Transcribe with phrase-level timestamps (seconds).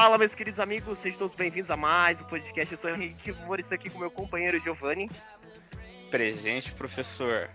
[0.00, 2.70] Fala, meus queridos amigos, sejam todos bem-vindos a mais um podcast.
[2.70, 5.10] Eu sou o Henrique Vou estar aqui com meu companheiro Giovanni.
[6.08, 7.50] Presente, professor.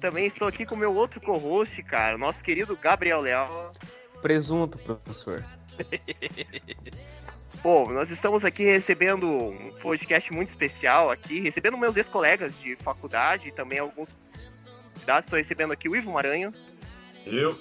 [0.00, 3.74] Também estou aqui com meu outro co-host, cara, o nosso querido Gabriel Leal.
[4.22, 5.44] Presunto, professor.
[7.62, 13.48] Bom, nós estamos aqui recebendo um podcast muito especial aqui, recebendo meus ex-colegas de faculdade
[13.48, 14.16] e também alguns
[14.94, 15.26] convidados.
[15.26, 16.54] Estou recebendo aqui o Ivo Maranhão.
[17.26, 17.60] Eu.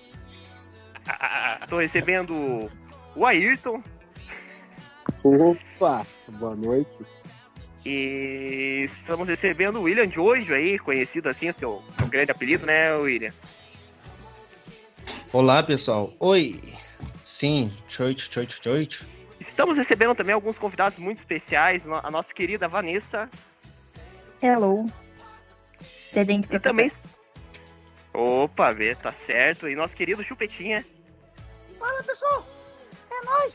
[1.62, 2.72] Estou recebendo
[3.18, 3.84] o Ayrton.
[5.24, 6.06] Opa,
[6.38, 7.04] boa noite.
[7.84, 12.94] E estamos recebendo o William Jojo aí, conhecido assim, o seu, seu grande apelido, né,
[12.94, 13.34] William?
[15.34, 16.14] Olá, pessoal.
[16.20, 16.62] Oi.
[17.24, 19.08] Sim, choito, choito, choito.
[19.40, 23.30] Estamos recebendo também alguns convidados muito especiais, a nossa querida Vanessa.
[24.42, 24.86] Hello.
[26.12, 26.90] Presente E também.
[28.14, 29.68] Opa, vê, tá certo.
[29.68, 30.86] E nosso querido Chupetinha.
[31.80, 32.46] Fala pessoal,
[33.28, 33.54] nóis.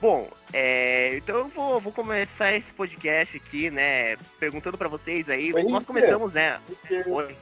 [0.00, 4.16] Bom, é, então eu vou, vou começar esse podcast aqui, né?
[4.38, 5.52] Perguntando pra vocês aí.
[5.54, 6.60] Oi, nós começamos, né?
[7.06, 7.36] Oi.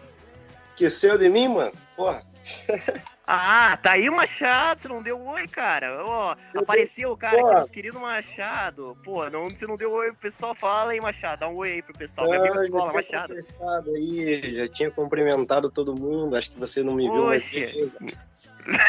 [0.71, 1.73] Esqueceu de mim, mano?
[1.97, 2.23] Porra.
[3.27, 6.05] Ah, tá aí o Machado, você não deu oi, cara.
[6.05, 8.99] Ó, Eu apareceu o cara aqui, nosso querido Machado.
[9.03, 11.41] Pô, não, você não deu oi pro pessoal, fala aí, Machado.
[11.41, 12.28] Dá um oi aí pro pessoal.
[12.28, 13.34] Meu amigo da Ah, escola, Machado.
[13.95, 17.91] aí, já tinha cumprimentado todo mundo, acho que você não me viu, mas Oxe.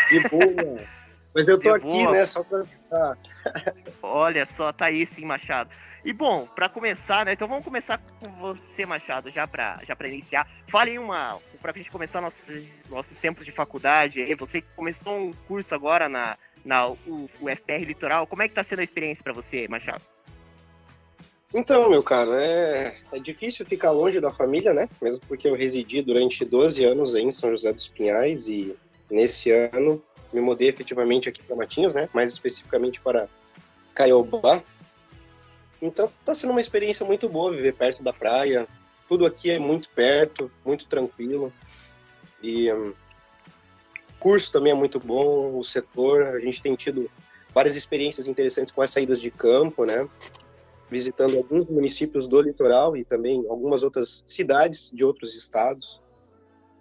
[0.10, 0.82] de boa.
[1.36, 2.12] Mas eu tô De aqui, boa.
[2.14, 3.18] né, só pra ficar.
[4.02, 5.70] Olha só, tá aí sim, Machado.
[6.06, 7.34] E bom, pra começar, né?
[7.34, 10.50] Então vamos começar com você, Machado, já pra, já pra iniciar.
[10.70, 11.40] Fale aí uma.
[11.62, 14.34] Pra gente começar nossos, nossos tempos de faculdade.
[14.36, 18.26] Você começou um curso agora na, na UFR Litoral.
[18.28, 20.02] Como é que tá sendo a experiência pra você, Machado?
[21.54, 24.88] Então, meu cara, é, é difícil ficar longe da família, né?
[25.02, 28.76] Mesmo porque eu residi durante 12 anos aí em São José dos Pinhais e
[29.10, 30.02] nesse ano
[30.36, 32.10] me mudei efetivamente aqui para Matinhos, né?
[32.14, 33.28] Mais especificamente para
[33.94, 34.62] Caiobá.
[35.82, 38.68] Então, tá sendo uma experiência muito boa viver perto da praia.
[39.08, 41.54] Tudo aqui é muito perto, muito tranquilo.
[42.42, 42.94] E o
[44.20, 47.10] curso também é muito bom, o setor, a gente tem tido
[47.54, 50.08] várias experiências interessantes com as saídas de campo, né?
[50.90, 56.02] visitando alguns municípios do litoral e também algumas outras cidades de outros estados.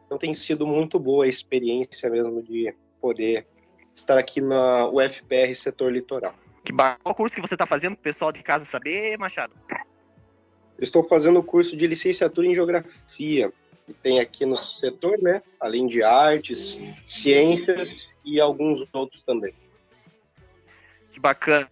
[0.07, 3.47] Então tem sido muito boa a experiência mesmo de poder
[3.95, 6.35] estar aqui na UFPR setor litoral.
[6.65, 9.53] Que ba- Qual curso que você tá fazendo pro pessoal de casa saber, Machado?
[9.71, 13.53] Eu estou fazendo o curso de licenciatura em geografia,
[13.85, 17.91] que tem aqui no setor, né, além de artes, ciências
[18.25, 19.53] e alguns outros também.
[21.13, 21.71] Que bacana.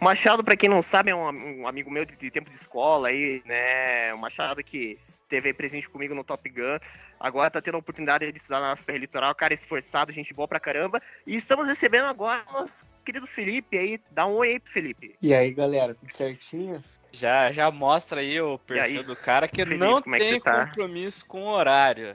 [0.00, 2.56] O Machado, pra quem não sabe, é um, um amigo meu de, de tempo de
[2.56, 4.14] escola aí, né?
[4.14, 4.98] O Machado que
[5.28, 6.78] teve aí presente comigo no Top Gun.
[7.24, 10.60] Agora tá tendo a oportunidade de estudar na FR Litoral, cara esforçado, gente boa pra
[10.60, 11.00] caramba.
[11.26, 13.98] E estamos recebendo agora o nosso querido Felipe aí.
[14.10, 15.16] Dá um oi aí pro Felipe.
[15.22, 16.84] E aí, galera, tudo certinho?
[17.12, 20.18] Já, já mostra aí o E aí, perfil do cara que Felipe, não como é
[20.18, 20.66] que tem você tá?
[20.66, 22.14] compromisso com o horário.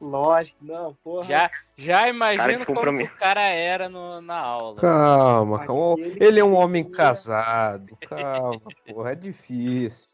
[0.00, 1.26] Lógico, não, porra.
[1.26, 4.80] Já, já imagina Cara como o cara era no- na aula.
[4.80, 5.94] Calma, calma.
[6.20, 7.96] Ele é um que homem tinha- casado.
[8.08, 10.13] Calma, porra, é difícil.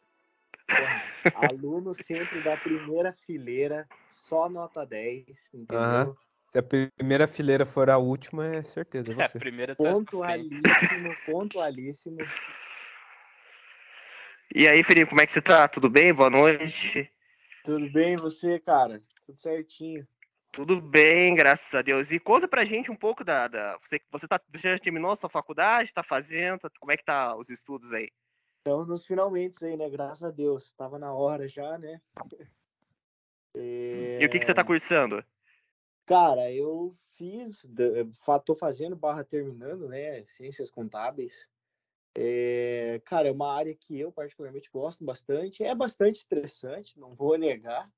[1.34, 6.16] Aluno sempre da primeira fileira, só nota 10, entendeu?
[6.46, 9.84] Se a primeira fileira for a última, é certeza, é É, a primeira tá.
[9.84, 12.18] Pontualíssimo, pontualíssimo.
[14.52, 15.68] E aí, Felipe, como é que você tá?
[15.68, 16.12] Tudo bem?
[16.12, 17.08] Boa noite.
[17.62, 19.00] Tudo bem, você, cara?
[19.24, 20.06] Tudo certinho.
[20.50, 22.10] Tudo bem, graças a Deus.
[22.10, 23.46] E conta pra gente um pouco da.
[23.46, 25.92] da você, você tá, já terminou a sua faculdade?
[25.92, 26.68] Tá fazendo?
[26.80, 28.10] Como é que tá os estudos aí?
[28.60, 29.88] Estamos nos finalmente aí, né?
[29.88, 30.74] Graças a Deus.
[30.74, 32.00] Tava na hora já, né?
[33.52, 35.24] E o que, que você tá cursando?
[36.06, 37.66] Cara, eu fiz,
[38.44, 40.24] tô fazendo barra terminando, né?
[40.24, 41.48] Ciências contábeis.
[42.16, 45.64] É, cara, é uma área que eu particularmente gosto bastante.
[45.64, 47.90] É bastante estressante, não vou negar.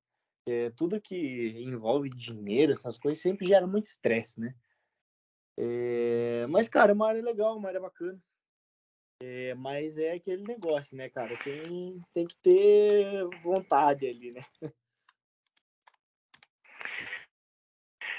[0.46, 4.54] É, tudo que envolve dinheiro, essas coisas, sempre gera muito estresse, né?
[5.58, 8.18] É, mas, cara, é uma área legal, uma área bacana.
[9.24, 11.36] É, mas é aquele negócio, né, cara?
[11.36, 14.44] Tem, tem que ter vontade ali, né?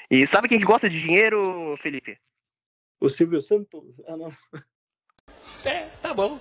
[0.10, 2.18] E sabe quem que gosta de dinheiro, Felipe?
[3.02, 3.84] O Silvio Santos.
[4.08, 4.30] Ah, não.
[5.66, 6.40] É, tá bom.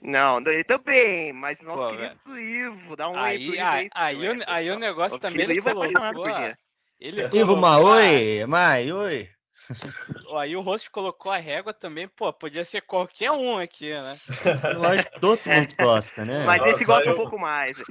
[0.00, 3.90] Não, eu também, mas nosso Pô, querido Ivo, dá um oi pro Aí, Ivo aí,
[3.92, 6.56] aí, também, o, aí o negócio Nosso também ele Ivo é apaixonado por dinheiro.
[6.98, 9.28] Ele Ivo, colocou ma, a- oi, mai, oi.
[10.36, 14.16] Aí o host colocou a régua também, pô, podia ser qualquer um aqui, né?
[14.76, 16.44] Lógico que todo mundo gosta, né?
[16.44, 17.82] Mas Nossa, esse gosta eu- um pouco mais.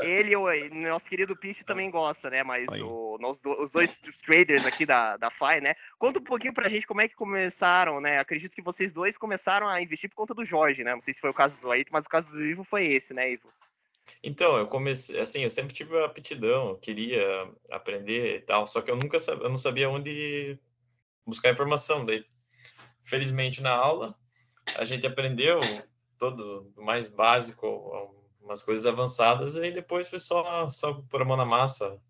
[0.00, 2.42] Ele, o nosso querido Piche também gosta, né?
[2.42, 5.74] Mas o, nós os dois traders aqui da, da FI, né?
[5.98, 8.18] Conta um pouquinho pra gente como é que começaram, né?
[8.18, 10.94] Acredito que vocês dois começaram a investir por conta do Jorge, né?
[10.94, 13.12] Não sei se foi o caso do Ayrton, mas o caso do Ivo foi esse,
[13.12, 13.52] né, Ivo?
[14.22, 18.90] Então, eu comecei, assim, eu sempre tive aptidão, eu queria aprender e tal, só que
[18.90, 20.58] eu nunca sabia, eu não sabia onde
[21.26, 22.04] buscar informação.
[22.04, 22.24] Daí,
[23.04, 24.14] felizmente, na aula,
[24.76, 25.60] a gente aprendeu
[26.18, 27.66] todo o mais básico,
[28.40, 32.00] umas coisas avançadas, e depois foi só, só pôr a mão na massa,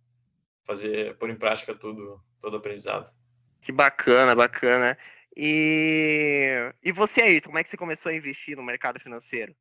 [0.64, 3.10] fazer, pôr em prática tudo, todo o aprendizado.
[3.60, 4.98] Que bacana, bacana.
[5.36, 9.54] E, e você, Ayrton, como é que você começou a investir no mercado financeiro?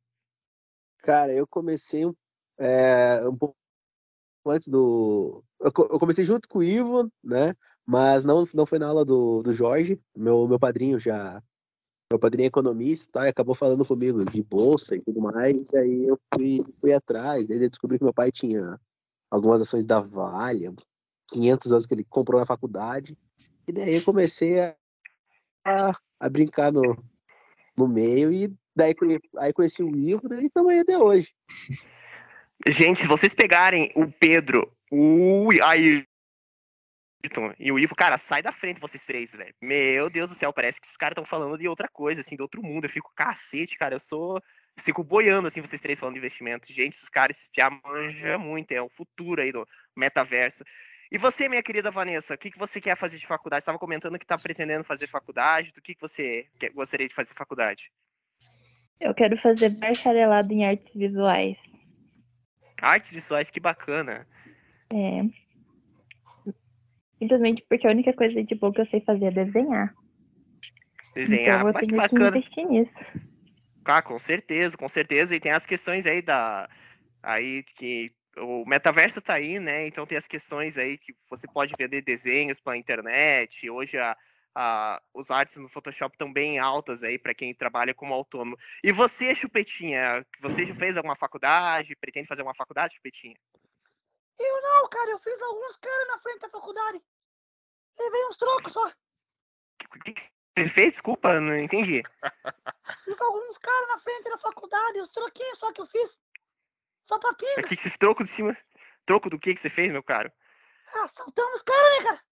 [0.98, 2.14] Cara, eu comecei um,
[2.58, 3.56] é, um pouco
[4.46, 5.42] antes do.
[5.60, 7.54] Eu comecei junto com o Ivo, né?
[7.86, 10.00] Mas não, não foi na aula do, do Jorge.
[10.16, 11.42] Meu, meu padrinho já.
[12.10, 15.56] Meu padrinho é economista tá, e acabou falando comigo de bolsa e tudo mais.
[15.72, 17.48] E aí eu fui, fui atrás.
[17.48, 18.78] Daí eu descobri que meu pai tinha
[19.30, 20.74] algumas ações da Vale,
[21.30, 23.16] 500 anos que ele comprou na faculdade.
[23.66, 24.76] E daí eu comecei a,
[25.66, 26.82] a, a brincar no,
[27.76, 28.94] no meio e daí
[29.38, 31.34] aí conheci o Ivo, estamos aí até hoje.
[32.66, 36.11] Gente, se vocês pegarem o Pedro, o Ayrton
[37.58, 39.54] e o Ivo, cara, sai da frente vocês três, velho.
[39.60, 42.42] Meu Deus do céu, parece que esses caras estão falando de outra coisa, assim, de
[42.42, 42.84] outro mundo.
[42.84, 44.40] Eu fico, cacete, cara, eu sou.
[44.78, 46.72] Fico boiando, assim, vocês três falando de investimento.
[46.72, 49.66] Gente, esses caras já manjam muito, é o futuro aí do
[49.96, 50.64] metaverso.
[51.12, 53.60] E você, minha querida Vanessa, o que, que você quer fazer de faculdade?
[53.60, 55.70] Você estava comentando que está pretendendo fazer faculdade.
[55.72, 57.92] Do que, que você gostaria de fazer faculdade?
[58.98, 61.56] Eu quero fazer bacharelado em artes visuais.
[62.80, 64.26] Artes visuais, que bacana.
[64.92, 65.41] É.
[67.22, 69.94] Simplesmente porque a única coisa de boa que eu sei fazer é desenhar.
[71.14, 72.36] Desenhar, então eu mas que tenho que bacana.
[72.36, 72.92] investir nisso.
[73.84, 75.32] Ah, com certeza, com certeza.
[75.32, 76.68] E tem as questões aí da.
[77.22, 79.86] Aí que o metaverso tá aí, né?
[79.86, 83.70] Então tem as questões aí que você pode vender desenhos pela internet.
[83.70, 84.16] Hoje a,
[84.52, 88.56] a- os artes no Photoshop estão bem altas aí para quem trabalha como autônomo.
[88.82, 91.94] E você, Chupetinha, você já fez alguma faculdade?
[92.00, 93.36] Pretende fazer uma faculdade, Chupetinha?
[94.40, 97.00] Eu não, cara, eu fiz alguns caras na frente da faculdade.
[97.98, 98.86] Levei uns trocos só.
[98.88, 100.92] O que, que você fez?
[100.92, 102.02] Desculpa, não entendi.
[103.04, 106.20] Fiz alguns caras na frente da faculdade, os troquinhos só que eu fiz.
[107.04, 108.56] Só pra O que, que você troco de cima?
[109.04, 110.32] Troco do que que você fez, meu caro?
[110.94, 112.22] Ah, saltamos os caras, né, cara?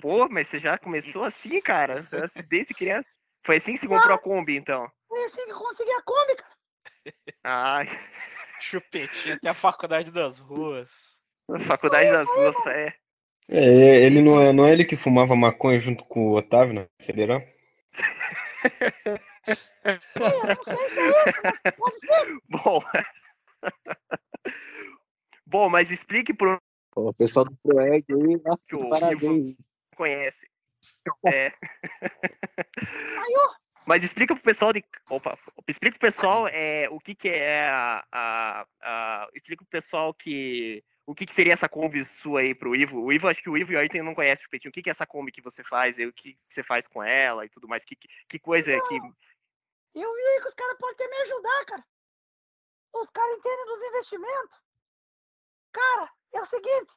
[0.00, 2.02] Pô, mas você já começou assim, cara?
[2.02, 3.08] Você- Desde criança.
[3.44, 4.90] Foi assim que você comprou a Kombi, então?
[5.08, 6.56] Foi assim que eu consegui a Kombi, cara.
[7.44, 7.80] Ah,
[8.60, 10.90] Chupetinho até a faculdade das ruas.
[11.66, 12.96] Faculdade das Ruas, é.
[13.54, 16.86] É, ele não é, não é ele que fumava maconha junto com o Otávio na
[17.02, 17.42] Federal?
[19.84, 19.96] Eu
[20.56, 22.38] não sei se é isso, mas pode ser.
[22.48, 22.80] Bom.
[25.46, 26.56] Bom, mas explique pro
[26.96, 29.58] O pessoal do Proerd aí, que o parabéns.
[29.96, 30.46] Conhece.
[31.26, 31.52] É.
[33.86, 34.82] Mas explica pro pessoal de.
[35.10, 35.36] Opa,
[35.68, 40.82] explica pro pessoal é, o que, que é a, a, a- Explica pro pessoal que.
[41.04, 43.02] O que, que seria essa Kombi sua aí pro Ivo?
[43.02, 44.70] O Ivo, acho que o Ivo e o Ayrton não conhecem o Petinho.
[44.70, 45.98] O que, que é essa Kombi que você faz?
[45.98, 47.84] E o que, que você faz com ela e tudo mais?
[47.84, 48.94] Que, que, coisa é que.
[48.94, 51.84] eu vi que os caras podem até me ajudar, cara.
[52.94, 54.64] Os caras entendem dos investimentos.
[55.72, 56.92] Cara, é o seguinte.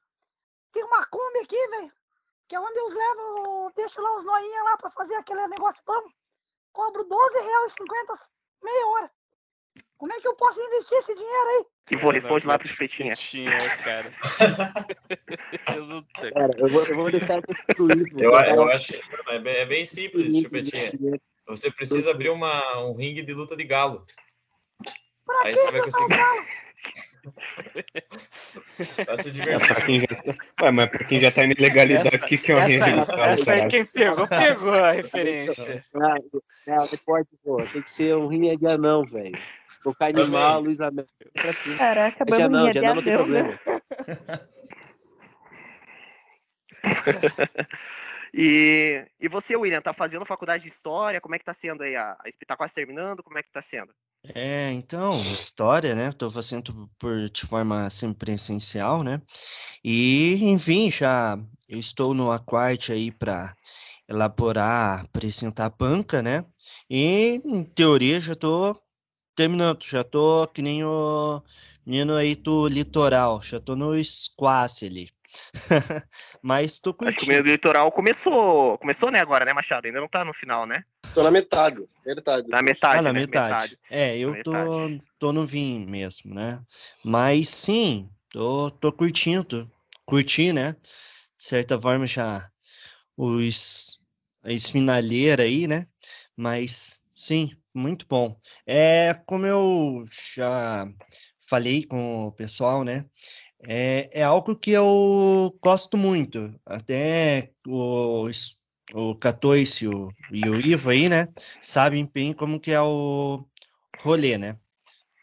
[0.72, 1.94] Tem uma Kombi aqui, velho.
[2.48, 6.12] Que é onde eu levo, deixo lá os noinhas lá pra fazer aquele negócio bom.
[6.74, 8.20] Cobro R$12,50
[8.62, 9.12] meia hora.
[9.98, 11.66] Como é que eu posso investir esse dinheiro aí?
[11.88, 13.16] Que vou responde lá pro Petinha.
[13.16, 14.12] Chupetinha, cara.
[15.76, 16.32] Eu não sei.
[16.32, 18.20] Cara, eu vou, eu vou deixar pro Ivo.
[18.20, 18.50] Eu, tá?
[18.50, 18.94] eu acho
[19.30, 21.20] é bem, é bem simples, de Chupetinha.
[21.48, 24.06] Você precisa abrir uma, um ringue de luta de galo.
[25.26, 26.16] Pra Aí você vai eu conseguir.
[29.08, 30.36] Vai se É, quem já tá...
[30.62, 32.92] Ué, mas pra quem já tá em ilegalidade, o que, que é o Essa, ringue
[32.92, 35.82] do galo, essa aí quem pegou, pegou a referência.
[35.96, 36.10] Não,
[36.68, 37.58] não, não pode, pô.
[37.64, 39.36] Tem que ser um rinha de anão, velho.
[39.86, 40.80] Tocar animal, Luiz
[41.54, 41.78] cima.
[41.78, 43.18] Caraca, banguinha de de anão não tem né?
[43.18, 43.60] problema.
[48.38, 51.22] E, e você, William, tá fazendo faculdade de história?
[51.22, 51.96] Como é que tá sendo aí?
[51.96, 53.24] A, a, tá quase terminando?
[53.24, 53.94] Como é que tá sendo?
[54.34, 56.12] É, então, história, né?
[56.12, 59.22] Tô fazendo por de forma semipresencial, né?
[59.82, 61.40] E, enfim, já
[61.70, 63.56] eu estou no Aquart aí para
[64.06, 66.44] elaborar, apresentar a banca, né?
[66.90, 68.76] E, em teoria, já tô
[69.36, 71.42] terminando, já tô que nem o
[71.86, 75.10] menino aí do litoral, já tô no squash ali.
[76.42, 77.28] Mas tô Acho que o curtindo.
[77.28, 78.78] meio litoral começou.
[78.78, 79.86] Começou, né, agora, né, Machado?
[79.86, 80.84] Ainda não tá no final, né?
[81.14, 82.48] Tô na metade, metade.
[82.50, 83.20] Na metade, Ah, na né?
[83.20, 83.80] metade.
[83.90, 85.04] É, eu Na tô, metade.
[85.20, 86.62] tô no vinho mesmo, né?
[87.04, 89.70] Mas sim, tô, tô curtindo.
[90.06, 90.76] Curti, né?
[91.38, 92.50] De certa forma já
[93.18, 94.00] os,
[94.44, 95.88] a esfinalheira aí, né?
[96.36, 98.40] Mas sim, muito bom.
[98.66, 100.04] É como eu
[100.36, 100.88] já
[101.48, 103.06] falei com o pessoal, né?
[103.68, 106.54] É, é algo que eu gosto muito.
[106.66, 108.58] Até os,
[108.94, 111.28] o Catoice e o, o Ivo aí, né?
[111.62, 113.46] Sabem bem como que é o
[114.00, 114.58] rolê, né?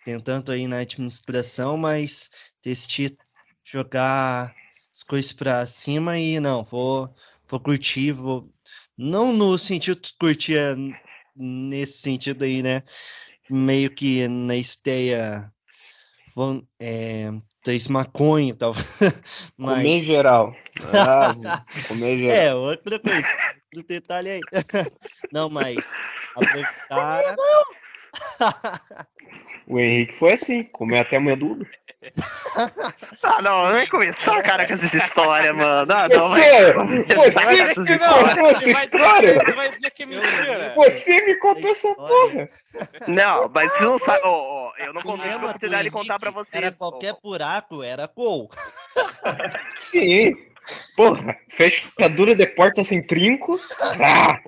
[0.05, 2.31] Tentando aí na administração, mas
[2.63, 3.15] decidir
[3.65, 4.55] jogar
[4.93, 7.13] as coisas pra cima e não, vou,
[7.49, 8.53] vou curtir, vou.
[8.97, 10.75] Não no sentido de curtir é,
[11.37, 12.83] nesse sentido aí, né?
[13.51, 15.53] Meio que na esteia
[16.35, 17.31] vão, é,
[17.63, 18.73] três maconha e tal.
[19.57, 20.55] Comer Mas geral.
[20.95, 22.37] Ah, comer geral.
[22.37, 23.29] é, outra coisa,
[23.73, 24.41] do detalhe aí.
[25.33, 25.97] Não, mas
[26.35, 27.37] aproveitar.
[29.67, 31.65] O Henrique foi assim, comeu até medula.
[33.25, 35.93] Ah, não, não vai começar, cara, com essas histórias, mano.
[35.93, 37.05] Ah, não, Você, vai.
[37.55, 38.35] você Essas que histórias.
[38.35, 39.21] contou essa Ele vai história?
[39.33, 40.75] dizer, ele vai dizer que é mentira.
[40.77, 42.47] Você me contou essa História.
[42.49, 42.49] porra.
[43.09, 44.21] Não, mas você não sabe.
[44.25, 46.63] ó, ó, eu não contei a Lembra do oportunidade de contar pra vocês.
[46.63, 48.51] Era qualquer buraco, era gol.
[49.79, 50.35] Sim.
[50.97, 53.57] Porra, fechadura de porta sem trinco.
[54.03, 54.39] Ah,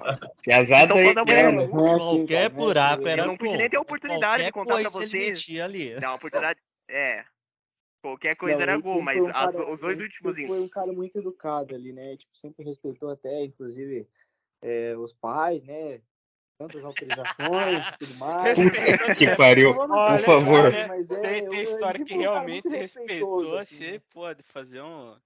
[0.42, 1.08] piazada Então, aí.
[1.08, 3.22] é, Qualquer buraco era.
[3.22, 5.44] Eu não pude nem ter a oportunidade de contar pra ele vocês.
[5.62, 5.94] ali.
[6.00, 6.58] Não, a oportunidade.
[6.90, 7.22] É.
[8.04, 10.36] Qualquer coisa Não, era gol, mas um as- cara- os dois últimos.
[10.36, 12.18] Foi um cara muito educado ali, né?
[12.18, 14.06] Tipo, sempre respeitou até, inclusive,
[14.60, 16.02] é, os pais, né?
[16.58, 18.58] Tantas autorizações e tudo mais.
[18.58, 19.70] Puta que pariu.
[19.70, 20.66] Olha, Por favor.
[20.66, 23.56] olha, Mas é, Tem, eu- tem ele história sempre que foi um cara realmente respeitou,
[23.56, 24.00] assim, você né?
[24.12, 25.16] pode fazer um.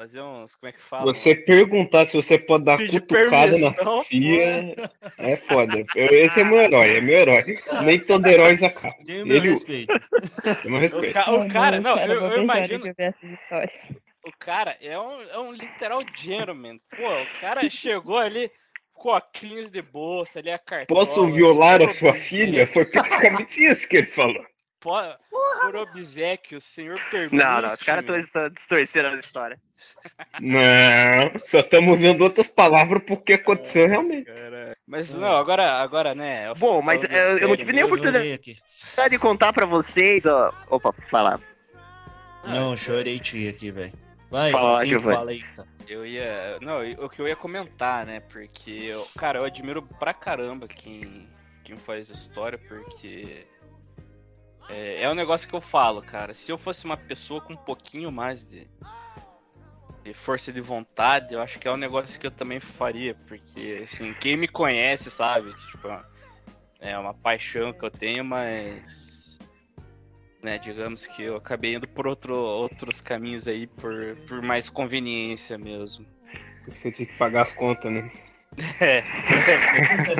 [0.00, 0.54] Fazer uns.
[0.54, 1.04] Como é que fala?
[1.12, 4.74] Você perguntar se você pode dar Pedir cutucada na fia
[5.18, 5.84] é foda.
[5.94, 7.44] Eu- esse é meu herói, é meu herói.
[7.84, 8.94] Nem todo herói acaba.
[8.98, 9.92] O meu Ele- respeito.
[10.62, 11.12] Tem meu O, respeito.
[11.12, 12.86] ca- o cara, não, eu, eu imagino.
[14.24, 16.80] O cara é um, é um literal gentleman.
[16.96, 18.50] Pô, o cara chegou ali
[18.94, 20.98] com óculos de bolsa, ali a cartola.
[20.98, 22.66] Posso violar a sua filha?
[22.66, 24.46] Foi praticamente isso que ele falou.
[24.80, 25.16] Po-
[25.60, 27.36] Por obsequio, o senhor permite.
[27.36, 29.58] Não, não, os caras estão distorcendo as histórias.
[30.40, 30.60] Não,
[31.46, 34.32] só estamos usando outras palavras porque aconteceu realmente.
[34.32, 36.52] Cara, Mas não, agora, agora, né?
[36.54, 38.40] Bom, mas falando eh, eu não tive nem a oportunidade
[39.10, 40.24] de contar pra vocês.
[40.26, 40.52] ó.
[40.68, 41.40] Opa, fala.
[42.44, 43.92] Não, chorei tia aqui, velho.
[44.30, 45.16] Vai, Fala, Giovanni.
[45.16, 45.66] fala aí, então.
[45.88, 46.58] Eu ia.
[46.60, 48.20] Não, o que eu ia comentar, né?
[48.20, 51.28] Porque, eu, cara, eu admiro pra caramba quem,
[51.64, 53.44] quem faz história, porque.
[54.70, 56.32] É, é um negócio que eu falo, cara.
[56.32, 58.68] Se eu fosse uma pessoa com um pouquinho mais de,
[60.04, 63.14] de força de vontade, eu acho que é um negócio que eu também faria.
[63.26, 65.88] Porque, assim, quem me conhece sabe que, tipo,
[66.78, 69.38] é uma paixão que eu tenho, mas.
[70.42, 75.58] Né, digamos que eu acabei indo por outro, outros caminhos aí, por, por mais conveniência
[75.58, 76.06] mesmo.
[76.66, 78.10] Você tinha que pagar as contas, né?
[78.80, 79.04] É,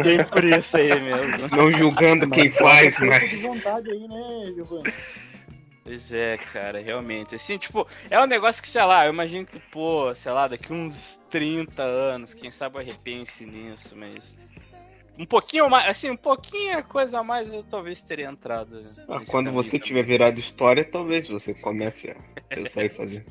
[0.02, 1.48] bem por isso aí mesmo.
[1.48, 3.30] Não julgando quem faz, Força mas.
[3.30, 4.92] de vontade aí, né, Giovanni?
[5.84, 7.34] Pois é, cara, realmente.
[7.34, 10.72] Assim, tipo, é um negócio que, sei lá, eu imagino que, pô, sei lá, daqui
[10.72, 14.32] uns 30 anos, quem sabe eu repense nisso, mas.
[15.18, 18.84] Um pouquinho mais, assim, um pouquinho coisa a mais eu talvez teria entrado.
[19.08, 23.26] Ah, quando caminho você também, tiver virado história, talvez você comece a pensar em fazer.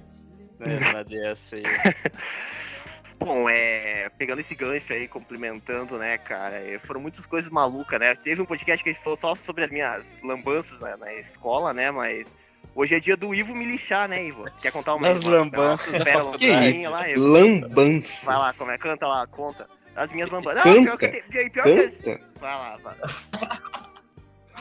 [0.59, 1.63] Né, uma dessa aí.
[3.19, 4.09] Bom, é.
[4.17, 6.55] Pegando esse gancho aí, complementando, né, cara?
[6.57, 8.15] é, Foram muitas coisas malucas, né?
[8.15, 11.73] Teve um podcast que a gente falou só sobre as minhas lambanças né, na escola,
[11.73, 11.91] né?
[11.91, 12.35] Mas.
[12.75, 14.43] Hoje é dia do Ivo me lixar, né, Ivo?
[14.43, 17.27] Você quer contar uma uma- lambanças lá, Ivo?
[17.27, 18.25] Lambança.
[18.25, 18.77] Vai lá, como é?
[18.77, 19.67] Canta lá, conta.
[19.95, 20.63] As minhas lambanças.
[20.63, 22.21] Canta, Não, pior que, eu tenho- pior que as- Canta.
[22.39, 22.95] Vai lá, vai.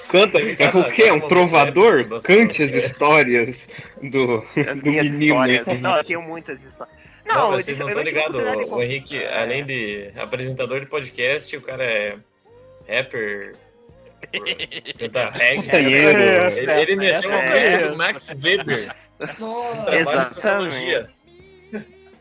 [0.09, 0.39] Canta.
[0.41, 1.03] É o quê?
[1.05, 2.07] É um trovador?
[2.23, 3.69] Cante as histórias
[4.03, 5.25] do, As do minhas menino.
[5.45, 5.81] histórias.
[5.81, 6.97] Não, eu tenho muitas histórias.
[7.29, 8.41] Não, Não, vocês não estão ligados.
[8.71, 12.17] O Henrique, além de apresentador de podcast, o cara é
[12.89, 13.55] rapper.
[14.99, 15.71] Canta reggae.
[15.71, 16.49] Punheteiro.
[16.59, 17.55] Ele, ele meteu uma É.
[17.55, 18.95] música do Max Weber.
[19.19, 21.09] De sociologia.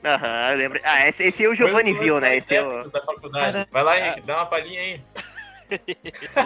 [0.06, 0.80] Aham, lembro.
[0.84, 2.38] Ah, esse, esse é o Giovanni viu, né?
[2.38, 2.84] Esse é o.
[2.90, 3.68] da faculdade.
[3.72, 5.02] Vai lá, Henrique, dá uma palhinha aí.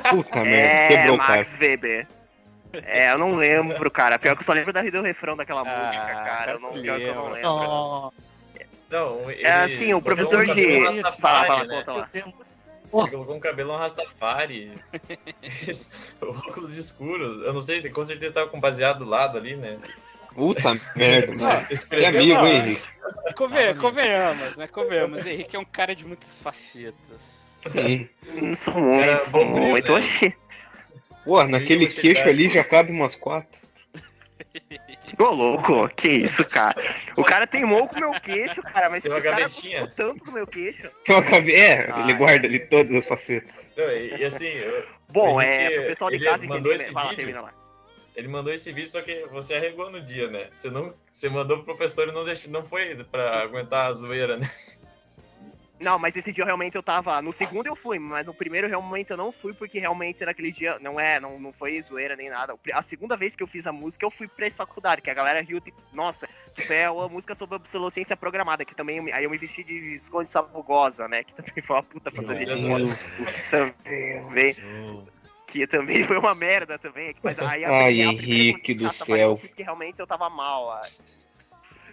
[0.10, 1.36] Puta merda, É, quebrou o cara.
[1.38, 2.08] Max Weber.
[2.86, 4.18] É, eu não lembro, cara.
[4.18, 6.52] Pior que eu só lembro da, do refrão daquela Ah, música, cara.
[6.54, 7.52] Eu não, pior que eu não lembra.
[7.52, 8.14] lembro.
[8.92, 11.02] Não, ele É assim, o professor um de.
[11.20, 11.78] Fala, fala, né?
[11.78, 12.10] conta lá.
[12.14, 12.34] Ele
[13.10, 14.72] colocou um cabelão Rastafari.
[16.22, 17.42] óculos escuros.
[17.44, 19.78] Eu não sei se com certeza tava com baseado do lado ali, né?
[20.36, 21.66] Puta merda, mano.
[21.68, 22.82] Que Escreveu amigo, hein, Henrique?
[23.36, 24.68] Conven- convenhamos, né?
[24.68, 25.26] Convenhamos.
[25.26, 26.96] Henrique é um cara de muitas facetas.
[27.68, 28.10] Sim.
[28.34, 29.92] Não sou muito, sou muito.
[29.92, 29.98] né?
[29.98, 30.36] Oxi.
[31.24, 33.60] Pô, naquele Henrique, queixo ali já cabe umas quatro.
[35.20, 36.76] Ô, louco, que isso, cara.
[37.16, 40.32] O cara teimou com o meu queixo, cara, mas Tem esse cara gostou tanto do
[40.32, 40.90] meu queixo.
[41.08, 42.14] É, ele Ai.
[42.14, 43.54] guarda ali todas as facetas.
[43.76, 46.84] Não, e, e assim, eu- Bom, O é, pro pessoal de ele casa mandou entender.
[46.86, 47.16] esse lá, vídeo.
[47.18, 47.54] termina lá.
[48.16, 50.48] ele mandou esse vídeo, só que você arregou no dia, né?
[50.56, 54.38] Você não, você mandou pro professor e não deixou, não foi pra aguentar a zoeira,
[54.38, 54.50] né?
[55.82, 57.22] Não, mas esse dia realmente eu tava.
[57.22, 60.78] No segundo eu fui, mas no primeiro realmente eu não fui, porque realmente naquele dia
[60.80, 62.56] não é, não, não foi zoeira nem nada.
[62.74, 65.14] A segunda vez que eu fiz a música, eu fui pra essa faculdade, que a
[65.14, 68.98] galera riu, tipo, nossa, tipo, é a música sobre obsolescência programada, que também.
[68.98, 71.24] eu me- Aí eu me vesti de esconde sabugosa, né?
[71.24, 72.84] Que também foi uma puta fantasia de esconde.
[73.50, 74.56] Também.
[75.48, 77.14] Que também foi uma merda também.
[77.22, 79.06] Mas aí a- Ai, a Henrique do céu.
[79.38, 80.80] Porque realmente eu tava mal.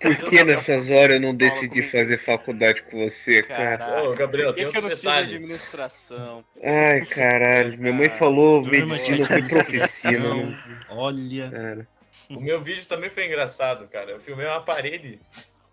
[0.01, 4.05] Por que nessas horas eu não decidi fazer faculdade com você, cara?
[4.05, 6.45] Ô, Gabriel, tem que, que eu não fiz administração?
[6.63, 7.79] Ai, caralho.
[7.79, 10.47] Minha mãe falou medicina, professina, administração.
[10.47, 10.81] né?
[10.91, 11.51] Olha.
[11.51, 11.89] Cara.
[12.31, 14.11] O meu vídeo também foi engraçado, cara.
[14.11, 15.19] Eu filmei uma parede.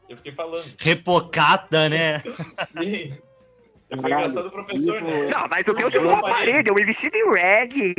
[0.08, 0.66] Eu fiquei falando.
[0.80, 2.22] Repocada, né?
[2.82, 3.12] E
[3.90, 5.30] eu engraçado o professor, né?
[5.30, 6.36] Não, mas eu Eu sido uma não parei.
[6.38, 7.94] parede, eu me vesti de reggae.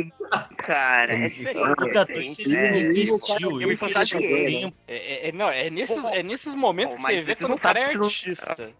[0.57, 1.65] Cara, é diferente.
[1.67, 2.71] É diferente, né?
[2.71, 3.61] vestiu.
[3.61, 4.65] Eu me fantasiei.
[4.87, 7.59] É, é- é- não, é nesses, é nesses momentos que você vê quando não o
[7.59, 8.73] cara é artista.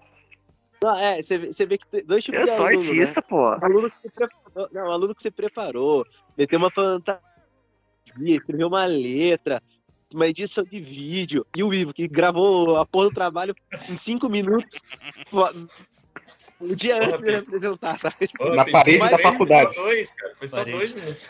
[0.83, 2.89] Não, é, você vê, você que tem dois tipos Eu de sou aluno, né?
[2.89, 3.49] artista, pô.
[3.49, 6.05] Um aluno que preparou, não, aluno que se preparou,
[6.37, 7.21] meteu uma fantasia,
[8.15, 9.63] escreveu uma letra,
[10.13, 13.55] uma edição de vídeo, e o Ivo, que gravou a porra do trabalho
[13.89, 14.79] em cinco minutos,
[16.59, 18.29] o dia Porra, antes de apresentar, sabe?
[18.55, 19.75] Na parede da foi faculdade.
[19.75, 20.35] Só dois, cara.
[20.35, 20.77] Foi só Parede.
[20.77, 21.29] dois minutos.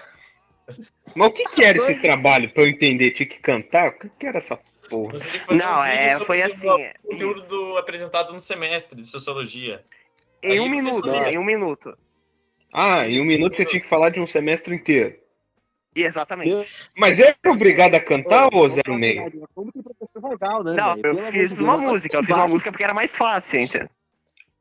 [1.15, 3.11] Mas o que que era esse trabalho pra eu entender?
[3.11, 3.89] Tinha que cantar?
[3.89, 5.13] O que que era essa porra?
[5.13, 6.91] Você tem que fazer Não, um vídeo é, sobre foi o assim.
[7.03, 9.83] conteúdo do, apresentado no semestre de sociologia.
[10.43, 11.35] Em Aí um minuto, escolhe.
[11.35, 11.97] em um minuto.
[12.73, 13.25] Ah, em um Isso.
[13.25, 15.15] minuto você tinha que falar de um semestre inteiro.
[15.95, 16.89] Exatamente.
[16.95, 19.47] Mas era obrigado a cantar ou zero meio?
[19.55, 20.73] Como que o professor né?
[20.73, 23.89] Não, eu fiz uma música, eu fiz uma música porque era mais fácil, entendeu?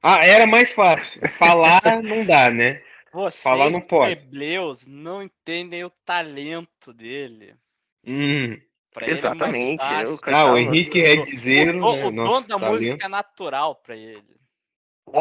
[0.09, 1.21] Ah, era mais fácil.
[1.31, 2.81] Falar não dá, né?
[3.13, 4.15] Vocês, Falar não pode.
[4.15, 7.57] plebleus, não entendem o talento dele.
[8.07, 8.57] Hum.
[8.95, 9.83] Pra ele é Exatamente.
[9.83, 10.57] Ah, o.
[10.57, 12.05] Henrique é dizeiro, o, né?
[12.05, 12.83] o Nosso dono da talento.
[12.83, 14.36] música é natural pra ele.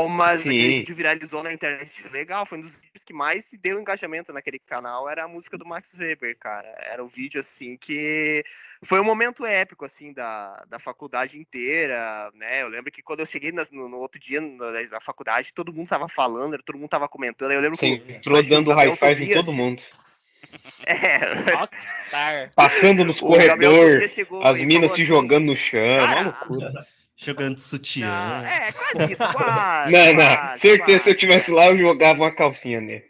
[0.09, 0.49] Mas Sim.
[0.49, 4.33] aquele vídeo viralizou na internet legal, foi um dos vídeos que mais se deu engajamento
[4.33, 6.67] naquele canal, era a música do Max Weber, cara.
[6.91, 8.43] Era um vídeo assim que
[8.83, 12.63] foi um momento épico, assim, da, da faculdade inteira, né?
[12.63, 15.71] Eu lembro que quando eu cheguei nas- no, no outro dia na, na faculdade, todo
[15.71, 17.51] mundo tava falando, todo mundo tava comentando.
[17.51, 18.11] Eu lembro Você que.
[18.11, 19.81] o- entrou dando high five em todo mundo.
[20.85, 22.47] É.
[22.55, 25.79] Passando nos corredores, as minas se assim, jogando no chão.
[25.81, 26.87] é "Cara, uma loucura.
[27.17, 28.05] Jogando sutiã.
[28.07, 29.91] Ah, é, quase isso, quase.
[29.91, 30.15] Não, não.
[30.15, 31.19] quase, Certeza, se eu quase.
[31.19, 33.05] tivesse lá, eu jogava uma calcinha nele.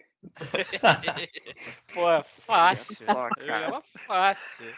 [1.94, 3.06] Pô, é fácil.
[3.06, 3.65] Só, Eu cara.
[3.65, 4.74] jogava fácil.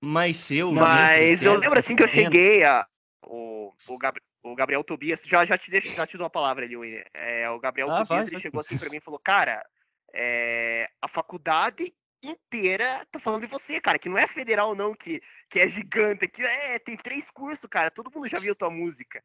[0.00, 0.72] Mas eu.
[0.72, 2.86] Mas eu lembro assim que eu cheguei a.
[3.28, 6.64] O, o, Gab- o Gabriel Tobias, já, já, te deixo, já te dou a palavra
[6.64, 6.76] ali.
[7.12, 8.40] É, o Gabriel Ah, Tobias vai, ele vai.
[8.40, 9.64] chegou assim pra mim e falou: Cara,
[10.14, 11.92] é, a faculdade
[12.30, 16.26] inteira tá falando de você, cara, que não é federal, não, que, que é gigante,
[16.28, 19.22] que é, tem três cursos, cara, todo mundo já viu tua música.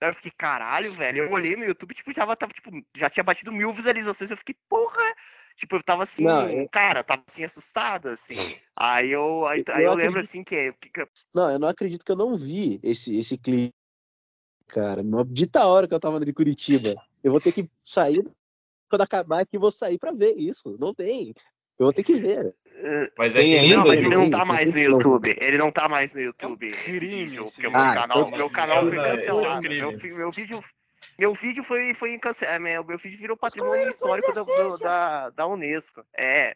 [0.00, 1.24] Daí eu fiquei, caralho, velho.
[1.24, 4.30] Eu olhei no YouTube, tipo, já tava, tipo, já tinha batido mil visualizações.
[4.30, 5.00] Eu fiquei, porra.
[5.54, 8.34] Tipo, eu tava assim, Não, eu- cara, eu tava assim, assustado, assim.
[8.74, 10.74] Aí eu, aí, Eu aí eu lembro acredito- assim que,
[11.32, 13.72] Não, eu não acredito que eu não vi esse, esse clipe,
[14.66, 15.04] cara.
[15.04, 16.94] Maldita a hora que eu tava de Curitiba.
[17.22, 18.24] Eu vou ter que sair,
[18.88, 20.76] quando acabar aqui, vou sair pra ver isso.
[20.80, 21.32] Não tem.
[21.82, 22.54] Eu vou ter que ver.
[23.18, 24.80] Mas é que ainda, Não, mas ele não tá mais no.
[24.80, 25.36] YouTube.
[25.40, 26.68] Ele não tá mais no YouTube.
[26.68, 27.82] esse crime vídeo, esse porque o vídeo.
[27.84, 29.62] meu Ah, canal, então- meu canal foi Esse é um cancelado.
[29.62, 29.80] crime.
[29.80, 30.64] Meu, meu vídeo.
[31.18, 32.62] Meu vídeo foi, foi cancelado.
[32.62, 36.04] Meu, meu vídeo virou patrimônio histórico da, do- da, da Unesco.
[36.16, 36.54] É.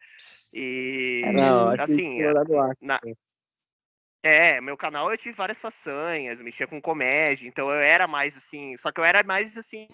[0.54, 1.22] E.
[1.32, 2.20] Não, assim,
[2.80, 3.00] na-
[4.22, 8.76] É, meu canal eu tive várias façanhas, mexia com comédia, então eu era mais assim,
[8.78, 9.86] só que eu era mais assim,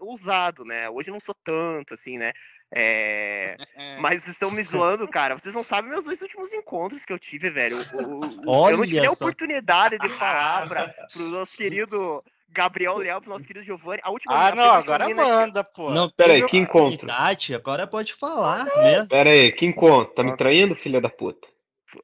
[0.00, 0.90] usado, né?
[0.90, 2.32] Hoje eu não sou tanto, assim, né?
[2.72, 3.56] É,
[4.00, 5.38] mas vocês estão me zoando, cara.
[5.38, 7.78] Vocês não sabem meus dois últimos encontros que eu tive, velho.
[7.92, 13.20] O- o- eu não tive a oportunidade de falar pra, pro nosso querido Gabriel Leal,
[13.20, 14.00] pro nosso querido Giovanni.
[14.04, 15.90] A última Ah, não, agora mina que- manda, pô.
[15.90, 16.86] Não Pera aí, teve que encontro?
[16.94, 19.06] oportunidade, Agora pode falar, né?
[19.08, 20.14] Pera aí, que encontro?
[20.14, 21.48] Tá me traindo, filha da puta?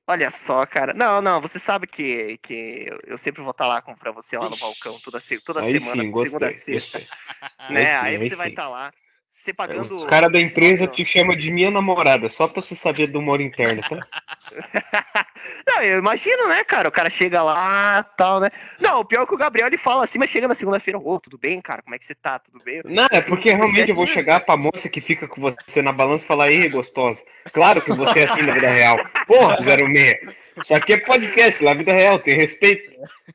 [0.09, 0.93] Olha só, cara.
[0.93, 4.51] Não, não, você sabe que, que eu- sempre vou estar lá com, pra você lá
[4.51, 6.99] no balcão, toda, toda Aí semana, sim, de segunda a gostei, sexta.
[6.99, 7.75] gostei.
[7.75, 7.81] né?
[7.85, 8.53] Aí sim, Aí aí você vai sim.
[8.53, 8.93] estar lá.
[9.37, 9.95] Você pagando.
[9.95, 13.41] Os caras da empresa te chamam de minha namorada, só pra você saber do humor
[13.41, 14.07] interno, tá?
[15.69, 16.89] Não, eu imagino, né, cara?
[16.89, 18.49] O cara chega lá tal, né?
[18.81, 21.21] Não, o pior é que o Gabriel ele fala assim, mas chega na segunda-feira, ô,
[21.21, 21.83] tudo bem, cara?
[21.83, 22.39] Como é que você tá?
[22.39, 22.81] Tudo bem?
[22.85, 26.25] Não, é porque realmente eu vou chegar pra moça que fica com você na balança
[26.25, 27.23] e falar, ei, gostosa,
[27.53, 28.99] claro que você é assim na vida real.
[29.27, 30.35] Porra, 06.
[30.65, 32.91] Isso aqui é podcast, na vida real, tem respeito.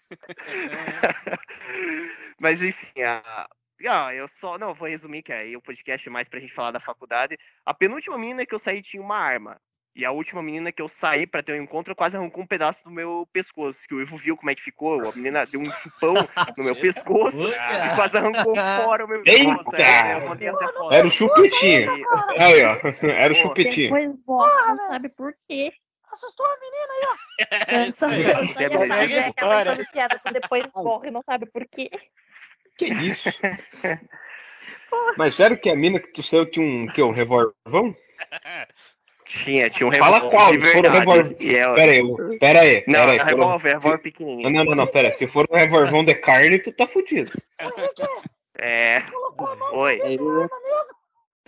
[2.40, 3.48] Mas enfim, a...
[3.88, 4.58] ah, eu só.
[4.58, 7.38] Não, vou resumir que aí o podcast é mais pra gente falar da faculdade.
[7.66, 9.60] A penúltima menina que eu saí tinha uma arma.
[9.94, 12.82] E a última menina que eu saí pra ter um encontro quase arrancou um pedaço
[12.86, 13.86] do meu pescoço.
[13.88, 15.10] Que o Ivo viu como é que ficou.
[15.10, 16.14] A menina deu um chupão
[16.58, 19.76] no meu pescoço e quase arrancou fora o meu pescoço.
[19.76, 19.84] Eita!
[19.84, 20.94] É, eu mandei até foto.
[20.94, 21.92] Era o chupetinho.
[22.38, 23.94] Aí, ó, era o chupetinho.
[23.94, 25.74] Depois volta, não sabe por quê.
[26.10, 27.90] Assustou a menina aí, ó.
[27.90, 28.86] Isso é bom.
[28.86, 29.72] Maria Segue a acaba história.
[29.72, 31.90] fazendo piada, depois morre e não sabe por quê.
[32.78, 33.30] Que isso?
[35.18, 37.96] Mas sério que a mina que tu saiu tinha um, que, um revolvão?
[39.26, 41.36] Tinha, tinha um Fala revólver qual, se for um revólver.
[41.36, 43.20] Pera aí, pera aí, Não, pera aí.
[43.20, 43.24] um-
[43.58, 44.50] revólver, pequenininho.
[44.50, 45.12] Não, não, não, pera.
[45.12, 47.32] Se for um revolvão de carne, tu tá fudido.
[48.60, 49.00] É.
[49.72, 50.00] Oi.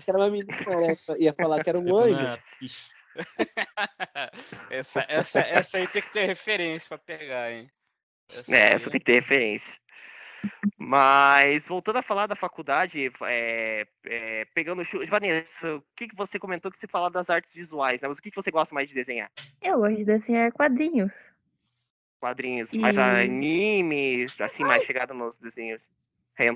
[0.08, 0.54] Era uma menina,
[1.20, 2.18] ia falar que era um anjo.
[2.18, 2.40] Ah,
[4.70, 7.70] essa, essa, essa aí tem que ter referência pra pegar, hein?
[8.30, 9.76] Essa É, aí essa tem que ter referência.
[10.78, 16.16] Mas, voltando a falar da faculdade, é, é, pegando o chu- Vanessa, o que, que
[16.16, 18.08] você comentou que você fala das artes visuais, né?
[18.08, 19.32] Mas o que, que você gosta mais de desenhar?
[19.62, 21.12] Eu gosto de desenhar quadrinhos.
[22.20, 25.90] Quadrinhos, mais E- anime, assim, mais chegado nos desenhos.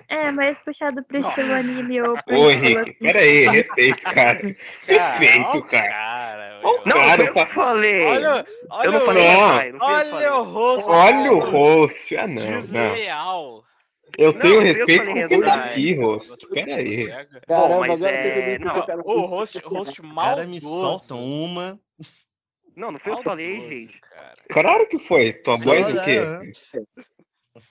[0.10, 2.94] É, mais puxado pro estilo anime ou pro Ô, estilo Henrique, assim.
[2.94, 4.42] pera aí, respeito, cara.
[4.88, 5.90] Respeito, ó o cara.
[5.90, 6.60] cara.
[6.64, 8.06] Ó o Não, foi eu fa- falei.
[8.08, 9.48] Olha, olha eu não o- falei, Não.
[9.48, 10.16] pai, não eu.
[10.16, 10.90] Olha o rosto.
[10.90, 12.18] Olha o host.
[12.18, 13.64] Ah, não, não.
[14.18, 16.48] Eu Não, tenho respeito com quem tá aqui, host.
[16.50, 17.08] Pera aí.
[17.48, 20.36] Caramba, mas agora é- tem que não, O host, host mal.
[20.36, 21.80] cara me solta uma.
[22.76, 24.00] Não, não foi eu que falei, gente.
[24.02, 24.34] Cara.
[24.50, 25.34] Claro que foi.
[25.34, 26.20] Tua Só, voz do né, quê?
[26.20, 26.52] né?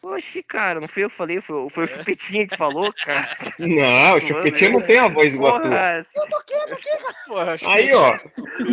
[0.03, 3.37] Oxi, cara, não foi eu que falei, foi, foi o Chupetinha que falou, cara.
[3.59, 5.99] Não, o Chupetinho não tem a voz igual a tua.
[5.99, 7.14] Eu tô quieto aqui, cara.
[7.27, 8.18] Porra, Aí, ó.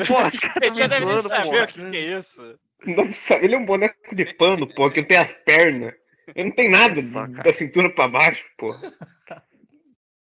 [0.08, 1.64] porra, os caras me zoando, porra.
[1.64, 2.60] o que, que é isso.
[2.86, 5.94] Não sabe, ele é um boneco de pano, pô, que não tem as pernas.
[6.28, 8.68] Ele não tem nada Só, da cintura pra baixo, pô.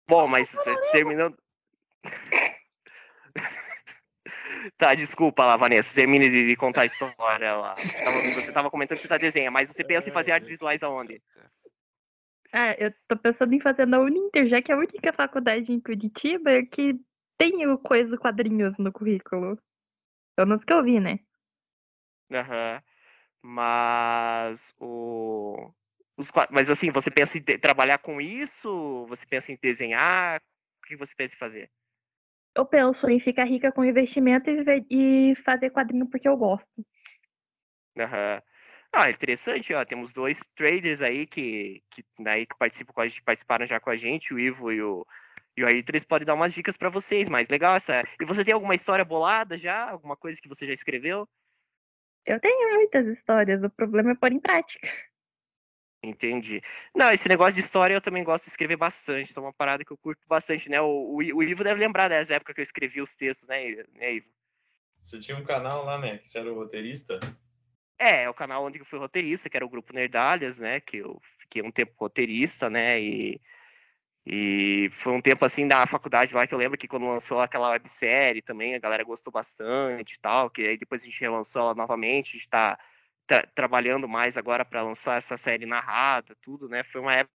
[0.09, 1.37] Bom, mas te- terminando.
[4.77, 5.95] Tá, desculpa lá, Vanessa.
[5.95, 7.75] Termine de, de contar a história lá.
[7.75, 10.49] Você tava, você tava comentando que você tá desenha, mas você pensa em fazer artes
[10.49, 11.21] visuais aonde?
[12.53, 15.81] Ah, eu tô pensando em fazer na Uninter, já que é a única faculdade em
[15.81, 17.01] Curitiba que
[17.39, 19.59] tem o coisa quadrinhos no currículo.
[20.37, 21.21] Pelo menos que eu vi, né?
[22.33, 22.83] Aham.
[23.43, 25.73] Mas o.
[26.21, 29.07] Os, mas assim, você pensa em trabalhar com isso?
[29.09, 30.39] Você pensa em desenhar?
[30.85, 31.71] O que você pensa em fazer?
[32.55, 36.69] Eu penso em ficar rica com investimento e, e fazer quadrinho porque eu gosto.
[37.99, 38.43] Aham.
[38.93, 39.83] Ah, interessante, ó.
[39.83, 43.89] Temos dois traders aí que, que, daí, que participam com a gente, participaram já com
[43.89, 45.07] a gente, o Ivo e o,
[45.57, 48.05] e o eles podem dar umas dicas pra vocês, mas legal essa.
[48.21, 49.89] E você tem alguma história bolada já?
[49.89, 51.27] Alguma coisa que você já escreveu?
[52.27, 54.87] Eu tenho muitas histórias, o problema é pôr em prática.
[56.03, 56.63] Entendi.
[56.95, 59.31] Não, esse negócio de história eu também gosto de escrever bastante.
[59.31, 60.81] Isso é uma parada que eu curto bastante, né?
[60.81, 64.15] O, o, o Ivo deve lembrar das épocas que eu escrevi os textos, né, né,
[64.15, 64.29] Ivo?
[65.03, 66.19] Você tinha um canal lá, né?
[66.19, 67.21] Que você era o roteirista?
[67.99, 70.81] É, é o canal onde eu fui roteirista, que era o grupo Nerdalhas, né?
[70.81, 72.99] Que eu fiquei um tempo roteirista, né?
[73.01, 73.41] E,
[74.25, 77.71] e foi um tempo assim da faculdade lá que eu lembro que quando lançou aquela
[77.71, 81.75] websérie também, a galera gostou bastante e tal, que aí depois a gente relançou ela
[81.75, 82.79] novamente, a gente tá
[83.31, 86.83] tra- trabalhando mais agora para lançar essa série narrada, tudo, né?
[86.83, 87.31] Foi uma época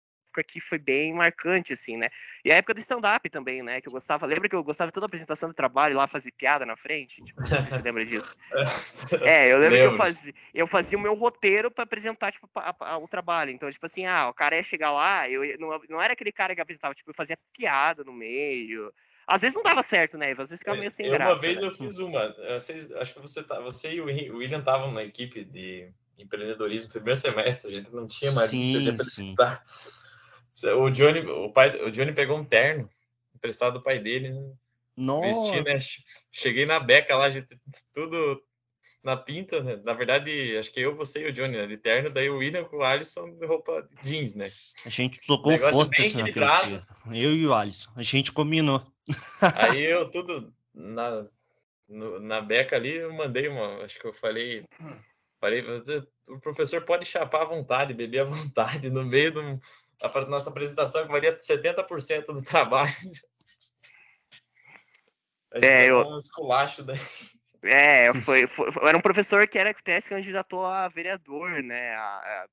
[0.45, 2.09] que foi bem marcante, assim, né?
[2.45, 3.81] E a época do stand-up também, né?
[3.81, 6.33] Que eu gostava, lembra que eu gostava de toda a apresentação do trabalho lá, fazer
[6.33, 7.23] piada na frente?
[7.23, 8.35] Tipo, não sei se você lembra disso.
[9.25, 9.97] É, eu lembro que eu Lembro.
[9.97, 13.51] fazia, eu fazia o meu roteiro pra apresentar, tipo, pa- pa- o trabalho.
[13.53, 16.55] Então, tipo assim, ah, o cara ia chegar lá, eu não, não era aquele cara
[16.55, 18.93] que apresentava, tipo, eu fazia piada no meio.
[19.27, 20.33] Às vezes não dava certo, né?
[20.33, 21.33] Às vezes ficava meio sem Eu, graça.
[21.33, 21.67] uma vez né?
[21.67, 22.35] eu fiz uma.
[22.53, 24.05] Vocês, acho que você, tá, você e o
[24.37, 28.95] William estavam na equipe de empreendedorismo no primeiro semestre, a gente não tinha mais Sim,
[28.97, 29.25] para sim.
[29.31, 29.65] escutar.
[30.77, 32.89] O Johnny, o pai, o Johnny pegou um terno
[33.35, 34.53] emprestado do pai dele, né?
[35.21, 35.73] Vesti, né?
[35.73, 35.81] Nossa.
[35.81, 37.59] Che- Cheguei na beca lá, gente,
[37.93, 38.41] tudo
[39.03, 39.77] na pinta, né?
[39.85, 41.67] Na verdade, acho que eu, você e o Johnny, né?
[41.67, 44.51] De terno, daí o William com o Alisson de roupa jeans, né?
[44.85, 46.69] A gente tocou assim naquele equilibrado.
[46.69, 46.83] dia.
[47.07, 47.91] Eu e o Alisson.
[47.97, 48.85] A gente combinou.
[49.55, 51.27] Aí eu tudo na,
[51.89, 54.61] no- na beca ali, eu mandei uma, acho que eu falei,
[55.41, 59.61] falei, "Você- o professor pode chapar à vontade, beber à vontade, no meio de um-
[60.03, 62.93] a pra- nossa apresentação que valia 70% do trabalho.
[65.63, 66.99] É, eu- um esculacho daí.
[67.63, 72.47] É, foi, foi, era um professor que era que se candidatou a vereador, né, a-
[72.47, 72.49] a-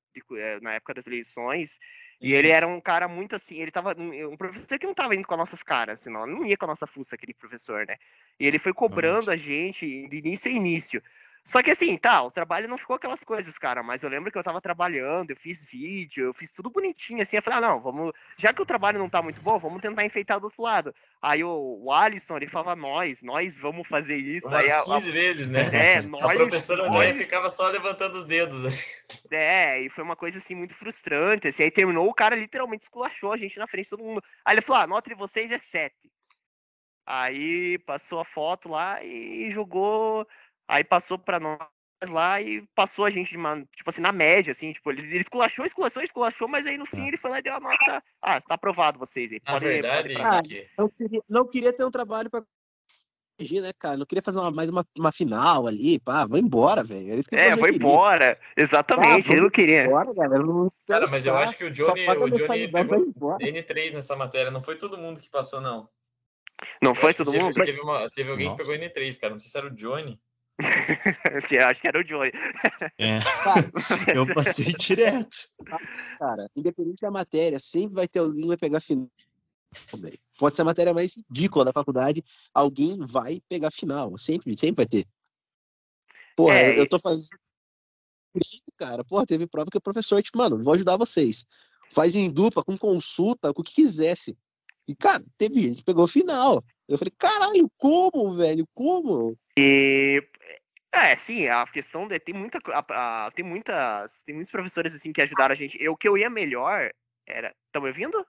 [0.61, 1.79] na época das eleições.
[2.21, 3.95] E ele era um cara muito assim, ele tava.
[3.97, 6.67] Um professor que não tava indo com as nossas caras, senão não ia com a
[6.67, 7.97] nossa fuça, aquele professor, né?
[8.39, 11.01] E ele foi cobrando a gente de início a início.
[11.43, 14.37] Só que assim, tá, o trabalho não ficou aquelas coisas, cara, mas eu lembro que
[14.37, 17.81] eu tava trabalhando, eu fiz vídeo, eu fiz tudo bonitinho, assim, eu falei, ah, não,
[17.81, 20.93] vamos, já que o trabalho não tá muito bom, vamos tentar enfeitar do outro lado.
[21.19, 24.47] Aí o, o Alisson, ele falava, nós, nós vamos fazer isso.
[24.47, 25.69] Umas aí a- a- 15 vezes, né?
[25.73, 28.63] É, A nós, professora André nós- ficava só levantando os dedos.
[28.63, 28.69] né?
[29.31, 31.47] É, e foi uma coisa assim muito frustrante.
[31.47, 34.21] Assim, aí terminou, o cara literalmente esculachou a gente na frente de todo mundo.
[34.45, 35.95] Aí ele falou: ah, a nota de vocês é 7.
[37.05, 40.27] Aí passou a foto lá e jogou.
[40.71, 41.59] Aí passou pra nós
[42.09, 45.17] lá e passou a gente, de uma- tipo assim, na média, assim, tipo, ele, ele
[45.19, 48.01] esculachou, esculachou, esculachou, mas aí no fim ele foi lá e deu a nota.
[48.21, 49.41] Ah, tá aprovado vocês aí.
[49.45, 52.29] Na Pode, verdade, pode ir pra casa." Henrique, Não queria, não queria ter um trabalho
[52.29, 52.41] pra
[53.37, 53.97] corrigir, né, cara?
[53.97, 57.21] Não queria fazer uma- mais uma, uma final ali, pá, vai embora, velho.
[57.33, 58.39] É, foi embora.
[58.55, 59.83] Exatamente, Ah, ele não queria.
[59.87, 60.43] Embora, galera.
[60.43, 63.37] Não Cara, mas eu acho que o Johnny, o Johnny pegou vai embora.
[63.45, 64.49] N3 nessa matéria.
[64.49, 65.89] Não foi todo mundo que passou, não.
[66.81, 67.63] Não Eu foi todo teve, mundo?
[67.63, 68.57] Teve, uma- teve alguém Nossa.
[68.63, 69.33] que pegou N3, cara.
[69.33, 70.19] Não sei se era o Johnny.
[71.51, 72.31] Eu acho que era o Joey.
[72.97, 73.71] É, Cara,
[74.15, 75.49] eu passei direto.
[76.19, 79.09] cara, independente da matéria, sempre vai ter alguém que vai pegar final.
[80.37, 84.17] Pode ser a matéria mais ridícula da faculdade, alguém vai pegar final.
[84.17, 85.05] Sempre, sempre vai ter.
[86.35, 87.29] Porra, É, eu, tô fazendo.
[88.35, 91.45] isso, Cara, porra, teve prova que o professor, tipo, mano, vou ajudar vocês.
[91.93, 94.37] Faz em dupla, com consulta, com o que quisesse.
[94.87, 96.63] E, cara, teve gente que pegou final.
[96.91, 98.67] Eu falei, caralho, como, velho?
[98.73, 99.37] Como?
[99.57, 100.21] E
[100.91, 105.13] é, sim, a questão de tem muita a- a- tem muitas tem muitos professores assim
[105.13, 105.81] que ajudaram a gente.
[105.81, 106.91] Eu o que eu ia melhor
[107.25, 108.25] era, estão me ouvindo?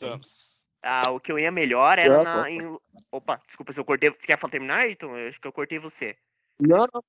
[0.00, 0.66] Vamos.
[0.82, 2.78] Ah, o que eu ia melhor era Tô, na em-
[3.10, 4.10] Opa, desculpa se eu cortei.
[4.10, 5.16] Você quer falar terminar, Ayrton?
[5.16, 6.16] Eu acho que eu cortei você.
[6.58, 7.04] Não, não.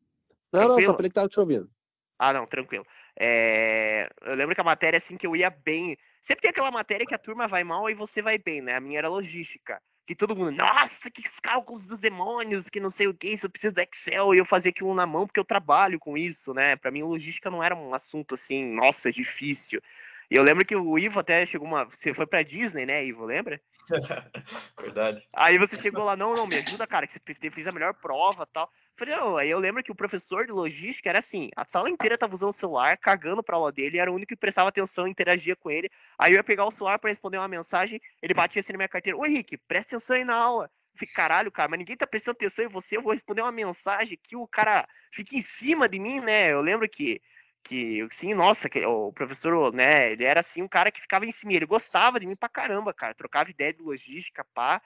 [0.53, 0.91] Não, não, Tranquilo?
[0.91, 1.69] só falei que tava te ouvindo.
[2.17, 2.85] Ah, não, tranquilo.
[3.19, 5.97] É, Eu lembro que a matéria, assim, que eu ia bem.
[6.21, 8.75] Sempre tem aquela matéria que a turma vai mal e você vai bem, né?
[8.75, 9.81] A minha era logística.
[10.11, 13.49] Que todo mundo, nossa, que cálculos dos demônios, que não sei o que, isso eu
[13.49, 16.75] preciso do Excel e eu fazia aquilo na mão porque eu trabalho com isso, né?
[16.75, 19.81] Pra mim, logística não era um assunto assim, nossa, difícil.
[20.29, 21.85] E eu lembro que o Ivo até chegou uma.
[21.85, 23.23] Você foi pra Disney, né, Ivo?
[23.23, 23.61] Lembra?
[24.77, 25.25] Verdade.
[25.31, 28.45] Aí você chegou lá, não, não, me ajuda, cara, que você fez a melhor prova
[28.45, 28.69] tal.
[28.97, 32.17] Falei, não, aí eu lembro que o professor de logística era assim, a sala inteira
[32.17, 35.55] tava usando o celular, cagando pra aula dele, era o único que prestava atenção interagia
[35.55, 35.89] com ele.
[36.19, 38.89] Aí eu ia pegar o celular pra responder uma mensagem, ele batia assim na minha
[38.89, 40.65] carteira, ô Henrique, presta atenção aí na aula.
[40.93, 43.51] Eu Falei, caralho, cara, mas ninguém tá prestando atenção em você, eu vou responder uma
[43.51, 46.51] mensagem que o cara fica em cima de mim, né?
[46.51, 47.21] Eu lembro que,
[47.63, 51.31] que sim, nossa, que o professor, né, ele era assim um cara que ficava em
[51.31, 54.81] cima, ele gostava de mim pra caramba, cara, trocava ideia de logística, pá.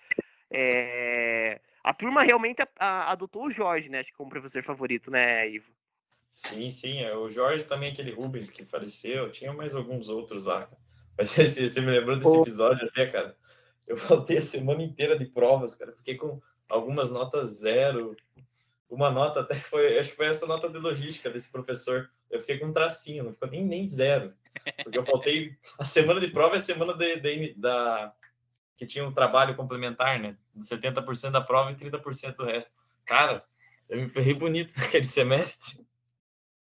[0.52, 5.12] É, A turma realmente a- a- adotou o Jorge, né, acho que como professor favorito,
[5.12, 5.72] né, Ivo?
[6.32, 7.04] Sim, sim.
[7.04, 9.32] é, O Jorge também, aquele Rubens que faleceu.
[9.32, 10.68] Tinha mais alguns outros lá.
[11.18, 13.38] Mas esse- você me lembrou desse episódio até, cara.
[13.88, 15.94] Eu faltei a semana inteira de provas, cara.
[15.94, 18.18] Fiquei com algumas notas zero.
[18.90, 22.10] Uma nota até foi, acho que foi essa nota de logística desse professor.
[22.32, 24.34] Eu fiquei com um tracinho, não ficou nem, nem zero.
[24.84, 28.12] Porque eu faltei a semana de prova é a semana de, de- da
[28.76, 30.38] que tinha um trabalho complementar, né?
[30.54, 32.72] De 70% da prova e 30% do resto.
[33.06, 33.46] Cara,
[33.90, 35.86] eu me ferrei bonito naquele semestre.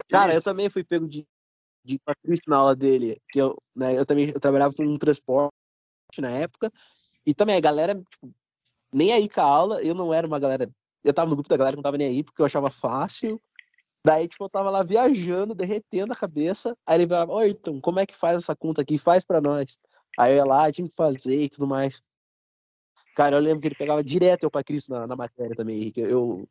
[0.09, 0.49] Cara, eu Isso.
[0.49, 1.25] também fui pego de,
[1.83, 3.21] de patrício na aula dele.
[3.29, 5.53] Que eu, né, eu também eu trabalhava com um transporte
[6.19, 6.71] na época.
[7.25, 8.33] E também a galera, tipo,
[8.93, 9.83] nem aí com a aula.
[9.83, 10.69] Eu não era uma galera.
[11.03, 13.41] Eu tava no grupo da galera que não tava nem aí, porque eu achava fácil.
[14.05, 16.77] Daí, tipo, eu tava lá viajando, derretendo a cabeça.
[16.85, 18.97] Aí ele falava, oi, Ayrton, como é que faz essa conta aqui?
[18.97, 19.77] Faz pra nós.
[20.17, 22.01] Aí eu ia lá, tinha que fazer e tudo mais.
[23.15, 26.01] Cara, eu lembro que ele pegava direto eu pra Cristo na, na matéria também, Henrique.
[26.01, 26.47] Eu.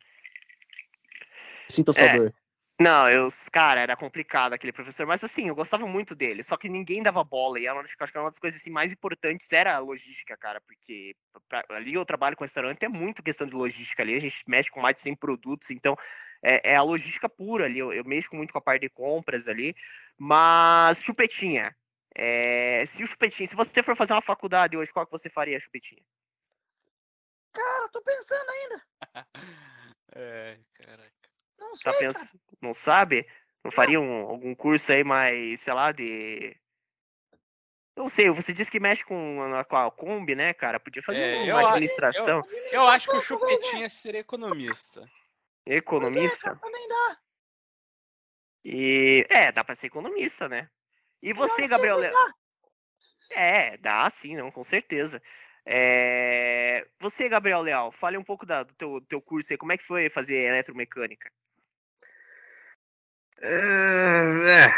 [1.71, 2.17] Sinto a sua É.
[2.17, 2.35] dor.
[2.81, 6.69] Não, eu, cara, era complicado aquele professor, mas assim, eu gostava muito dele, só que
[6.69, 9.47] ninguém dava bola, e eu acho que acho que uma das coisas assim, mais importantes
[9.53, 11.15] era a logística, cara, porque
[11.49, 14.69] pra- ali eu trabalho com restaurante, é muito questão de logística ali, a gente mexe
[14.69, 15.97] com mais de 100 produtos, então
[16.43, 19.47] é, é a logística pura ali, eu, eu mexo muito com a parte de compras
[19.47, 19.77] ali,
[20.19, 21.77] mas chupetinha,
[22.15, 25.59] é, se o chupetinha, se você for fazer uma faculdade hoje, qual que você faria,
[25.61, 26.03] chupetinha?
[27.53, 28.87] Cara, tô pensando ainda.
[30.15, 31.11] É, caraca.
[31.59, 32.13] Não sei, Tá cara.
[32.13, 33.27] pensando, não sabe?
[33.65, 36.55] Não faria um- algum curso aí mais, sei lá, de.
[37.97, 40.79] Não sei, você disse que mexe com a, com a Kombi, né, cara?
[40.79, 42.43] Podia fazer É, uma eu administração.
[42.71, 45.11] Eu acho que o Chupetinha seria economista.
[45.65, 46.57] Economista.
[46.57, 47.19] Também dá.
[48.65, 49.27] E.
[49.31, 50.69] É, dá pra ser economista, né?
[51.23, 52.35] E você, Gabriel dá.
[53.31, 55.23] É, dá sim, não, com certeza.
[55.65, 59.57] É, Você, Gabriel Leal, fale um pouco da- do teu, do teu curso aí.
[59.57, 61.31] Como é que foi fazer eletromecânica?
[63.41, 64.73] É, é.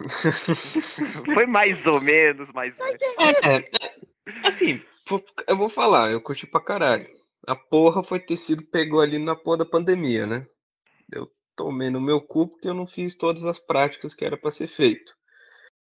[1.34, 3.02] Foi mais ou menos, mais ou menos.
[3.44, 3.62] É,
[4.46, 7.06] assim, pô, eu vou falar, eu curti pra caralho.
[7.46, 10.46] A porra foi ter sido pegou ali na porra da pandemia, né?
[11.12, 14.50] Eu tomei no meu cu porque eu não fiz todas as práticas que era pra
[14.50, 15.14] ser feito.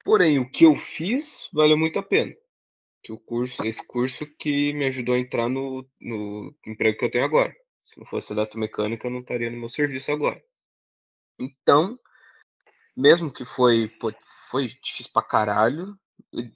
[0.05, 2.35] Porém, o que eu fiz valeu muito a pena.
[3.03, 7.11] Que o curso, esse curso que me ajudou a entrar no, no emprego que eu
[7.11, 7.55] tenho agora.
[7.85, 10.43] Se não fosse eletromecânica, eu não estaria no meu serviço agora.
[11.39, 11.99] Então,
[12.97, 14.13] mesmo que foi, pô,
[14.51, 15.99] foi difícil pra caralho,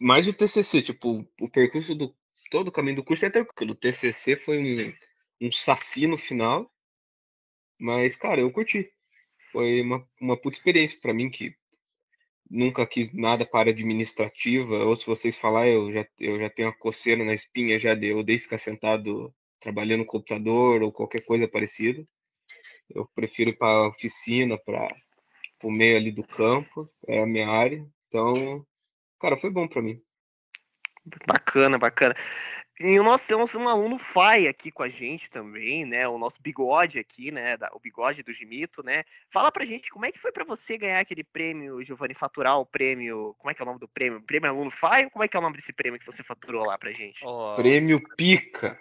[0.01, 2.15] mais o TCC, tipo, o percurso do
[2.51, 3.73] todo o caminho do curso é tranquilo.
[3.73, 6.71] O TCC foi um, um saci no final,
[7.79, 8.91] mas, cara, eu curti.
[9.53, 11.57] Foi uma, uma puta experiência pra mim que
[12.51, 16.77] nunca quis nada para administrativa, ou se vocês falar, eu já, eu já tenho uma
[16.77, 21.49] coceira na espinha já de eu odeio ficar sentado trabalhando no computador ou qualquer coisa
[21.49, 22.07] parecida.
[22.89, 24.89] Eu prefiro ir para oficina, para
[25.63, 27.85] o meio ali do campo, é a minha área.
[28.09, 28.65] Então,
[29.21, 30.01] cara, foi bom para mim.
[31.27, 32.15] Bacana, bacana.
[32.79, 36.07] E nós temos um aluno FAI aqui com a gente também, né?
[36.07, 37.57] O nosso bigode aqui, né?
[37.73, 39.03] o bigode do Gimito, né?
[39.33, 42.67] Fala pra gente como é que foi pra você ganhar aquele prêmio, Giovanni, faturar o
[42.67, 43.35] prêmio.
[43.39, 44.21] Como é que é o nome do prêmio?
[44.21, 45.05] Prêmio Aluno FAI?
[45.05, 47.21] Ou como é que é o nome desse prêmio que você faturou lá pra gente?
[47.25, 48.79] Ó, Prêmio Pica.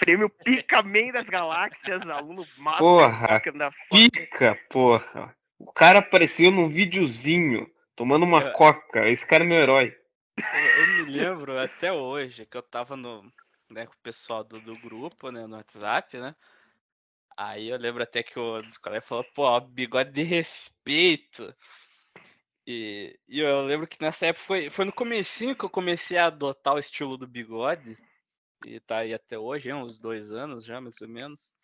[0.00, 5.36] Prêmio Pica-Man das Galáxias, aluno Master Porra, Pica da Pica, porra.
[5.58, 8.50] O cara apareceu num videozinho tomando uma É.
[8.52, 9.08] coca.
[9.08, 9.94] Esse cara é meu herói.
[10.38, 13.22] Eu, eu lembro até hoje que eu tava no,
[13.68, 16.34] né, com o pessoal do, do grupo, né, no WhatsApp, né?
[17.36, 21.54] Aí eu lembro até que o dos colegas falou, pô, bigode de respeito.
[22.66, 26.26] E, e eu lembro que nessa época foi, foi no comecinho que eu comecei a
[26.26, 27.98] adotar o estilo do bigode.
[28.66, 31.54] E tá aí até hoje, hein, uns dois anos já, mais ou menos.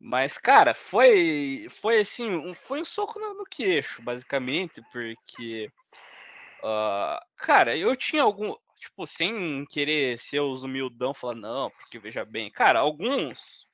[0.00, 5.70] Mas, cara, foi, foi assim, um, foi um soco no, no queixo, basicamente, porque
[6.62, 8.54] ah, cara, eu tinha algum.
[8.82, 12.50] Tipo, sem querer ser os humildão, falar, não, porque veja bem.
[12.50, 13.68] Cara, alguns.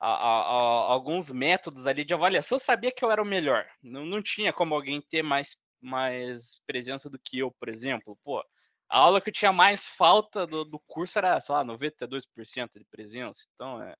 [0.00, 3.66] a- a- a- alguns métodos ali de avaliação eu sabia que eu era o melhor.
[3.82, 8.18] Não, não tinha como alguém ter mais, mais presença do que eu, por exemplo.
[8.22, 8.40] Pô,
[8.88, 12.84] a aula que eu tinha mais falta do, do curso era, sei lá, 92% de
[12.84, 13.44] presença.
[13.54, 13.96] Então, é,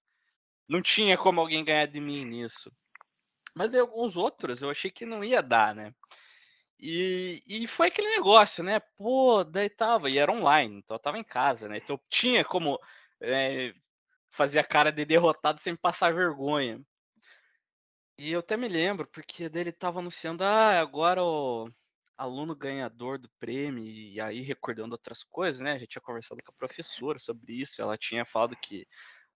[0.68, 2.70] não tinha como alguém ganhar de mim nisso.
[3.55, 5.94] Mas em alguns outros eu achei que não ia dar, né?
[6.78, 8.80] E, e foi aquele negócio, né?
[8.96, 11.78] Pô, daí tava, e era online, então eu tava em casa, né?
[11.78, 12.78] Então eu tinha como
[13.20, 13.72] é,
[14.30, 16.80] fazer a cara de derrotado sem passar vergonha.
[18.18, 21.68] E eu até me lembro, porque dele tava anunciando, ah, agora o
[22.16, 25.72] aluno ganhador do prêmio, e aí recordando outras coisas, né?
[25.72, 28.87] A gente tinha conversado com a professora sobre isso, ela tinha falado que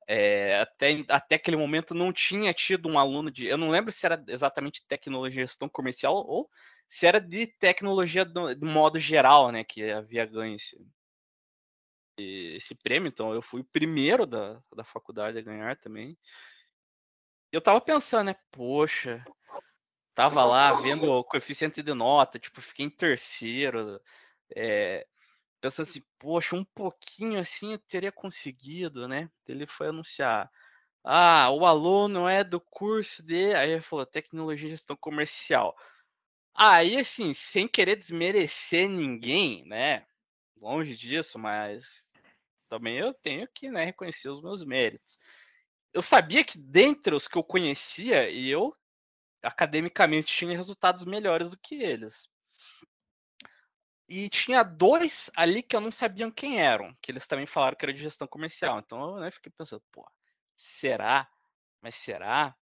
[0.09, 3.47] é, até, até aquele momento não tinha tido um aluno de.
[3.47, 6.49] Eu não lembro se era exatamente tecnologia gestão comercial ou
[6.89, 9.63] se era de tecnologia do, do modo geral, né?
[9.63, 10.77] Que havia ganho esse,
[12.17, 13.09] esse prêmio.
[13.09, 16.17] Então eu fui o primeiro da, da faculdade a ganhar também.
[17.53, 18.37] Eu tava pensando, né?
[18.51, 19.25] Poxa,
[20.15, 24.01] tava lá vendo o coeficiente de nota, tipo, fiquei em terceiro.
[24.57, 25.07] É,
[25.61, 29.31] pensando assim, poxa, um pouquinho assim eu teria conseguido, né?
[29.47, 30.51] Ele foi anunciar.
[31.05, 33.55] Ah, o aluno é do curso de.
[33.55, 35.75] Aí ele falou, tecnologia e gestão comercial.
[36.61, 40.05] Aí, assim, sem querer desmerecer ninguém, né?
[40.57, 42.11] Longe disso, mas
[42.69, 45.21] também eu tenho que né, reconhecer os meus méritos.
[45.95, 48.75] Eu sabia que dentre os que eu conhecia, eu
[49.41, 52.29] academicamente tinha resultados melhores do que eles.
[54.09, 57.85] E tinha dois ali que eu não sabia quem eram, que eles também falaram que
[57.85, 58.81] era de gestão comercial.
[58.81, 60.05] Então eu né, fiquei pensando, pô,
[60.57, 61.31] será?
[61.81, 62.57] Mas será?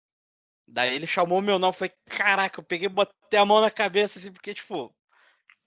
[0.66, 4.33] Daí ele chamou meu nome, foi caraca, eu peguei, botei a mão na cabeça assim,
[4.33, 4.94] porque tipo,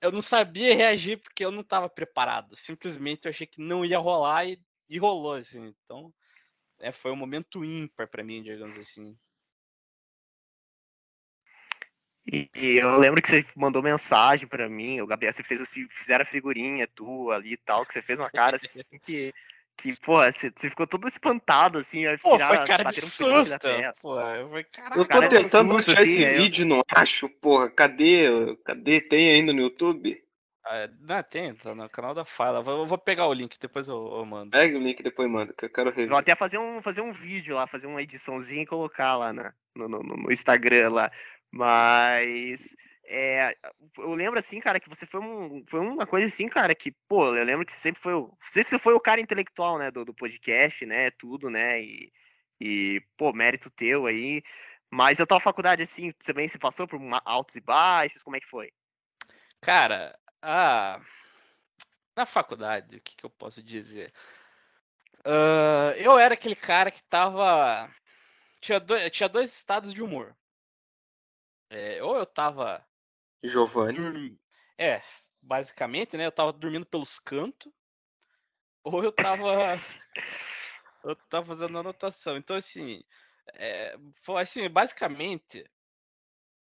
[0.01, 2.55] eu não sabia reagir porque eu não estava preparado.
[2.55, 5.73] Simplesmente eu achei que não ia rolar e, e rolou assim.
[5.85, 6.13] Então,
[6.79, 9.17] é, foi um momento ímpar para mim, digamos assim.
[12.31, 15.87] E, e eu lembro que você mandou mensagem pra mim, o Gabriel, você fez assim,
[15.89, 19.33] fizeram a figurinha tua ali e tal, que você fez uma cara assim que.
[19.77, 23.09] Que, porra, você, ficou todo espantado, assim, aí Pô, tirar, foi cara de bater um
[23.09, 23.59] print na susto.
[23.59, 23.95] tela.
[24.01, 24.99] Pô, eu falei, caraca.
[24.99, 27.69] Eu tô cara de tentando susto, achar assim, esse aí eu- vídeo, não acho, porra.
[27.69, 28.57] Cadê?
[28.65, 28.99] Cadê?
[29.01, 30.19] Tem ainda no YouTube?
[30.65, 32.59] Ah, não, tem, tá no canal da Fala.
[32.59, 34.51] Eu vou pegar o link, depois eu, eu mando.
[34.51, 36.09] Pega o link e depois manda, que eu quero rever.
[36.09, 39.53] Vou até fazer um, fazer um vídeo lá, fazer uma ediçãozinha e colocar lá na,
[39.75, 41.11] no, no, no Instagram lá.
[41.51, 42.75] Mas
[43.07, 43.55] é,
[43.97, 47.35] eu lembro assim, cara, que você foi, um, foi uma coisa assim, cara, que, pô,
[47.35, 50.13] eu lembro que você sempre foi, o- sempre foi o cara intelectual, né, do, do
[50.13, 52.11] podcast, né, tudo, né, e,
[52.59, 54.43] e, pô, mérito teu aí.
[54.91, 58.47] Mas a tua faculdade, assim, também se passou por altos e baixos, como é que
[58.47, 58.71] foi?
[59.61, 61.01] Cara, a...
[62.15, 64.13] na faculdade, o que, que eu posso dizer?
[65.25, 67.93] Ah, eu era aquele cara que tava.
[68.61, 70.35] Tinha dois, tinha dois estados de humor.
[71.69, 72.85] É, ou eu tava.
[73.43, 74.39] Giovanni.
[74.77, 75.01] É,
[75.41, 76.25] basicamente, né?
[76.25, 77.71] Eu tava dormindo pelos cantos.
[78.83, 79.75] Ou eu tava.
[81.03, 82.37] eu tava fazendo anotação.
[82.37, 83.03] Então, assim.
[83.53, 85.69] É, foi assim, basicamente.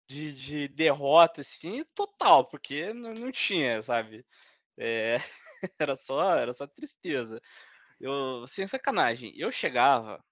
[0.07, 4.25] De, de derrota, assim, total, porque não, não tinha, sabe?
[4.75, 5.17] É,
[5.79, 7.39] era só, era só tristeza.
[7.99, 10.23] Eu, sem sacanagem, eu chegava,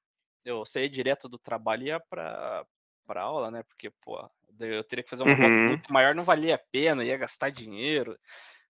[0.45, 2.65] eu saía direto do trabalho e ia pra,
[3.07, 3.63] pra aula, né?
[3.63, 4.29] Porque, pô,
[4.59, 5.69] eu teria que fazer uma Uhum.
[5.69, 8.17] muito maior, não valia a pena, ia gastar dinheiro.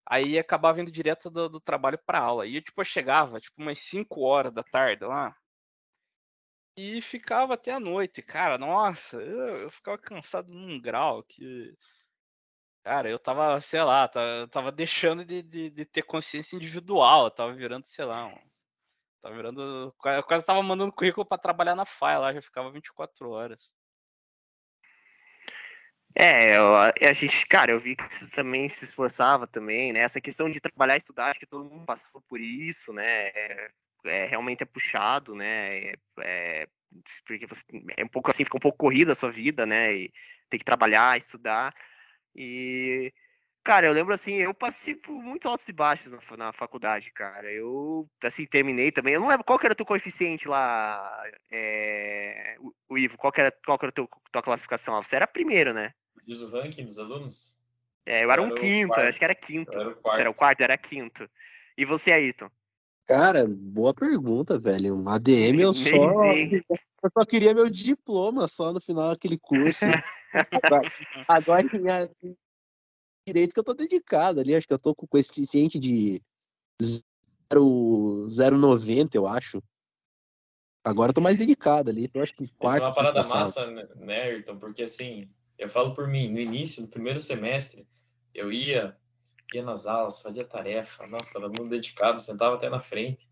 [0.06, 2.46] Aí ia acabar vindo direto do, do trabalho pra aula.
[2.46, 5.34] E eu, tipo, eu chegava, tipo, umas 5 horas da tarde lá.
[6.76, 8.58] E ficava até a noite, cara.
[8.58, 11.74] Nossa, eu, eu ficava cansado num grau que.
[12.84, 17.26] Cara, eu tava, sei lá, tava, eu tava deixando de, de, de ter consciência individual.
[17.26, 18.36] Eu tava virando, sei lá, um,
[19.22, 19.94] tava virando.
[20.04, 23.72] Eu quase tava mandando currículo pra trabalhar na FAI lá, já ficava 24 horas.
[26.14, 30.00] É, eu- a, gente, cara, eu vi que você também se esforçava também, né?
[30.00, 33.28] Essa questão de trabalhar e estudar, acho que todo mundo passou por isso, né?
[33.28, 33.70] É,
[34.04, 35.78] é, realmente é puxado, né?
[35.90, 36.68] É, é,
[37.26, 37.62] porque você
[37.96, 39.94] é um pouco assim, fica um pouco corrida a sua vida, né?
[39.94, 40.12] E
[40.50, 41.74] tem que trabalhar, estudar.
[42.36, 43.12] E,
[43.64, 47.52] cara, eu lembro assim, eu passei por muito altos e baixos na, na faculdade, cara.
[47.52, 49.14] Eu, assim, terminei também.
[49.14, 53.32] Eu não lembro qual que era o teu coeficiente lá, é, o, o Ivo, qual
[53.32, 55.02] que era, qual que era tua classificação?
[55.04, 55.92] Você era primeiro, né?
[56.26, 57.56] Diz o ranking dos alunos?
[58.06, 59.08] É, eu era um Era o quinto, quarto.
[59.08, 59.72] acho que era quinto.
[59.78, 61.30] Eu era o Você era o quarto, era quinto.
[61.76, 62.50] E você, Ayrton?
[63.06, 64.94] Cara, boa pergunta, velho.
[64.94, 69.84] Um ADM eu só, eu só queria meu diploma só no final daquele curso.
[70.62, 70.82] Agora,
[71.28, 72.36] agora em a- em
[73.26, 76.22] direito que eu tô dedicado ali, acho que eu tô com coeficiente de
[76.82, 79.62] 0, 0,90, eu acho.
[80.84, 82.82] Agora eu tô mais dedicado ali, tô acho que em Isso é quarto.
[82.84, 84.58] uma parada massa, né, né, Ayrton?
[84.58, 85.30] Porque assim,
[85.62, 87.86] eu falo por mim, no início, no primeiro semestre,
[88.34, 88.96] eu ia,
[89.54, 93.28] ia nas aulas, fazia tarefa, nossa, tava muito dedicado, sentava até na frente.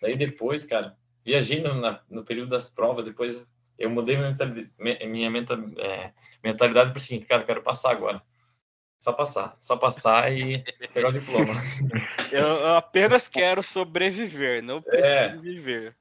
[0.00, 3.44] Daí depois, cara, viajei no, na- no período das provas, depois
[3.78, 6.12] eu mudei minha mentalidade, minha menta- é,
[6.42, 8.22] mentalidade para o seguinte, cara, eu quero passar agora.
[9.00, 10.62] Só passar, só passar e
[10.94, 11.54] pegar o diploma.
[12.32, 15.96] Eu, apenas quero sobreviver, não preciso viver.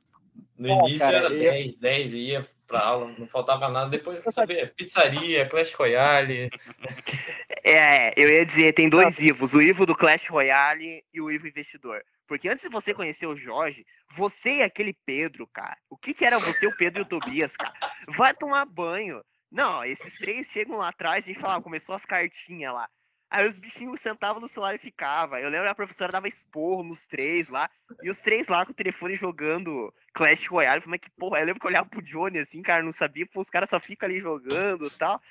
[0.57, 3.89] No Bom, início cara, era eu- 10, 10 e ia pra aula, não faltava nada.
[3.89, 6.49] Depois eu sabia, pizzaria, Clash Royale.
[7.67, 11.47] É, eu ia dizer, tem dois Ivos, o Ivo do Clash Royale e o Ivo
[11.47, 12.03] Investidor.
[12.27, 16.23] Porque antes de você conhecer o Jorge, você e aquele Pedro, cara, o que que
[16.23, 17.73] era você, o Pedro e o Tobias, cara?
[18.07, 19.23] Vai tomar banho.
[19.51, 22.87] Não, esses três chegam lá atrás, a gente falava, começou as cartinhas lá.
[23.29, 25.39] Aí os bichinhos sentavam no celular e ficava.
[25.39, 27.69] Eu lembro que a professora dava esporro nos três lá,
[28.03, 30.81] e os três lá com o telefone jogando Clash Royale.
[30.81, 31.39] Como é que porra?
[31.39, 33.79] Eu lembro que eu olhava pro Johnny assim, cara, não sabia, pô, os caras só
[33.79, 35.21] ficam ali jogando e tal.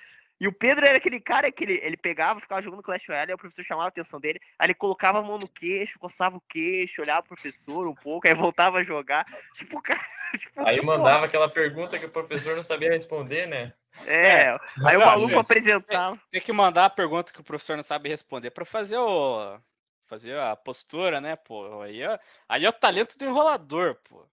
[0.41, 3.35] E o Pedro era aquele cara que ele, ele pegava, ficava jogando Clash Royale, aí
[3.35, 6.41] o professor chamava a atenção dele, aí ele colocava a mão no queixo, coçava o
[6.49, 9.25] queixo, olhava pro professor um pouco, aí voltava a jogar.
[9.55, 10.01] Tipo, cara.
[10.39, 13.73] Tipo, Aí pô, mandava aquela pergunta que o professor não sabia responder, né?
[14.05, 14.51] É,
[14.85, 16.21] aí o Ah, maluco mas- apresentava.
[16.33, 19.57] Tem que mandar a pergunta que o professor não sabe responder pra fazer o.
[20.07, 21.81] Fazer a postura, né, pô?
[21.83, 22.19] Aí é,
[22.49, 24.27] aí é o talento do enrolador, pô.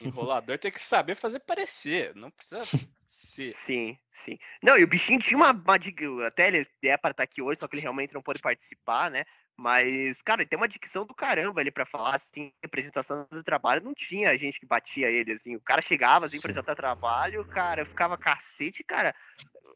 [0.00, 3.52] Enrolador tem que saber fazer parecer, não precisa ser.
[3.52, 4.38] Sim, sim.
[4.62, 7.60] Não, e o bichinho tinha uma, uma dica, até ele é para estar aqui hoje,
[7.60, 9.24] só que ele realmente não pôde participar, né?
[9.56, 13.82] Mas, cara, ele tem uma dicção do caramba ali pra falar, assim, apresentação do trabalho,
[13.82, 16.40] não tinha gente que batia ele, assim, o cara chegava, assim, Sim.
[16.40, 19.12] apresentar trabalho, cara, eu ficava cacete, cara,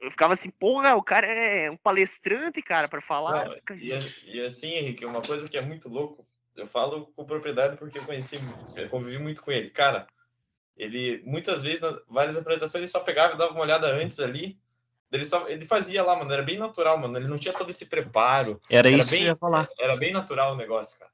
[0.01, 3.45] eu ficava assim, porra, o cara é um palestrante, cara, pra falar.
[3.49, 6.27] Não, Fica- e, e assim, Henrique, uma coisa que é muito louco,
[6.57, 8.39] eu falo com propriedade porque eu conheci,
[8.77, 9.71] eu convivi muito com ele.
[9.71, 10.07] Cara,
[10.77, 14.59] ele muitas vezes, nas várias apresentações, ele só pegava e dava uma olhada antes ali.
[15.11, 17.19] Ele só ele fazia lá, mano, era bem natural, mano.
[17.19, 18.59] Ele não tinha todo esse preparo.
[18.71, 19.69] Era Era isso que bem- eu ia falar.
[19.79, 21.11] Era bem natural o negócio, cara.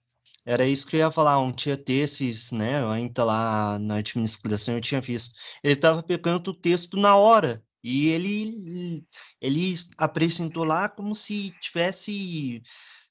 [0.47, 1.39] Era isso que eu ia falar.
[1.41, 2.81] Um tinha desses, né?
[2.81, 5.35] Eu ainda lá na administração eu tinha visto.
[5.65, 7.63] Ele estava pegando o texto na hora.
[7.83, 9.05] E ele,
[9.41, 12.63] ele apresentou lá como se tivesse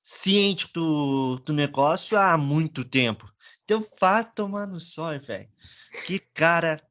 [0.08, 3.30] ciente do, do negócio há muito tempo.
[3.66, 5.50] Então vá tomar no sol, velho.
[6.06, 6.82] Que cara.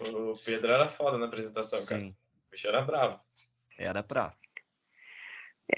[0.00, 2.00] O Pedro era foda na apresentação, cara.
[2.00, 2.08] Sim.
[2.08, 3.20] O bicho era bravo.
[3.76, 4.34] Era pra.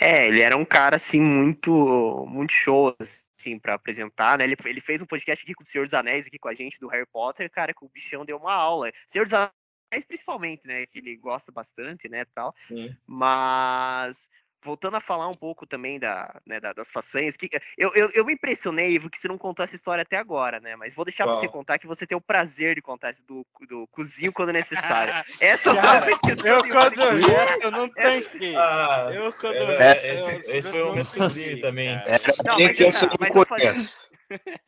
[0.01, 4.45] É, ele era um cara, assim, muito, muito show, assim, pra apresentar, né?
[4.45, 6.79] Ele, ele fez um podcast aqui com o Senhor dos Anéis, aqui com a gente,
[6.79, 8.93] do Harry Potter, cara, que o bichão deu uma aula.
[9.05, 10.87] Senhor dos Anéis, principalmente, né?
[10.87, 12.55] Que ele gosta bastante, né, tal.
[12.69, 12.95] Sim.
[13.05, 14.29] Mas
[14.63, 18.25] voltando a falar um pouco também da, né, da- das façanhas, que eu, eu, eu
[18.25, 20.77] me impressionei, Ivo, que você não contou essa história até agora, né?
[20.77, 21.41] Mas vou deixar pra Qual?
[21.41, 25.15] você contar que você tem o prazer de contar essa do, do cozinho quando necessário.
[25.41, 28.57] Essa Cara, fez questão Eu quando É, eu não tanquei.
[28.57, 31.89] Ah, Eu quando esse, eu- esse eu foi o momento sublime também.
[31.89, 33.75] Era Não, mas eu não mas eu falei-.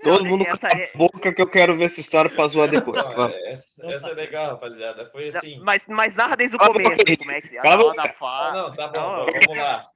[0.02, 2.68] Todo mundo essa cala é- a boca que eu quero ver essa história pra zoar
[2.68, 3.02] depois.
[3.04, 3.36] Não, Vamos.
[3.44, 5.10] essa, essa é legal, rapaziada.
[5.10, 5.58] Foi assim.
[5.62, 7.78] Mas, mas narra desde o Cala a começo, boca como é que a Cala a
[7.78, 8.02] aula boca.
[8.02, 8.52] da Ah, fa...
[8.52, 9.86] não, tá bom, Não, vamos lá.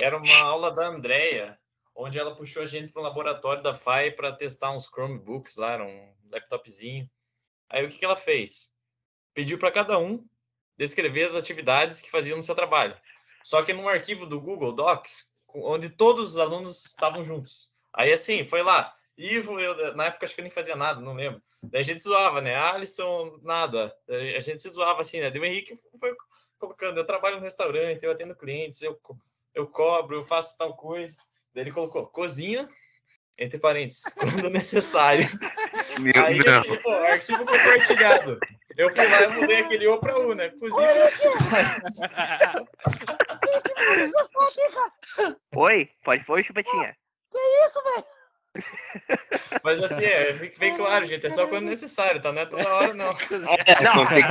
[0.00, 1.58] Era uma aula da Andrea,
[1.96, 5.78] onde ela puxou a gente para o laboratório da FAI para testar uns Chromebooks lá,
[5.82, 7.08] um laptopzinho.
[7.70, 8.70] Aí o que, que ela fez?
[9.32, 10.22] Pediu para cada um
[10.76, 12.94] descrever as atividades que faziam no seu trabalho.
[13.42, 17.71] Só que num arquivo do Google Docs, com- onde todos os alunos estavam juntos.
[17.92, 18.94] Aí assim, foi lá.
[19.16, 21.42] Ivo, eu, na época acho que eu nem fazia nada, não lembro.
[21.62, 22.56] Daí a gente zoava, né?
[22.56, 23.94] Alisson, nada.
[24.08, 25.30] A gente se zoava assim, né?
[25.30, 26.14] Daí o Henrique foi
[26.58, 28.98] colocando, eu trabalho no restaurante, eu atendo clientes, eu,
[29.54, 31.16] eu cobro, eu faço tal coisa.
[31.54, 32.68] Daí ele colocou cozinha,
[33.38, 35.28] entre parênteses, quando necessário.
[36.00, 36.60] Meu Aí, não.
[36.60, 38.40] assim, pô, arquivo compartilhado.
[38.76, 40.48] Eu fui lá e mudei aquele O para U, né?
[40.50, 42.68] Cozinha quando necessário.
[45.54, 45.90] Oi?
[46.02, 46.96] Pode foi, Chupetinha?
[47.42, 48.06] Que isso, velho?
[49.64, 52.32] Mas assim, é, fique bem claro, gente, é só quando necessário, tá?
[52.32, 53.10] Não é toda hora, não.
[53.10, 54.06] É, Não.
[54.06, 54.22] tem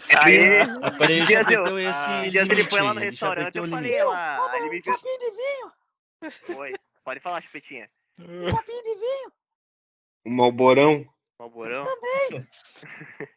[0.00, 2.88] que Aí, Agora ele Esses já dias eu- perdeu esse esses dias ele foi lá
[2.90, 4.94] aí, no restaurante, eu falei lá, ele me um viu...
[4.94, 6.58] copinho de vinho.
[6.58, 6.74] Oi,
[7.04, 7.88] pode falar, Chupetinha.
[8.18, 9.32] Um copinho de vinho.
[10.26, 11.06] O Malborão.
[11.38, 11.86] Malborão?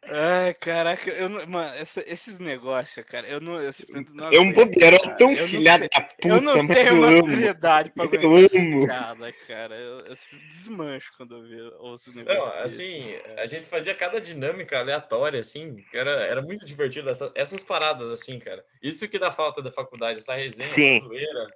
[0.08, 4.40] Ai, caraca, eu não, mano, essa- esses negócios, cara, eu não, eu simplesmente não É
[4.40, 5.16] um bobeirão cara.
[5.16, 7.26] tão Eu não filha tenho- da puta, Eu não mas tenho eu amo.
[7.28, 8.30] maturidade pra Eu aguentar
[8.60, 8.86] amo.
[8.86, 9.74] piada, cara.
[9.76, 10.16] Eu, eu
[10.48, 12.38] desmancho quando eu ve- ouço o negócio.
[12.40, 17.30] Não, assim, a gente fazia cada dinâmica aleatória, assim, que era, era muito divertido, essa-
[17.34, 18.64] essas paradas, assim, cara.
[18.82, 20.96] Isso que dá falta da faculdade, essa resenha, Sim.
[20.96, 21.46] essa zoeira.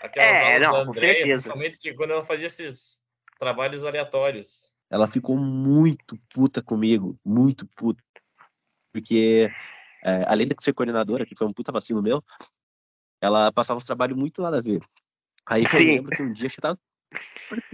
[0.00, 1.34] Aquelas É, aulas não, da com Andréia, certeza.
[1.34, 3.02] principalmente de quando ela fazia esses
[3.38, 4.78] trabalhos aleatórios.
[4.90, 8.02] Ela ficou muito puta comigo, muito puta.
[8.92, 9.48] Porque,
[10.04, 12.22] é, além de ser coordenadora, que foi um puta vacilo meu,
[13.20, 14.80] ela passava uns trabalhos muito nada a ver.
[15.46, 15.86] Aí eu Sim.
[15.86, 16.78] lembro que um dia, acho que tava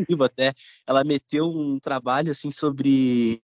[0.09, 0.53] vivo até,
[0.87, 3.43] ela meteu um trabalho assim sobre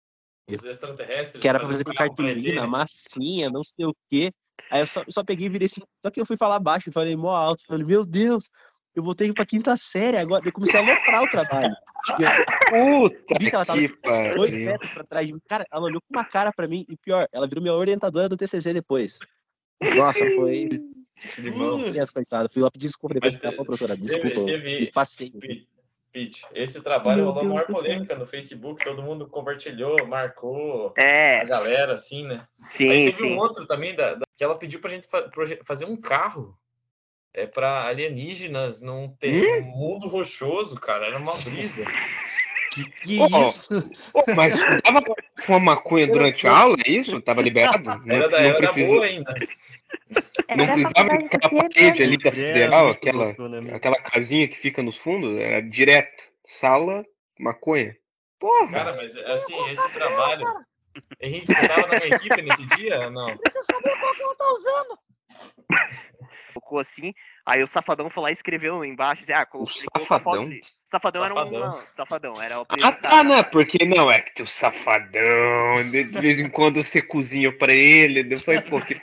[0.51, 1.41] Os extraterrestres.
[1.41, 4.33] que era pra fazer com cartolina, massinha, não sei o quê.
[4.71, 5.83] Aí eu só, só peguei e virei assim.
[5.99, 7.65] Só que eu fui falar baixo, falei mó alto.
[7.67, 8.49] Falei, meu Deus,
[8.95, 10.43] eu voltei pra quinta série agora.
[10.47, 11.75] Eu comecei a aloprar o trabalho.
[12.71, 13.99] Eu Puta vi que ela tava que
[14.37, 15.41] dois metros pra trás de mim.
[15.49, 16.85] Cara, ela olhou com uma cara pra mim.
[16.89, 19.19] E pior, ela virou minha orientadora do TCC depois.
[19.97, 20.69] Nossa, foi.
[21.39, 21.81] De mão.
[22.51, 23.41] Fui lá pedir desculpa depois.
[23.43, 24.45] Mas Pô, professora, desculpa.
[24.45, 25.31] teve, Passei.
[25.31, 25.69] Pi-
[26.13, 31.45] Pete, esse trabalho rolou a maior polêmica no Facebook, todo mundo compartilhou, marcou a É,
[31.45, 32.37] galera, assim, né?
[32.37, 33.35] Aí sim, teve sim.
[33.35, 35.29] um outro também da, da- que ela pediu pra gente fa-
[35.65, 36.57] fazer um carro
[37.35, 41.07] é para alienígenas num, ter, num mundo rochoso, cara.
[41.09, 41.85] Era uma brisa.
[43.03, 43.79] Que Ô, isso?
[44.15, 47.21] Ô, mas pra fumar maconha durante a aula, é isso?
[47.21, 47.85] Tava liberado?
[48.05, 49.35] Não, Era da, não era da precisa- boa ainda.
[50.57, 53.35] Não da precisava que é parede ali da federal, aquela,
[53.75, 56.25] aquela casinha que fica nos fundos, era direto.
[56.47, 57.05] Sala,
[57.39, 57.97] maconha.
[58.39, 58.71] Porra!
[58.73, 60.45] Cara, mas assim, esse trabalho.
[61.21, 63.09] Henrique, você tava na minha equipe nesse dia?
[63.11, 63.37] Não.
[63.39, 64.99] Precisa saber qual que ela tá usando.
[66.53, 67.13] Colocou assim,
[67.47, 70.49] aí o Safadão foi lá e escreveu embaixo, assim, ah, colocou, O Safadão?
[70.49, 70.61] dele.
[70.85, 71.69] Safadão, era Safadão.
[71.69, 71.83] um...
[71.95, 73.43] Safadão, era o Ah, tá, né?
[73.43, 75.91] Porque não, é que tu safadão.
[75.91, 78.27] De vez em quando você cozinha pra ele.
[78.33, 78.95] Eu falei, pô, que,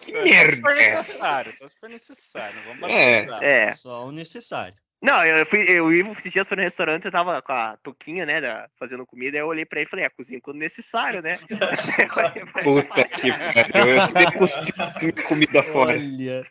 [0.00, 0.96] que Se merda for é essa?
[0.98, 2.58] necessário, só se for necessário.
[2.66, 3.26] Vamos É.
[3.42, 3.72] É.
[3.72, 4.76] Só o necessário.
[5.02, 7.76] Não, eu fui, eu, o Ivo esses dias foi no restaurante, eu tava com a
[7.76, 10.56] toquinha, né, da- fazendo comida, aí eu olhei pra ele e falei, ah, cozinha quando
[10.56, 11.38] necessário, né?
[12.64, 13.88] Puta que pariu.
[13.88, 15.92] Eu tenho cuspido comida fora.
[15.92, 16.42] Olha,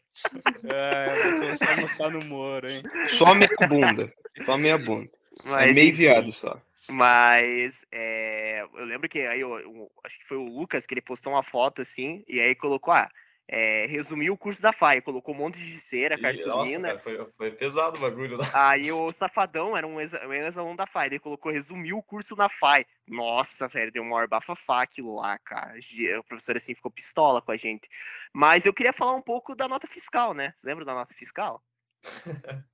[0.64, 2.84] É, começar a almoçar no Moro, hein?
[3.18, 4.14] Só meia bunda.
[4.46, 5.10] Só meia bunda.
[5.46, 5.98] É Mas, meio enfim.
[5.98, 6.62] viado só.
[6.90, 11.02] Mas é, eu lembro que aí eu, eu- acho que foi o Lucas que ele
[11.02, 13.10] postou uma foto assim, e aí colocou, ah,
[13.48, 16.88] é, resumiu o curso da FAI, colocou um monte de cera, E, nossa, cartolina.
[16.88, 18.50] cara, foi, foi pesado o bagulho lá.
[18.72, 22.50] Aí o Safadão era um ex- ex-aluno da FAI, ele colocou resumiu o curso na
[22.50, 22.86] FAI.
[23.08, 25.76] Nossa, velho, deu uma bafafá aquilo lá, cara.
[26.20, 27.88] O professor assim ficou pistola com a gente.
[28.34, 30.54] Mas eu queria falar um pouco da nota fiscal, né?
[30.56, 31.64] Você lembra da nota fiscal?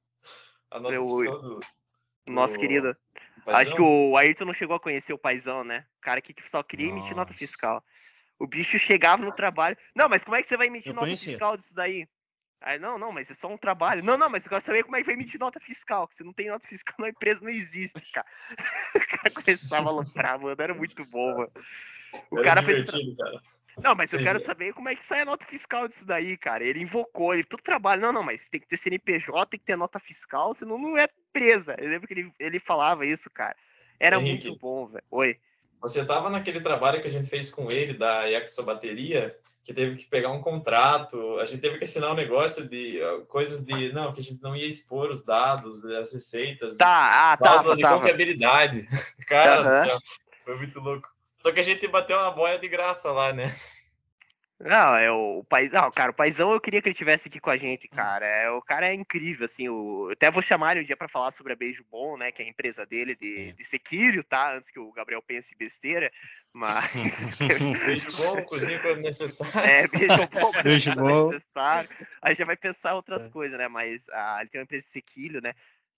[0.71, 1.59] A nota Eu- fiscal do,
[2.27, 2.95] Nosso do querido.
[3.47, 5.85] Acho que o Ayrton não chegou a conhecer o paizão, né?
[5.97, 7.83] O cara que só queria emitir nota fiscal.
[8.41, 9.77] O bicho chegava no trabalho.
[9.95, 11.33] Não, mas como é que você vai emitir Eu nota conhecia.
[11.33, 12.07] fiscal disso daí?
[12.59, 14.03] Aí, não, não, mas é só um trabalho.
[14.03, 16.07] Não, não, mas eu quero saber como é que vai emitir nota fiscal.
[16.07, 18.25] Que você não tem nota fiscal na empresa, não existe, cara.
[18.95, 20.55] O cara começava a lucrar, mano.
[20.59, 21.51] Era muito bom, mano.
[22.31, 22.85] O Era cara fez.
[22.89, 23.41] cara.
[23.83, 24.51] Não, mas eu quero viram?
[24.51, 26.63] saber como é que sai a nota fiscal disso daí, cara.
[26.63, 28.01] Ele invocou, ele todo trabalho.
[28.01, 31.07] Não, não, mas tem que ter CNPJ, tem que ter nota fiscal, senão não é
[31.31, 31.75] presa.
[31.79, 33.55] Eu lembro que ele, ele falava isso, cara.
[33.99, 34.47] Era Henrique.
[34.47, 35.03] muito bom, velho.
[35.11, 35.39] Oi.
[35.81, 40.05] Você tava naquele trabalho que a gente fez com ele, da Exobateria, que teve que
[40.05, 44.11] pegar um contrato, a gente teve que assinar um negócio de uh, coisas de, não,
[44.13, 47.81] que a gente não ia expor os dados, as receitas, Tá, ah, causa tava, de
[47.81, 47.95] tava.
[47.97, 48.87] confiabilidade.
[49.27, 49.83] Cara Aham.
[49.85, 49.99] do céu,
[50.45, 51.09] foi muito louco.
[51.37, 53.53] Só que a gente bateu uma boia de graça lá, né?
[54.63, 55.71] Não, é o, o país.
[55.71, 58.25] Não, cara, o paizão eu queria que ele tivesse aqui com a gente, cara.
[58.25, 59.67] É, o cara é incrível, assim.
[59.69, 62.31] O, eu até vou chamar ele um dia pra falar sobre a Beijo Bom, né?
[62.31, 64.55] Que é a empresa dele de, de sequilho, tá?
[64.55, 66.11] Antes que o Gabriel pense besteira.
[66.53, 66.81] Mas.
[67.85, 69.59] Beijo bom, cozinha quando necessário.
[69.59, 71.31] É, beijo bom, Beijo bom.
[71.31, 71.89] necessário.
[72.21, 73.67] Aí já vai pensar outras coisas, né?
[73.67, 75.53] Mas ah, ele tem uma empresa de sequilho, né?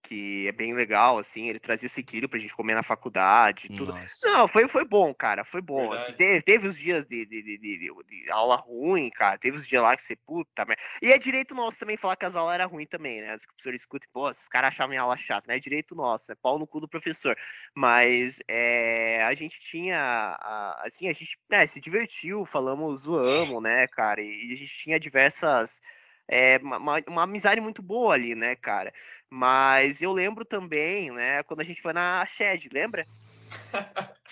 [0.05, 1.47] Que é bem legal, assim.
[1.47, 3.93] Ele trazia sequilho pra gente comer na faculdade e tudo.
[3.93, 4.27] Nossa.
[4.29, 5.45] Não, foi, foi bom, cara.
[5.45, 5.93] Foi bom.
[5.93, 9.37] Assim, teve, teve os dias de, de, de, de- aula ruim, cara.
[9.37, 10.81] Teve os dias lá que você, puta merda.
[11.01, 13.33] E é direito nosso também falar que as aulas eram ruins também, né?
[13.33, 15.55] Os professores escutam, pô, esses caras achavam minha aula chata, né?
[15.55, 17.35] É direito nosso, é pau no cu do professor.
[17.73, 23.87] Mas é, a gente tinha, a- assim, a gente né, se divertiu, falamos, zoamos, né,
[23.87, 24.21] cara?
[24.21, 25.79] E a gente tinha diversas.
[26.27, 28.93] É, uma, uma- amizade muito boa ali, né, cara?
[29.29, 33.05] Mas eu lembro também, né, quando a gente foi na Shed, lembra?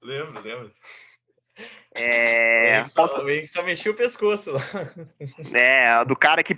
[0.00, 0.72] Lembro, lembro.
[1.94, 4.60] É, só, posso- só mexia o pescoço lá.
[5.54, 6.56] É, do cara que.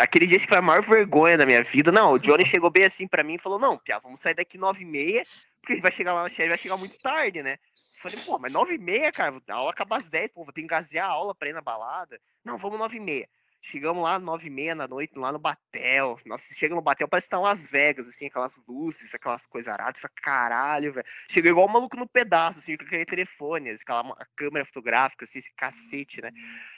[0.00, 1.90] Aquele dia que foi a maior vergonha da minha vida.
[1.90, 4.56] Não, o Johnny chegou bem assim pra mim e falou: Não, Pia, vamos sair daqui
[4.58, 5.24] nove e meia,
[5.60, 7.58] porque a gente vai chegar lá na Shed, vai chegar muito tarde, né?
[8.00, 10.62] Falei, pô, mas nove e meia, cara, a aula acaba às 10, pô, vou ter
[10.62, 12.20] que gasear a aula pra ir na balada.
[12.44, 13.28] Não, vamos nove e meia.
[13.64, 16.18] Chegamos lá nove e meia na noite, lá no Batel.
[16.26, 19.72] Nossa, chega no Batel, parece que tá em Las Vegas, assim, aquelas luzes, aquelas coisas
[19.72, 20.00] aradas.
[20.00, 21.06] Fala, caralho, velho.
[21.30, 25.38] Chegou igual o maluco no pedaço, assim, com aquele telefone, assim, aquela câmera fotográfica, assim,
[25.38, 26.32] esse cacete, né?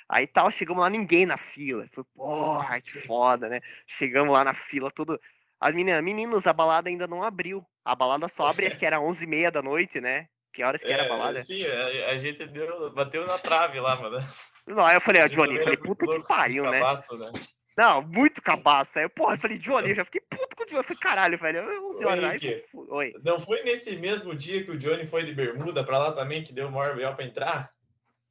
[0.07, 1.89] Aí tal, chegamos lá, ninguém na fila.
[1.91, 3.61] Foi, porra, que foda, né?
[3.87, 5.18] Chegamos lá na fila, tudo.
[5.59, 7.64] As meninas, meninos, a balada ainda não abriu.
[7.82, 10.28] A balada só abre, acho que era 11h30 da noite, né?
[10.53, 11.43] Que horas que era a É, balada?
[11.43, 14.18] Sim, a, a gente deu, bateu na trave lá, mano.
[14.67, 16.79] Não, aí eu falei, ó, A gente Johnny, falei, muito puta que pariu, né?
[16.81, 17.33] cabaço, né?
[17.77, 18.99] Não, muito cabaço.
[18.99, 20.79] Aí, porra, eu falei, Johnny, eu já fiquei puto com o Johnny.
[20.79, 22.25] Eu falei, caralho, velho, eu 11 Ô, horas.
[22.25, 22.65] Aí, Henrique.
[22.71, 23.12] fu- Oi.
[23.25, 26.53] Não foi nesse mesmo dia que o Johnny foi de bermuda pra lá também, que
[26.53, 27.15] deu o maior B.O.
[27.15, 27.71] pra entrar?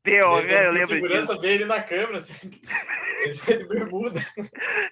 [0.03, 0.65] Deu, né?
[0.65, 1.39] eu o lembro segurança disso.
[1.41, 2.33] veio ele na câmera, assim.
[3.23, 4.19] Ele foi de bermuda.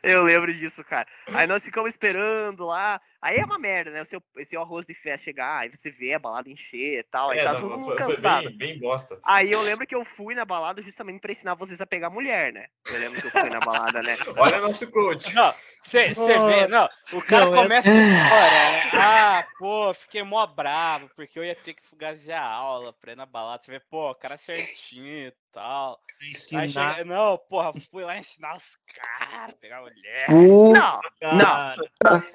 [0.01, 1.05] Eu lembro disso, cara.
[1.33, 3.01] Aí nós ficamos esperando lá.
[3.21, 4.01] Aí é uma merda, né?
[4.01, 7.31] O seu, esse arroz de festa chegar, aí você vê a balada encher e tal.
[7.31, 8.47] Aí É, tá não, todo mundo foi, foi cansado.
[8.51, 9.19] bem, bem bosta.
[9.21, 12.53] Aí eu lembro que eu fui na balada justamente pra ensinar vocês a pegar mulher,
[12.53, 12.67] né?
[12.87, 14.15] Eu lembro que eu fui na balada, né?
[14.37, 15.35] Olha nosso coach.
[15.35, 15.53] Não,
[15.91, 18.91] você vê, não, o cara Não, é- começa a história, né?
[18.93, 23.15] Ah, pô, fiquei mó bravo, porque eu ia ter que fugaziar a aula pra ir
[23.15, 23.61] na balada.
[23.63, 25.99] Você vê, pô, o cara certinho e tal.
[26.23, 26.95] Ensinar.
[26.95, 30.27] chega, não, porra, fui lá ensinar os caras, pegar mulher.
[30.29, 31.01] Não, não.
[31.19, 31.75] Cara,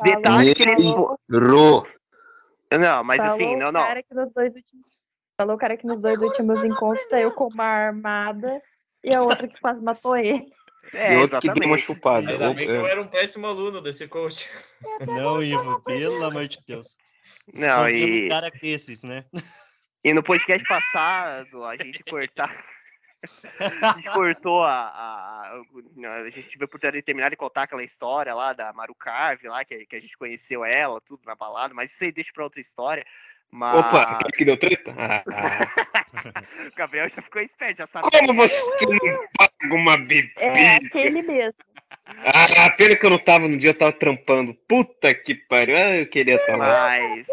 [0.03, 0.85] Detalhe que eles.
[0.85, 1.87] Ro.
[2.73, 3.83] Não, mas Falou assim, não, não.
[3.87, 4.87] cara que nos dois últimos...
[5.37, 8.61] Falou o cara que nos dois últimos encontros saiu com uma armada
[9.05, 10.51] e a outra que quase matou ele.
[10.93, 11.83] É, e outro que deu uma exatamente.
[11.85, 12.31] chupada.
[12.31, 12.91] Ainda bem que eu É.
[12.91, 14.49] era um péssimo aluno desse coach.
[15.07, 16.97] Não, Ivo, pelo amor de Deus.
[17.55, 19.25] Não, e- um cara desses, né?
[20.05, 22.51] E no podcast passado, a gente cortar.
[23.83, 24.71] A gente cortou a.
[24.73, 28.73] A, a, a gente teve a oportunidade de terminar de contar aquela história lá da
[28.73, 32.13] Maru Carve, lá, que, que a gente conheceu ela, tudo na balada, mas isso aí
[32.13, 33.05] deixa pra outra história.
[33.51, 34.95] Mas Opa, que deu treta?
[34.97, 36.43] Ah, ah.
[36.73, 38.09] o Gabriel já ficou esperto, já sabe.
[38.11, 39.25] Como você não
[39.61, 40.41] paga uma bebida?
[40.41, 41.55] É aquele mesmo.
[42.07, 44.55] Ah, pena que eu não tava no dia, eu tava trampando.
[44.69, 45.77] Puta que pariu.
[45.77, 46.99] Ah, eu queria estar lá.
[46.99, 47.27] Mas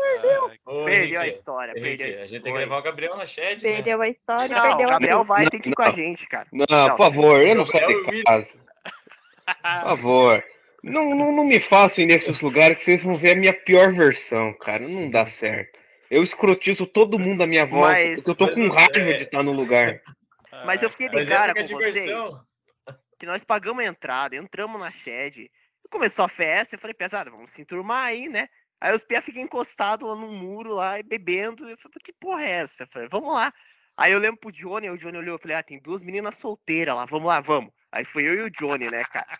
[0.66, 3.16] Ô, perdeu a Henrique, história, Henrique, perdeu a a gente tem que levar o Gabriel
[3.16, 3.76] na shed, né?
[3.76, 6.28] Perdeu a história, Não, perdeu o a Gabriel vai ter que ir com a gente,
[6.28, 6.48] cara.
[6.52, 8.58] Não, Não, por favor, eu não saio Gabriel de casa.
[9.46, 10.44] Por favor.
[10.84, 13.92] Não, não, não me façam ir nesses lugares que vocês vão ver a minha pior
[13.92, 14.88] versão, cara.
[14.88, 15.80] Não dá certo.
[16.12, 19.14] Eu escrotizo todo mundo à minha volta, Mas- porque eu tô com raiva é.
[19.14, 20.02] de estar no lugar.
[20.66, 22.12] Mas eu fiquei de Mas cara que é com a vocês.
[23.20, 25.50] que nós pagamos a entrada, entramos na shed,
[25.90, 28.48] começou a festa, eu falei, pesado, vamos se enturmar aí, né?
[28.82, 31.70] Aí os pia ficam encostados lá num muro lá e bebendo.
[31.70, 32.84] Eu falei, que porra é essa?
[32.84, 33.54] Eu falei, vamos lá.
[33.96, 36.96] Aí eu lembro pro Johnny, o Johnny olhou, eu falei, ah, tem duas meninas solteiras
[36.96, 37.72] lá, vamos lá, vamos.
[37.92, 39.40] Aí foi eu e o Johnny, né, cara?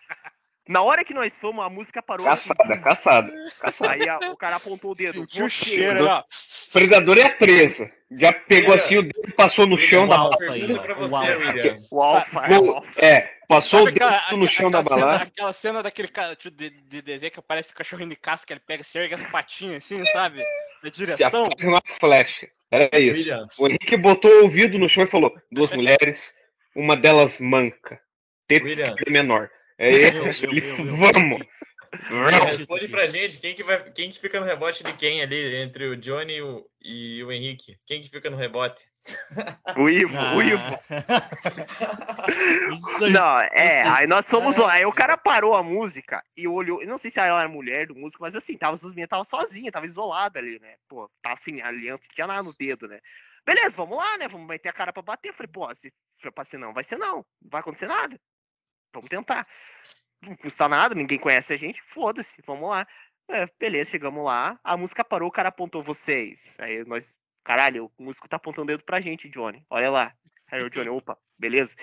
[0.66, 2.26] Na hora que nós fomos, a música parou.
[2.28, 2.48] assim.
[2.48, 3.92] Caçada, caçada, caçada.
[3.92, 5.20] Aí a- o cara apontou o dedo.
[5.20, 6.24] Sentiu o cheiro, ó.
[6.72, 7.90] Predador é a presa.
[8.10, 8.74] Já pegou William.
[8.84, 11.36] assim o dedo e passou no chão O da alfa aí, O você, alfa.
[11.38, 11.76] William.
[11.90, 13.00] O Alfa, é o Alfa.
[13.04, 15.12] É, passou Sabe o dedo aquela, no chão da aquela bala.
[15.12, 18.46] cena, aquela cena daquele cara tipo, de, de desenho que aparece o cachorrinho de casca,
[18.46, 20.42] que ele pega, se ergue as patinhas assim, sabe?
[20.82, 21.48] Na direção.
[21.58, 22.48] faz uma flecha.
[22.70, 23.18] Era isso.
[23.18, 26.32] William, O Henrique botou o ouvido no chão e falou: duas mulheres,
[26.74, 28.00] uma delas manca.
[28.48, 29.50] Teta menor.
[29.78, 30.96] É Eu, isso, eu, ele- eu.
[30.96, 31.42] vamos!
[32.46, 35.86] responde pra gente quem que, vai, quem que fica no rebote de quem ali, entre
[35.86, 37.78] o Johnny e o, e o Henrique.
[37.86, 38.84] Quem que fica no rebote?
[39.76, 40.62] O Ivo, o Ivo.
[43.02, 43.12] Aí.
[43.12, 44.06] Não, é, aí.
[44.06, 44.60] nós fomos É.
[44.60, 47.48] lá, aí o cara parou a música e olhou, eu não sei se ela era
[47.48, 50.74] mulher do músico, mas assim, tava, as meninas tava sozinha, tava isolada ali, né?
[50.88, 52.98] Pô, tava sem aliança, não tinha nada no dedo, né?
[53.46, 54.26] Beleza, vamos lá, né?
[54.26, 55.28] Vamos meter a cara pra bater.
[55.28, 58.18] Eu falei, pô, se for pra ser não, vai ser não, não vai acontecer nada.
[58.94, 59.46] Vamos tentar.
[60.22, 62.86] Não custa nada, ninguém conhece a gente, foda-se, vamos lá.
[63.28, 66.56] É, beleza, chegamos lá, a música parou, o cara apontou vocês.
[66.58, 70.14] Aí nós, caralho, o músico tá apontando o dedo pra gente, Johnny, olha lá.
[70.50, 71.74] Aí o Johnny, opa, beleza.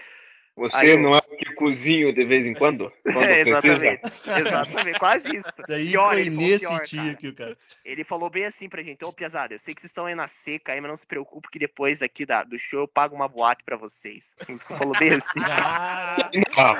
[0.69, 2.91] Você eu- não é o que cozinho de vez em quando?
[3.03, 4.01] Quando É, exatamente.
[4.25, 5.61] Exatamente, quase isso.
[5.67, 7.15] Daí Pior, foi ele nesse pior, dia cara.
[7.15, 7.57] que o cara.
[7.85, 10.27] Ele falou bem assim pra gente, ô Piazada, eu sei que vocês estão aí na
[10.27, 13.27] seca aí, mas não se preocupe que depois aqui da, do show eu pago uma
[13.27, 14.35] boate pra vocês.
[14.47, 15.39] O músico falou bem assim.
[15.39, 16.73] Cara, Ah,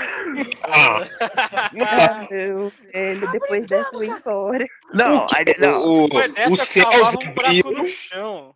[0.63, 1.07] ah,
[1.83, 4.65] Ah, meu velho, depois dessa eu ia embora.
[4.93, 7.71] Não, aí, não, o, o, o buraco abriu.
[7.71, 8.55] no chão.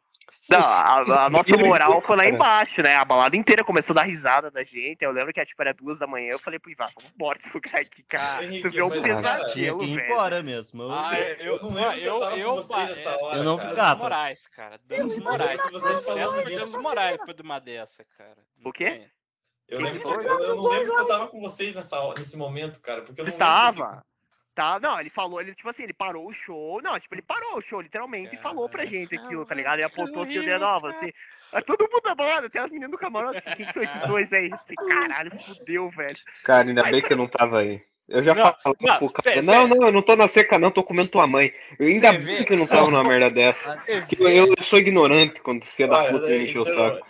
[0.50, 2.96] Não a, a nossa moral foi lá embaixo, né?
[2.96, 5.02] A balada inteira começou a dar risada da gente.
[5.02, 7.54] Eu lembro que tipo, era duas da manhã, eu falei pro Ivan, vamos embora desse
[7.54, 8.44] lugar aqui, cara.
[8.44, 10.06] Henrique, Você viu um pesadelo, que ir velho.
[10.12, 10.84] embora mesmo.
[10.84, 13.38] Eu- Ah, eu, Eu não lembro se eu eu, tava eu, com vocês é, hora,
[13.38, 14.10] Eu não ficava.
[14.10, 14.80] Danos cara.
[14.86, 15.16] Danos
[15.72, 16.66] vocês falando Danos- disso.
[16.66, 18.38] Danos morais depois de uma dessa, cara.
[18.58, 19.08] Não O quê?
[19.68, 23.02] Eu, lembro, eu, eu não lembro se eu tava com vocês nessa, nesse momento, cara.
[23.02, 24.06] Porque eu Você não tava.
[24.56, 26.82] Tá, não, ele falou, ele, tipo assim, ele parou o show.
[26.82, 29.76] Não, tipo, ele parou o show, literalmente, e falou pra gente aquilo, tá ligado?
[29.80, 31.14] Ele apontou assim o dedo, ó, você.
[31.52, 33.38] É todo mundo da balada, até as meninas do camarote.
[33.38, 34.50] assim, Quem que são esses dois aí?
[34.88, 36.18] Caralho, fudeu, velho.
[36.46, 37.82] Cara, ainda Mas bem que eu não tava aí.
[38.08, 40.70] Eu já Não, falo não, pro cara, não, não, eu não tô na seca não,
[40.72, 41.52] tô comendo tua mãe.
[41.78, 43.84] Eu ainda Cê bem que eu não tava numa merda dessa.
[44.20, 47.08] Eu, eu sou ignorante quando você da Olha, puta me encheu o então, saco.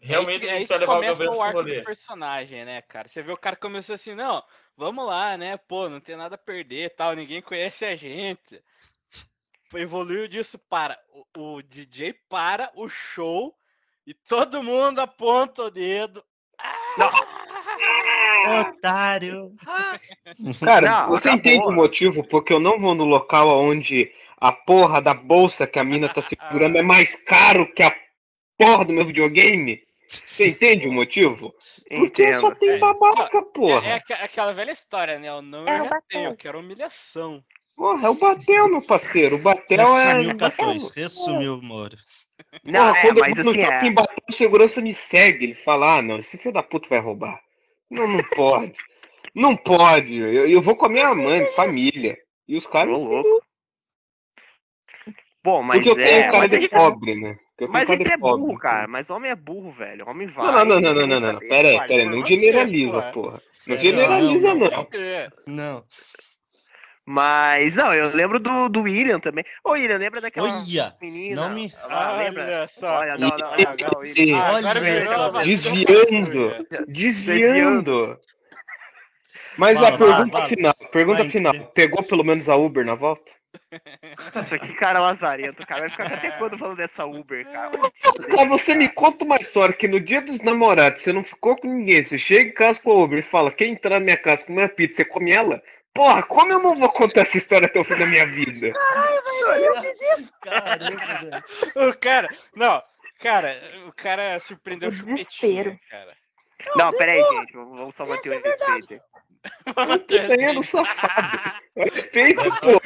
[0.00, 2.82] Realmente é a aí gente que vai levar o Gabriel o arco do personagem, né,
[2.82, 3.08] cara?
[3.08, 4.42] Você vê o cara começou assim, não,
[4.76, 5.56] vamos lá, né?
[5.56, 8.62] Pô, não tem nada a perder tal, ninguém conhece a gente.
[9.74, 10.98] Evoluiu disso para
[11.34, 13.54] o, o DJ para o show
[14.06, 16.24] e todo mundo aponta o dedo.
[18.60, 19.54] Otário.
[20.64, 21.52] Cara, Não, você acabou.
[21.52, 25.78] entende o motivo porque eu não vou no local onde a porra da bolsa que
[25.78, 27.94] a mina tá segurando é mais caro que a
[28.58, 29.82] porra do meu videogame?
[30.26, 31.54] Você entende o motivo?
[31.88, 32.58] Porque só Entendo.
[32.58, 32.78] tem É.
[32.78, 33.86] babaca, porra.
[33.86, 35.32] É, é aqua- aquela velha história, né?
[35.32, 36.36] O não É, eu já tenho, Batel.
[36.36, 37.44] que era humilhação.
[37.76, 39.36] Porra, é o Batel, meu parceiro.
[39.36, 40.04] O Batel é.
[40.14, 41.96] Resumiu o K2, resumiu o Moro.
[42.64, 43.90] Não, Porra, é, quando mas eu assim, é.
[43.90, 45.44] bater, o segurança me segue.
[45.46, 47.40] Ele fala, ah, não, esse filho da puta vai roubar.
[47.90, 48.74] Não, não pode.
[49.34, 50.16] não pode.
[50.18, 52.16] Eu, eu vou com a minha mãe, família.
[52.46, 52.92] E os caras.
[52.94, 53.44] Ô, louco.
[55.42, 56.30] Bom, mas Porque eu tenho é.
[56.30, 57.36] cara de pobre, né?
[57.68, 58.58] Mas ele é burro, pobre.
[58.58, 58.88] cara.
[58.88, 60.08] Mas homem é burro, velho.
[60.08, 60.46] Homem vai.
[60.46, 61.38] Não, não, não, não, não, não.
[61.38, 62.08] Pera aí, pera aí.
[62.08, 63.40] Não generaliza, porra.
[63.66, 64.88] Não Não, generaliza, não,
[65.46, 65.84] não.
[67.06, 69.44] Mas, não, eu lembro do, do William também.
[69.62, 71.42] Ô, William, lembra daquela Olha, menina?
[71.42, 72.44] não me- Ah, lembra?
[72.44, 72.86] Olha só.
[72.98, 74.38] Olha, não, não, não, E- não, William.
[74.38, 76.66] Ah, Olha uma Desviando.
[76.88, 78.18] Desviando.
[79.58, 81.54] Mas a pergunta final, pergunta final.
[81.74, 83.30] Pegou pelo menos a Uber na volta?
[84.34, 85.82] Nossa, que cara lazarento, cara.
[85.82, 87.70] Vai ficar até quando falando dessa Uber, cara?
[88.30, 91.68] Cara, você me conta uma história que no dia dos namorados você não ficou com
[91.68, 92.02] ninguém.
[92.02, 94.62] Você chega em casa com a Uber e fala: quem entrar na minha casa comer
[94.62, 95.62] uma pizza, você come ela?
[95.92, 98.72] Porra, como eu não vou contar essa história até o fim da minha vida?
[100.40, 101.88] Caramba, velho.
[101.88, 102.82] O cara, não,
[103.20, 106.16] cara, o cara surpreendeu o chupetinho, cara.
[106.76, 107.52] Não, pera aí, gente.
[107.52, 109.00] Vamos vamos só manter o respeito.
[109.74, 111.54] Putanheiro safado.
[111.76, 112.80] Respeito, pô.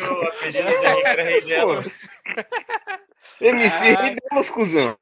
[1.47, 2.03] delas.
[3.41, 4.03] MC Ah.
[4.03, 4.99] Rei delas, cuzão.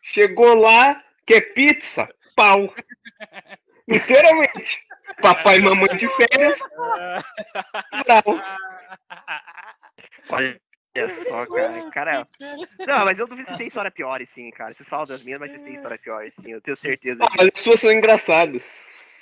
[0.00, 2.08] Chegou lá, quer pizza?
[2.36, 2.72] Pau.
[3.86, 4.86] Literalmente.
[5.20, 6.58] Papai e mamãe de férias,
[8.04, 8.40] brau.
[10.30, 10.60] Olha
[11.08, 11.90] só, cara.
[11.90, 12.28] Cara,
[12.86, 14.72] não, mas eu duvido que tem história pior, sim, cara.
[14.72, 16.52] Vocês falam das minhas, mas vocês têm história pior, sim.
[16.52, 18.64] Eu tenho certeza Ah, Mas as suas são engraçadas.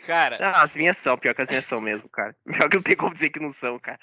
[0.07, 2.37] Cara, Não, as minhas são, pior que as minhas são mesmo, cara.
[2.47, 3.99] Pior que não tem como dizer que não são, cara.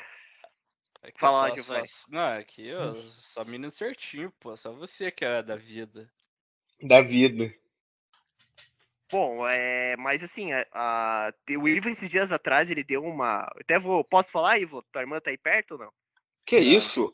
[1.01, 1.87] é que Fala Giovanni.
[1.87, 4.55] só- Não, aqui, ó, só menino certinho, pô.
[4.57, 6.11] Só você que é da vida.
[6.81, 7.53] Da vida.
[9.09, 13.43] Bom, é, mas assim, a, a- o Ivo esses dias atrás, ele deu uma.
[13.59, 14.03] Até vou.
[14.03, 14.83] Posso falar, Ivo?
[14.91, 15.93] Tua irmã tá aí perto ou não?
[16.45, 17.13] Que isso?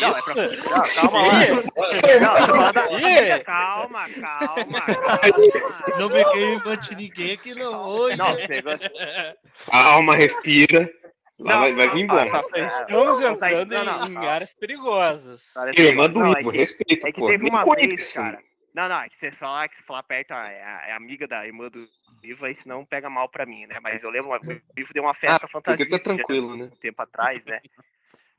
[0.00, 0.34] Não, é pra.
[0.46, 2.72] Não, calma lá.
[2.76, 5.98] Não, calma, calma, calma.
[5.98, 7.82] Não peguei em bate ninguém aqui não.
[7.84, 8.16] Hoje.
[8.18, 8.36] Não.
[9.70, 10.90] Calma, respira.
[11.38, 12.30] Lá Não, vai, vai vir bom.
[12.30, 15.42] tá- tá- Estamos tá- entrando não, não, em áreas perigosas.
[15.76, 17.26] Irmã do é Ivo, que- respeita, É que pô.
[17.26, 18.38] teve uma vez, cara.
[18.74, 21.46] Não, não, é que você falar que você falar perto ah, é, é amiga da
[21.46, 21.86] irmã do
[22.22, 23.76] Ivo, aí senão pega mal pra mim, né?
[23.82, 26.64] Mas eu lembro, uma- o Ivo deu uma festa Ah, fantasia tá tranquilo, né?
[26.64, 27.60] um tempo atrás, né?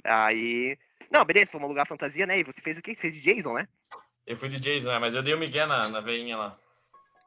[0.04, 0.78] Aí.
[1.12, 2.40] Não, beleza, foi um lugar fantasia, né?
[2.40, 2.96] E você fez o quê?
[2.96, 3.68] Você fez de Jason, né?
[4.26, 5.00] Eu fui de Jason, né?
[5.00, 6.58] Mas eu dei o Miguel na, na veinha lá.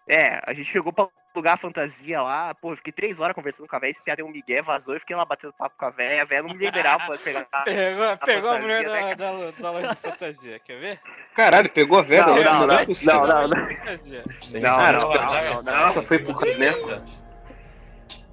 [0.08, 3.76] É, a gente chegou pra lugar fantasia lá, pô, eu fiquei três horas conversando com
[3.76, 5.90] a véia, esse piada deu um migué, vazou, eu fiquei lá batendo papo com a
[5.90, 7.46] véia, a véia não me liberava pra pegar.
[7.64, 11.00] Pegou, pegou a mulher fantasia, né, da, da, da loja de fantasia, quer ver?
[11.34, 12.26] Caralho, pegou a Vera?
[12.26, 12.44] Não, né?
[12.44, 13.14] não, é não, possível.
[13.14, 13.56] não, não, não.
[14.50, 17.19] Não, Cara, não, não, não, Essa foi pro caneco.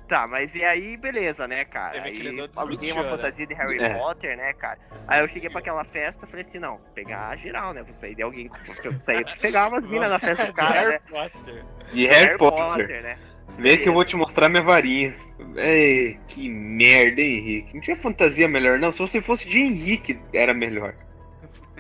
[0.08, 2.03] Tá, mas e aí, beleza, né, cara?
[2.03, 3.10] Aí aluguei uma né?
[3.10, 3.93] fantasia de Harry É.
[3.93, 4.80] Potter, né, cara?
[5.08, 7.84] Aí eu cheguei pra aquela festa falei assim, não, pegar geral, né?
[7.84, 8.49] Vou sair de alguém.
[8.84, 10.91] Vou sair pra pegar umas minas na festa do cara, né?
[10.91, 11.66] Harry Potter.
[11.91, 13.03] De Harry Potter.
[13.03, 13.18] né?
[13.58, 15.16] Vem que eu vou te mostrar minha varinha.
[15.55, 17.74] Ei, que merda, hein, Henrique?
[17.74, 18.91] Não tinha fantasia melhor, não.
[18.91, 20.93] Se você fosse de Henrique, era melhor.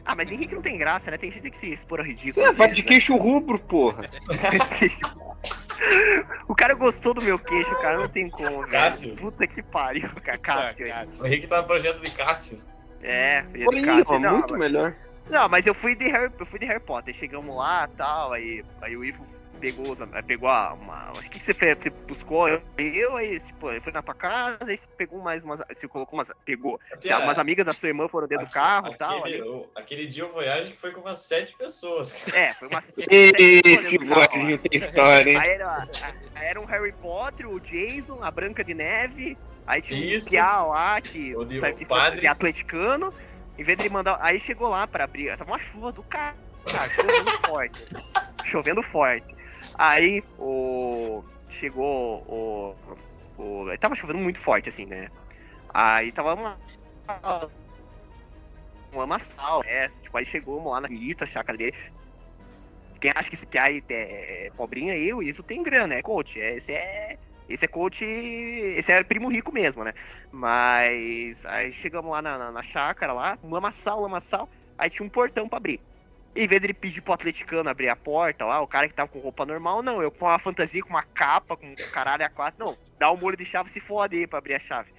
[0.09, 1.17] Ah, mas Henrique não tem graça, né?
[1.17, 2.45] Tem gente que se expor a Você ridículo.
[2.45, 2.87] é às vai de né?
[2.87, 4.09] queixo rubro, porra.
[6.47, 8.71] o cara gostou do meu queixo, cara, não tem como, velho.
[8.71, 9.15] Cássio.
[9.17, 10.37] Puta que pariu, cara.
[10.37, 10.91] Cássio aí.
[10.91, 11.23] Ah, Cássio.
[11.23, 12.57] O Henrique tá no projeto de Cássio.
[13.03, 14.95] É, ele Olha Cássio, ó, não, muito mas- melhor.
[15.29, 17.13] Não, mas eu fui de Harry, eu fui de Harry Potter.
[17.13, 19.25] Chegamos lá tal, aí, aí o Ivo
[19.59, 21.11] pegou, am- pegou a, uma.
[21.11, 24.77] Acho que você, você buscou eu, eu, aí tipo, eu fui na tua casa, aí
[24.77, 25.61] você pegou mais umas.
[25.71, 26.31] Você colocou umas.
[26.45, 26.79] Pegou.
[26.99, 29.19] Se umas amigas da sua irmã foram dentro do carro e tal.
[29.19, 32.13] Aquele, Aí, o- aquele dia o Voyage que foi com umas sete pessoas.
[32.13, 32.37] cara.
[32.37, 32.91] é, foi umas.
[33.09, 34.27] Esse carro, ó.
[34.37, 35.37] Voyage tem história, hein?
[35.37, 35.87] Aí era,
[36.35, 40.27] era um Harry Potter, o Jason, a Branca de Neve, aí tinha Isso.
[40.27, 42.25] um Piá lá que O de- sabe, o que padre.
[42.25, 43.13] é atleticano.
[43.57, 44.19] Em vez de ele mandar.
[44.21, 45.35] Aí chegou lá pra abrir.
[45.35, 46.35] Tava uma chuva do cara,
[46.71, 47.85] cara, chovendo forte.
[48.45, 49.25] Chovendo forte.
[49.77, 51.23] Aí o.
[51.49, 52.75] Chegou o.
[53.37, 55.09] o tava chovendo muito forte, assim, né?
[55.73, 56.57] Aí tava uma.
[58.91, 61.73] Uma massal, é, tipo, aí chegou lá na Rita, chácara dele.
[62.99, 66.41] Quem acha que esse Piá aí é pobrinho aí, o Ivo tem grana, é coach.
[66.41, 67.17] é- Esse é.
[67.47, 68.03] Esse é coach.
[68.03, 69.93] Esse é primo rico mesmo, né?
[70.31, 75.09] Mas aí chegamos lá na, na, na chácara lá, um lamaçal, lamaçal, aí tinha um
[75.09, 75.79] portão pra abrir.
[76.37, 79.17] Em vez dele pedir pro atleticano abrir a porta lá, o cara que tava com
[79.19, 82.77] roupa normal, não, eu com uma fantasia, com uma capa, com caralho a quatro, não,
[82.99, 84.93] dá um molho de chave se fode aí pra abrir a chave.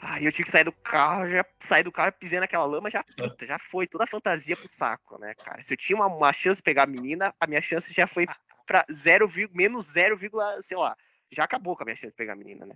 [0.00, 3.04] Aí eu tive que sair do carro, já saí do carro, pisei naquela lama, já,
[3.04, 5.62] puta, já foi toda a fantasia pro saco, né, cara?
[5.62, 8.26] Se eu tinha uma, uma chance de pegar a menina, a minha chance já foi
[8.66, 10.18] pra 0, menos 0,
[10.60, 10.96] sei lá.
[11.30, 12.74] Já acabou com a minha chance de pegar a menina, né?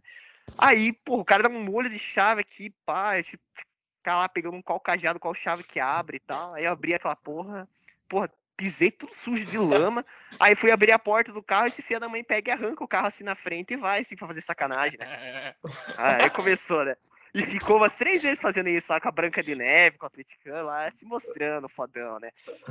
[0.57, 3.43] Aí, pô, o cara dá um molho de chave aqui, pá, eu, tipo,
[4.05, 6.53] ficar lá pegando um qual cajado, qual chave que abre e tal.
[6.53, 7.67] Aí eu abri aquela porra,
[8.07, 10.05] porra, pisei tudo sujo de lama.
[10.39, 12.89] Aí fui abrir a porta do carro, esse filho da mãe pega e arranca o
[12.89, 15.55] carro assim na frente e vai, assim, pra fazer sacanagem, né?
[15.97, 16.95] Aí começou, né?
[17.35, 20.07] E ficou umas três vezes fazendo isso lá com a Branca de Neve, com o
[20.07, 22.30] atleticano lá, se mostrando fodão, né?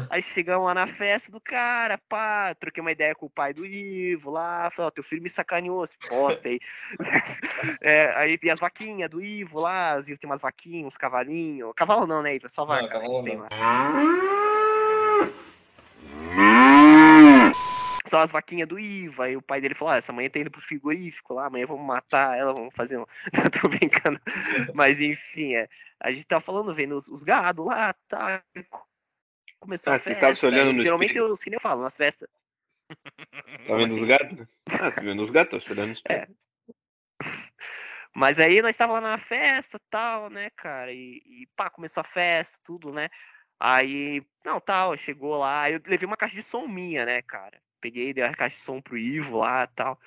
[0.09, 3.65] Aí chegamos lá na festa do cara, pá, troquei uma ideia com o pai do
[3.65, 6.59] Ivo lá, falei, ó, teu filho me sacaneou, se posta aí.
[7.81, 11.73] É, aí vi as vaquinhas do Ivo lá, o Ivo tem umas vaquinhas, uns cavalinhos.
[11.75, 12.45] Cavalo não, né, Ivo?
[12.45, 12.81] É só vaca.
[12.81, 13.43] Não, né, cavalo que tem não.
[13.43, 14.52] lá.
[18.13, 19.23] Só as vaquinhas do Ivo.
[19.23, 21.83] Aí o pai dele falou: ah, essa manhã tá indo pro frigorífico lá, amanhã vamos
[21.83, 23.05] matar ela, vamos fazer um.
[23.59, 24.21] Tô brincando.
[24.75, 25.67] Mas enfim, é.
[25.99, 28.43] A gente tava falando, vendo os, os gados lá, tá.
[29.59, 30.21] Começou Ah, a você festa.
[30.21, 31.29] tava se olhando no Geralmente espelho?
[31.29, 32.29] eu, que nem eu falo, nas festas.
[33.65, 34.01] Tá vendo assim?
[34.01, 34.63] os gatos?
[34.79, 35.65] Ah, você vendo os gatos?
[35.65, 36.27] Tô olhando os É.
[38.15, 40.93] Mas aí nós tava lá na festa tal, né, cara?
[40.93, 43.09] E, e pá, começou a festa, tudo, né?
[43.59, 45.71] Aí, não, tal, chegou lá.
[45.71, 47.59] Eu levei uma caixa de som minha, né, cara?
[47.83, 49.99] Peguei, dei a caixa de som pro Ivo lá tal.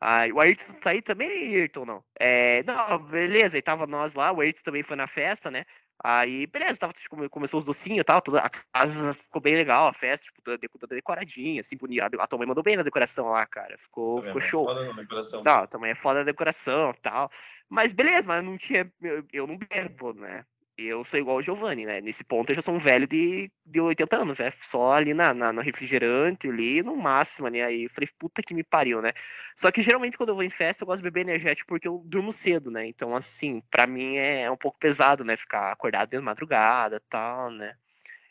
[0.00, 2.04] Aí, o Ayrton tá aí também, Ayrton, não?
[2.20, 5.64] É, não, beleza, aí tava nós lá, o Ayrton também foi na festa, né?
[6.04, 9.88] Aí, beleza, tava, come- começou os docinhos e tal, toda, a casa ficou bem legal,
[9.88, 12.10] a festa, tipo, toda, toda decoradinha, assim, bonita.
[12.20, 14.50] A, tua mãe mandou bem na decoração lá, cara, ficou, ficou vendo?
[14.50, 14.66] show.
[14.66, 15.42] Foda no meu coração.
[15.42, 17.30] Não, também é foda a decoração e tal.
[17.68, 18.92] Mas beleza, mas não tinha.
[19.00, 20.44] Eu, eu não bebo, né?
[20.78, 22.02] Eu sou igual o Giovanni, né?
[22.02, 24.50] Nesse ponto eu já sou um velho de, de 80 anos, né?
[24.60, 27.62] Só ali na, na, no refrigerante, ali, no máximo, né?
[27.62, 29.12] Aí eu falei, puta que me pariu, né?
[29.56, 32.02] Só que geralmente quando eu vou em festa eu gosto de beber energético porque eu
[32.06, 32.86] durmo cedo, né?
[32.86, 35.34] Então, assim, pra mim é, é um pouco pesado, né?
[35.36, 37.74] Ficar acordado de madrugada tal, né?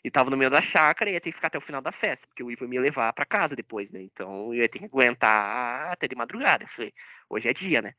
[0.04, 1.92] E tava no meio da chácara e ia ter que ficar até o final da
[1.92, 4.02] festa, porque o Ivo ia me levar pra casa depois, né?
[4.04, 6.66] Então eu ia ter que aguentar até de madrugada.
[6.66, 6.94] Eu falei,
[7.28, 7.96] hoje é dia, né?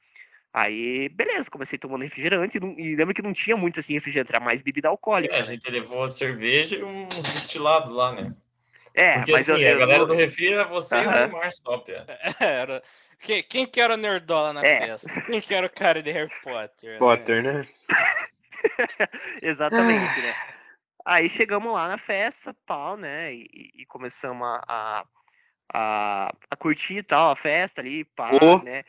[0.58, 4.34] Aí, beleza, comecei tomando refrigerante e, não- e lembro que não tinha muito assim refrigerante,
[4.34, 5.34] era mais bebida alcoólica.
[5.34, 5.52] É, a né?
[5.52, 8.34] gente levou cerveja e uns destilados lá, né?
[8.94, 11.10] É, Porque mas assim, eu, a eu galera não- do refri era você e o.
[11.10, 12.06] Neymar só, Pia.
[12.40, 12.82] Era...
[13.20, 14.78] Quem, quem que era o nerdola na É.
[14.78, 15.20] festa?
[15.22, 16.92] Quem que era o cara de Harry Potter?
[16.92, 16.98] né?
[16.98, 17.68] Potter, né?
[19.42, 20.34] Exatamente, né?
[21.04, 23.34] Aí chegamos lá na festa, pau, né?
[23.34, 25.04] E, e começamos a, a,
[25.74, 28.58] a, a curtir e tal, a festa ali, pá, Ô.
[28.62, 28.84] né?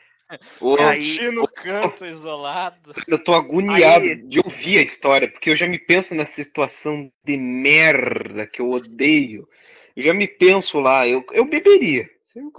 [0.60, 2.92] Ô, E aí- no canto isolado.
[3.06, 7.10] Eu tô agoniado Aí- de ouvir a história, porque eu já me penso nessa situação
[7.24, 9.48] de merda que eu odeio.
[9.96, 12.08] Eu já me penso lá, eu, eu beberia.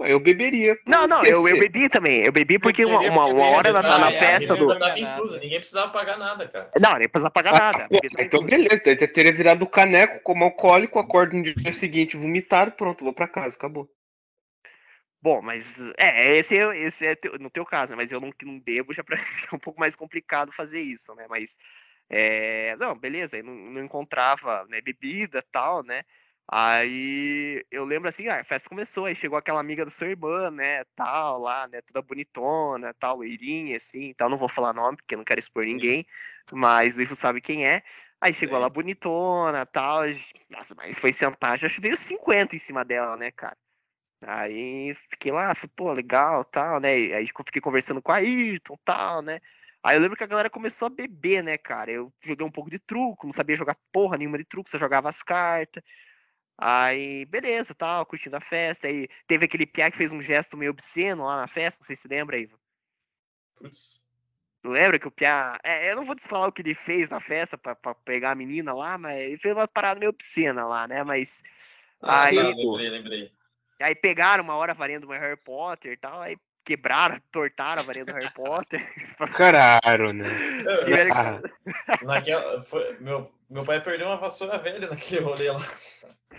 [0.00, 0.76] Eu beberia.
[0.86, 2.24] Não, não, eu, eu bebi também.
[2.24, 4.66] Eu bebi porque uma, beberia uma, uma eu hora na, na, festa do.
[4.66, 4.94] nada.
[5.40, 6.70] ninguém precisava pagar nada, cara.
[6.78, 7.84] Não, nem precisa pagar nada.
[7.84, 11.72] Ah, pô, bebida então beleza, eu teria virado o caneco como alcoólico, acordo no dia
[11.72, 13.88] seguinte vomitado, pronto, vou pra casa, acabou.
[15.22, 17.96] Bom, mas é, esse, é- esse é teu- no teu caso, né?
[17.96, 19.16] Mas eu não, não bebo, já, pra,
[19.52, 21.26] é um pouco mais complicado fazer isso, né?
[21.28, 21.58] Mas,
[22.08, 26.02] é, não, beleza, aí não, não encontrava né, bebida e tal, né?
[26.52, 30.50] Aí eu lembro assim, ah, a festa começou, aí chegou aquela amiga da sua irmã,
[30.50, 35.14] né, tal, lá, né, toda bonitona, tal, loirinha, assim, tal, não vou falar nome, porque
[35.14, 36.04] eu não quero expor ninguém,
[36.50, 37.82] mas o Ivo sabe quem é.
[38.20, 38.62] Aí chegou Sim.
[38.62, 40.02] ela bonitona, tal,
[40.50, 43.56] nossa, mas foi sentar, já veio 50 em cima dela, né, cara?
[44.22, 46.90] Aí fiquei lá, falei, pô, legal, tal, né?
[46.90, 49.40] Aí fiquei conversando com a Ayrton, tal, né?
[49.82, 51.90] Aí eu lembro que a galera começou a beber, né, cara?
[51.90, 55.08] Eu joguei um pouco de truco, não sabia jogar porra nenhuma de truco, só jogava
[55.08, 55.82] as cartas.
[56.58, 58.86] Aí, beleza, tal, curtindo a festa.
[58.86, 61.96] Aí teve aquele piá que fez um gesto meio obsceno lá na festa, não sei
[61.96, 62.60] se lembra, Ivo.
[63.56, 64.04] Putz.
[64.62, 65.56] Não lembra que o piá.
[65.64, 68.32] É, eu não vou te falar o que ele fez na festa pra, pra pegar
[68.32, 71.02] a menina lá, mas ele fez uma parada meio obscena lá, né?
[71.02, 71.42] Mas.
[72.02, 73.39] Ah, Aí, pô, lembrei, lembrei.
[73.80, 77.82] Aí pegaram uma hora a varinha do meu Harry Potter e tal, aí quebraram, tortaram
[77.82, 78.80] a varinha do Harry Potter.
[79.36, 80.24] Caralho, né?
[80.84, 81.40] Tiveram que- Ah,
[82.04, 85.60] Naquela, foi, meu, meu pai perdeu uma vassoura velha naquele rolê lá.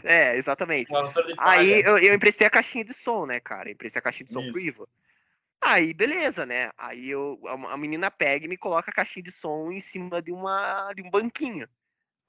[0.04, 0.90] É, exatamente.
[1.38, 3.70] Aí eu, eu emprestei a caixinha de som, né, cara?
[3.70, 4.68] Eu emprestei a caixinha de som pro Isso.
[4.68, 4.88] Ivo.
[5.60, 6.72] Aí, beleza, né?
[6.78, 10.22] Aí eu, a, a menina pega e me coloca a caixinha de som em cima
[10.22, 11.68] de, uma, de um banquinho.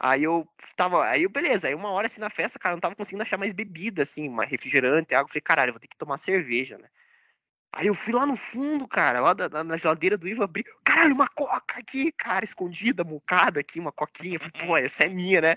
[0.03, 2.81] Aí eu tava, aí eu, beleza, aí uma hora assim na festa, cara, eu não
[2.83, 5.27] tava conseguindo achar mais bebida, assim, uma refrigerante, água.
[5.27, 6.89] Eu falei, caralho, eu vou ter que tomar cerveja, né?
[7.75, 10.65] Aí eu fui lá no fundo, cara, lá da, da- na geladeira do Ivo, abri,
[10.85, 14.37] caralho, uma coca aqui, cara, escondida, mucada aqui, uma coquinha.
[14.37, 15.57] Eu Falei, pô, essa é minha, né?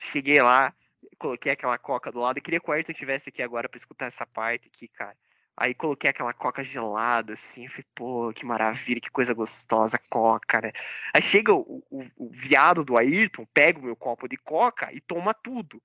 [0.00, 0.74] Cheguei lá,
[1.18, 2.38] coloquei aquela coca do lado.
[2.38, 5.16] Eu queria que o Ayrton tivesse aqui agora pra escutar essa parte aqui, cara.
[5.62, 7.68] Aí coloquei aquela coca gelada, assim.
[7.68, 10.72] Falei, pô, que maravilha, que coisa gostosa, coca, né?
[11.14, 15.00] Aí chega o, o, o viado do Ayrton, pega o meu copo de coca e
[15.00, 15.80] toma tudo.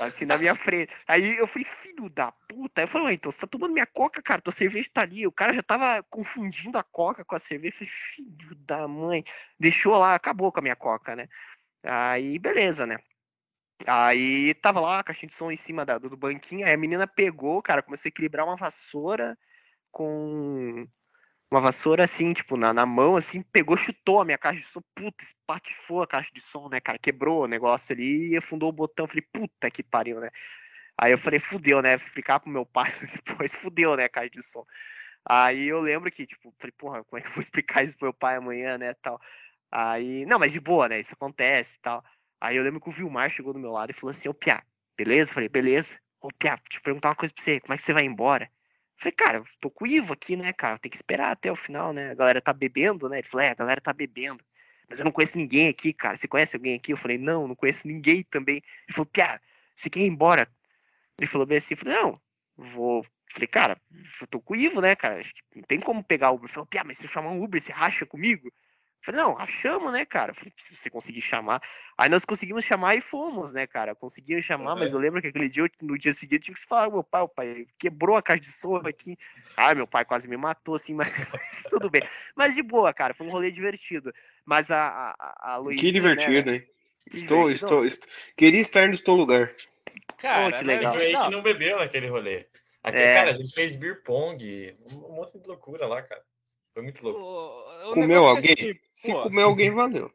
[0.00, 0.90] Assim, na minha frente.
[1.06, 2.80] Aí eu falei, filho da puta.
[2.80, 4.40] Aí eu falei, então, você tá tomando minha coca, cara?
[4.40, 5.26] Tua cerveja tá ali.
[5.26, 7.74] O cara já tava confundindo a coca com a cerveja.
[7.74, 9.22] Eu falei, filho da mãe.
[9.60, 11.28] Deixou lá, acabou com a minha coca, né?
[11.82, 12.96] Aí, beleza, né?
[13.86, 16.66] Aí tava lá a caixinha de som em cima da- do, banquinho.
[16.66, 19.38] Aí a menina pegou, cara, começou a equilibrar uma vassoura
[19.90, 20.86] com.
[21.50, 24.82] Uma vassoura assim, tipo, na, na mão, assim, pegou, chutou a minha caixa de som,
[24.94, 26.98] puta, espatifou a caixa de som, né, cara?
[26.98, 29.06] Quebrou o negócio ali e afundou o botão.
[29.06, 30.30] Falei, puta que pariu, né?
[30.98, 31.96] Aí eu falei, fudeu, né?
[31.96, 32.92] Vou explicar pro meu pai
[33.24, 34.64] depois, fudeu, né, a caixa de som.
[35.24, 38.06] Aí eu lembro que, tipo, falei, porra, como é que eu vou explicar isso pro
[38.06, 39.20] meu pai amanhã, né, tal.
[39.70, 42.04] Aí, não, mas de boa, né, isso acontece e tal.
[42.44, 44.62] Aí eu lembro que o Vilmar chegou do meu lado e falou assim, ô Piá,
[44.98, 45.30] beleza?
[45.30, 45.98] Eu falei, beleza.
[46.20, 48.44] Ô Piá, deixa eu perguntar uma coisa pra você, como é que você vai embora?
[48.44, 48.50] Eu
[48.98, 51.56] falei, cara, eu tô com o Ivo aqui, né, cara, tem que esperar até o
[51.56, 53.20] final, né, a galera tá bebendo, né?
[53.20, 54.44] Ele falou, é, a galera tá bebendo.
[54.86, 56.92] Mas eu não conheço ninguém aqui, cara, você conhece alguém aqui?
[56.92, 58.56] Eu falei, não, não conheço ninguém também.
[58.56, 59.40] Ele falou, Piá,
[59.74, 60.46] você quer ir embora?
[61.18, 62.20] Ele falou bem assim, eu falei, não,
[62.58, 63.06] vou.
[63.32, 63.80] Falei, cara,
[64.20, 65.18] eu tô com o Ivo, né, cara?
[65.18, 66.44] Acho que não tem como pegar o Uber.
[66.44, 68.52] Ele falou, Piá, mas se eu chamar um Uber, você racha comigo?
[69.06, 70.30] Eu falei, não, rachamos, né, cara?
[70.30, 71.60] Eu falei, se você conseguir chamar.
[71.98, 73.94] Aí nós conseguimos chamar e fomos, né, cara?
[73.94, 76.90] Conseguimos chamar, mas eu lembro que aquele dia, no dia seguinte, eu tive que falar,
[76.90, 79.18] meu pai, o pai quebrou a caixa de som aqui.
[79.58, 81.12] Ai, meu pai quase me matou, assim, mas
[81.68, 82.00] tudo bem.
[82.34, 84.10] Mas de boa, cara, foi um rolê divertido.
[84.42, 86.56] Mas a, a, a- Luísa, Que divertido, né?
[86.56, 86.68] hein?
[87.10, 87.66] Que Estou, divertido.
[87.66, 88.08] estou, estou.
[88.38, 89.52] Queria estar no seu lugar.
[90.16, 90.94] Cara, que mas- legal.
[90.94, 92.46] Foi aí não, que não bebeu naquele rolê.
[92.82, 93.14] Aquele, É.
[93.16, 96.22] Cara, a gente fez beer pong, um monte de loucura lá, cara.
[96.74, 97.20] Foi muito louco.
[97.20, 98.52] o- o Comeu é alguém?
[98.52, 100.12] assim, Se pô, comer alguém, valeu.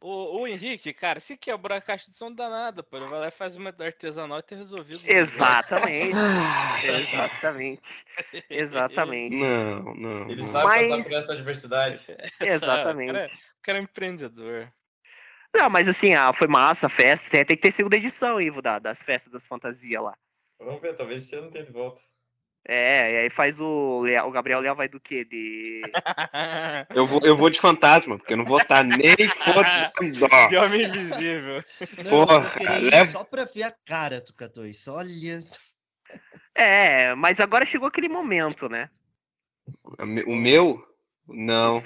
[0.00, 2.96] O, o Henrique, cara, se quebrou a caixa de som, não dá nada, pô.
[2.96, 5.00] Ele vai lá e faz uma artesanal e tá resolvido.
[5.06, 6.16] Exatamente.
[6.84, 8.04] Exatamente.
[8.50, 9.36] Exatamente.
[9.36, 10.28] Não, não.
[10.28, 10.48] Ele não.
[10.50, 12.04] sabe Mas- passar por essa adversidade.
[12.40, 13.32] Exatamente.
[13.32, 14.72] O cara é empreendedor.
[15.54, 17.30] Não, mas assim, ah, foi massa a festa.
[17.30, 20.16] Tem, tem que ter segunda edição, Ivo, da- das festas das fantasias lá.
[20.58, 22.02] Vamos ver, talvez esse ano tenha de volta.
[22.64, 24.00] É, e aí faz o.
[24.02, 25.24] Lea- O Gabriel Leal vai do quê?
[25.24, 25.82] De.
[26.94, 29.14] Eu vou, eu vou de fantasma, porque eu não vou estar nem
[30.30, 30.48] ó.
[30.48, 31.60] De homem invisível.
[32.04, 32.52] Não, Porra,
[32.90, 34.92] leva- só pra ver a cara do K2.
[34.92, 35.40] Olha.
[36.54, 38.90] É, mas agora chegou aquele momento, né?
[40.26, 40.84] O meu?
[41.26, 41.76] Não.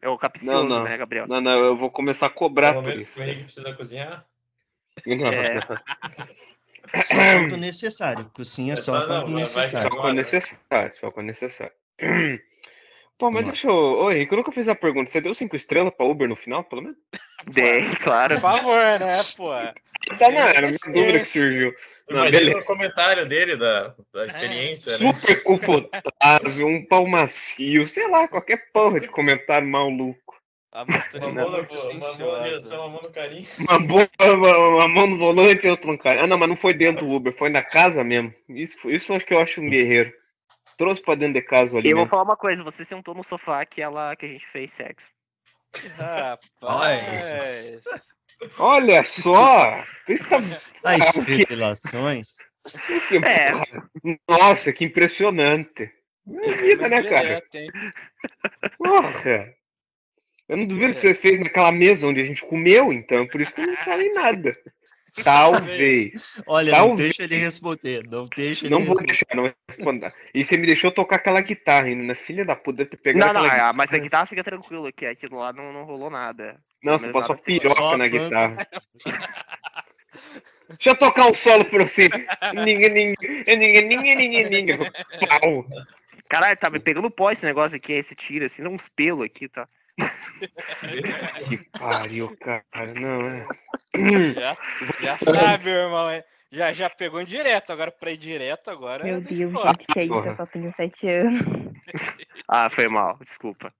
[0.00, 0.82] É o capcioso, Não, não.
[0.84, 1.26] né, Gabriel?
[1.26, 3.14] Não, não, eu vou começar a cobrar No por momento isso.
[3.14, 4.24] que o Henrique precisa cozinhar.
[5.06, 5.60] Não, É.
[7.02, 8.30] Só quando necessário.
[8.34, 9.90] Cozinha É só só quando não, vai Só necessário.
[9.90, 11.72] quando necessário, só quando necessário.
[13.16, 13.74] Pô, mas Vamos deixa eu.
[13.74, 15.08] Ô, Henrique, eu nunca fiz a pergunta.
[15.08, 16.98] Você deu cinco estrelas pra Uber no final, pelo menos?
[17.46, 18.34] Dei, claro.
[18.34, 19.50] Por favor, né, pô?
[20.18, 21.72] Tá, não, era minha dúvida que surgiu.
[22.10, 22.58] Não, Imagina beleza.
[22.58, 25.12] o comentário dele da, da experiência, né?
[25.12, 30.34] Super confortável, um pau macio, sei lá, qualquer porra de comentário maluco.
[30.74, 32.42] A Uma mão, na, muito uma mão na silenciosa.
[32.42, 33.46] direção, uma mão no carinho.
[33.60, 36.24] Uma, boa, uma, uma mão no volante e outra no cara.
[36.24, 38.34] Ah, não, mas não foi dentro do Uber, foi na casa mesmo.
[38.48, 40.12] Isso, isso eu acho que eu acho um guerreiro.
[40.76, 42.10] Trouxe pra dentro de casa ali E eu vou mesmo.
[42.10, 45.08] falar uma coisa, você sentou no sofá que, ela, que a gente fez sexo.
[45.96, 47.30] Rapaz.
[48.58, 49.74] Olha só!
[50.08, 50.38] Isso tá...
[50.82, 52.28] As Ah, revelações.
[53.08, 53.52] Que- É.
[54.28, 55.88] Nossa, que impressionante.
[56.28, 57.42] É vida, né, cara?
[57.52, 57.72] Direto?
[58.78, 59.54] Porra!
[60.48, 63.54] Eu não duvido que vocês fez naquela mesa onde a gente comeu, então, por isso
[63.54, 64.52] que eu não falei nada.
[65.22, 66.42] Talvez.
[66.46, 67.16] Olha, não Talvez.
[67.16, 68.04] deixa ele responder.
[68.10, 69.06] Não deixa ele Não vou responder.
[69.06, 70.12] deixar, não responder.
[70.34, 72.14] E você me deixou tocar aquela guitarra ainda, né?
[72.14, 75.06] Filha da puta, ter pegado Não, não, aquela ah, mas a guitarra fica tranquilo, que
[75.06, 76.60] aquilo lá não, não rolou nada.
[76.82, 77.58] Não, você passou nada assim.
[77.58, 78.68] piroca Só na guitarra.
[80.70, 82.08] Deixa eu tocar um solo pra você.
[82.52, 83.16] Ninguém, ninguém,
[83.56, 84.78] ninguém, ninguém, ninguém, ninguém.
[84.78, 85.64] Pau.
[86.28, 89.48] Caralho, tá me pegando pó esse negócio aqui, esse tiro, assim, dá uns pelos aqui,
[89.48, 89.66] tá?
[91.48, 92.64] Que pariu, cara.
[92.94, 93.44] Não, é.
[94.34, 94.56] Já,
[95.00, 96.10] já sabe, meu irmão.
[96.10, 96.24] é.
[96.54, 99.04] Já, já pegou em direto, agora pra ir direto agora.
[99.04, 100.14] Meu é Deus, gente, que é isso?
[100.14, 101.64] Eu só tenho sete anos.
[102.48, 103.72] Ah, foi mal, desculpa.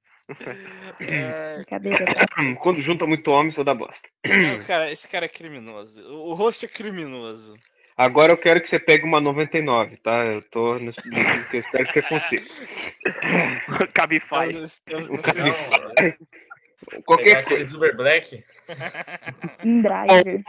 [1.00, 2.04] É, Brincadeira?
[2.60, 4.08] Quando junta muito homem, só dá bosta.
[4.26, 6.00] não, cara, esse cara é criminoso.
[6.12, 7.52] O, rosto é criminoso.
[7.96, 10.24] Agora eu quero que você pegue uma 99, tá?
[10.24, 10.76] Eu tô
[11.50, 12.46] que eu espero que você consiga.
[13.92, 14.56] Cabify.
[14.92, 15.22] Um no
[16.84, 17.02] final.
[17.02, 17.76] Pegar Qualquer coisa.
[17.76, 18.44] Uber Black.
[19.64, 20.42] Em driver.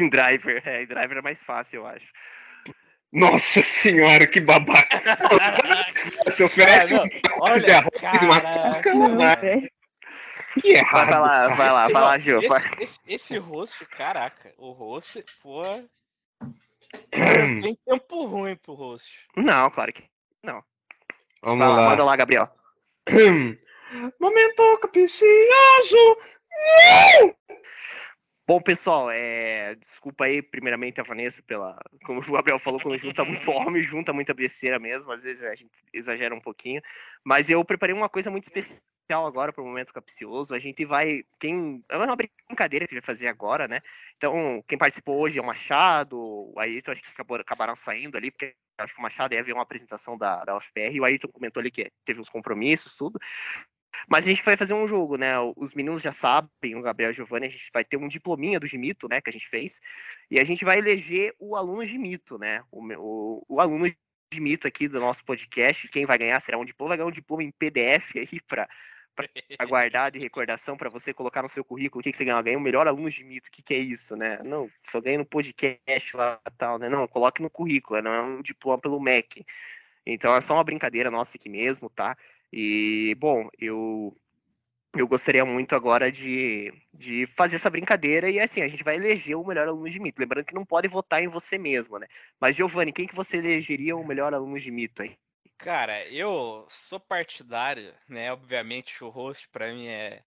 [0.00, 2.06] Em driver, é, em driver é mais fácil, eu acho.
[3.12, 5.00] Nossa senhora, que babaca.
[6.26, 7.10] Você oferece Ah, não, um
[7.40, 8.74] olha, de arroz uma cara.
[8.74, 9.36] coca, Não, vai.
[9.36, 9.70] velho.
[10.60, 11.08] Que Vai, errado.
[11.10, 11.54] vai lá, cara.
[11.54, 12.48] vai lá, vai lá, Gil.
[12.48, 12.60] vai.
[12.60, 15.62] Esse, esse, esse rosto, caraca, o rosto, pô.
[17.10, 19.08] Tem tempo ruim pro rosto.
[19.36, 20.04] Não, claro que.
[21.42, 21.88] Vamos Vai lá, lá.
[21.90, 22.48] manda lá, Gabriel.
[24.20, 26.16] Momento capicioso.
[28.46, 29.74] Bom, pessoal, é...
[29.74, 31.76] desculpa aí, primeiramente, a Vanessa, pela.
[32.04, 35.54] Como o Gabriel falou, quando junta muito homem, junta muita besteira mesmo, às vezes a
[35.56, 36.80] gente exagera um pouquinho.
[37.24, 40.54] Mas eu preparei uma coisa muito especial agora para o momento capcioso.
[40.54, 41.24] A gente vai.
[41.40, 41.84] Quem...
[41.88, 43.80] É uma brincadeira que a gente vai fazer agora, né?
[44.16, 48.30] Então, quem participou hoje é o Machado, o Ayrton, acho que acabou, acabaram saindo ali,
[48.30, 51.28] porque acho que o Machado ia ver uma apresentação da, da UFPR, e o Ayrton
[51.28, 53.18] comentou ali que teve uns compromissos, tudo.
[54.08, 55.34] Mas a gente vai fazer um jogo, né?
[55.56, 58.60] Os meninos já sabem, o Gabriel e o Giovanni, a gente vai ter um diplominha
[58.60, 59.20] do Gimito, né?
[59.20, 59.80] Que a gente fez.
[60.30, 62.62] E a gente vai eleger o aluno Gimito, né?
[62.70, 63.92] O, o, o aluno
[64.32, 65.88] Gimito aqui do nosso podcast.
[65.88, 68.68] Quem vai ganhar será um diploma, vai ganhar um diploma em PDF aí para
[69.68, 72.00] guardar de recordação para você colocar no seu currículo.
[72.00, 72.42] O que, que você ganhou?
[72.42, 73.48] Ganhei o melhor aluno Gimito.
[73.48, 74.38] O que, que é isso, né?
[74.44, 76.88] Não, só ganhei no podcast lá e tal, né?
[76.88, 79.44] Não, coloque no currículo, não é um diploma pelo MEC.
[80.06, 82.16] Então é só uma brincadeira nossa aqui mesmo, tá?
[82.52, 84.16] E, bom, eu
[84.94, 89.36] eu gostaria muito agora de, de fazer essa brincadeira e assim, a gente vai eleger
[89.36, 90.20] o melhor aluno de mito.
[90.20, 92.06] Lembrando que não pode votar em você mesmo, né?
[92.40, 95.16] Mas, Giovanni, quem que você elegeria o melhor aluno de mito aí?
[95.58, 98.32] Cara, eu sou partidário, né?
[98.32, 100.22] Obviamente o host pra mim é.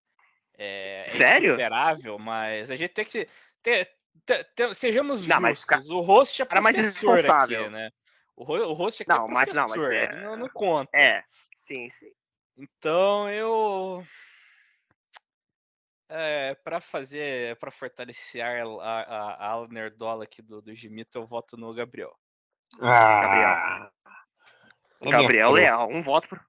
[0.56, 1.48] É, é Sério?
[1.50, 3.28] insuperável, mas a gente tem que.
[3.62, 3.90] Ter,
[4.26, 5.90] ter- ter- sejamos Não, mas justos.
[5.90, 7.66] O host é mais responsável.
[7.66, 7.90] aqui, né?
[8.36, 10.96] O, o host aqui Não, é mas não, mas é- não, não conta.
[10.96, 11.24] É,
[11.56, 12.12] sim, sim.
[12.58, 14.06] Então eu.
[16.10, 21.26] É, para fazer, para fortalecer a, a, a ala nerdola aqui do, do Gimito, eu
[21.26, 22.14] voto no Gabriel.
[22.80, 23.90] Ah.
[25.02, 25.60] É Gabriel flor.
[25.60, 26.40] Leal, um voto pro,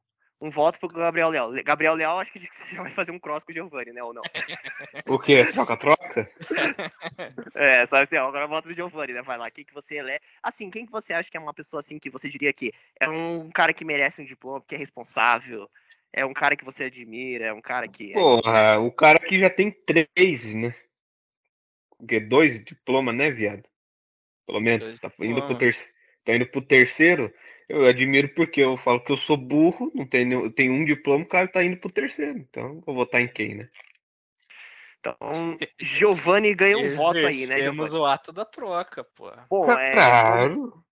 [0.40, 1.51] um voto pro Gabriel Leal.
[1.51, 4.02] Le- Gabriel Leal, acho que você já vai fazer um cross com o Giovanni, né?
[4.02, 4.22] Ou não?
[5.09, 5.44] O quê?
[5.52, 6.28] Troca-troca?
[7.55, 9.22] É, só assim, ó, agora eu voto no Giovanni, né?
[9.22, 10.20] Vai lá, quem que você é?
[10.43, 13.09] Assim, quem que você acha que é uma pessoa assim que você diria que é
[13.09, 15.70] um cara que merece um diploma, que é responsável,
[16.15, 18.12] é um cara que você admira, é um cara que.
[18.12, 20.74] Porra, o cara aqui já tem três, né?
[21.99, 22.20] o quê?
[22.20, 23.65] Dois diplomas, né, viado?
[24.47, 24.85] Pelo menos.
[24.85, 25.95] Dois Tá indo pro terceiro.
[26.24, 27.35] Tá indo pro terceiro.
[27.69, 31.24] Eu admiro porque eu falo que eu sou burro, não tenho, eu tenho um diploma,
[31.24, 32.39] o cara tá indo pro terceiro.
[32.39, 33.69] Então, eu vou votar em quem, né?
[35.01, 35.16] Então,
[35.81, 39.31] Giovanni ganha um voto aí, né, Temos o ato da troca, pô.
[39.49, 40.84] Bom, é, Claro.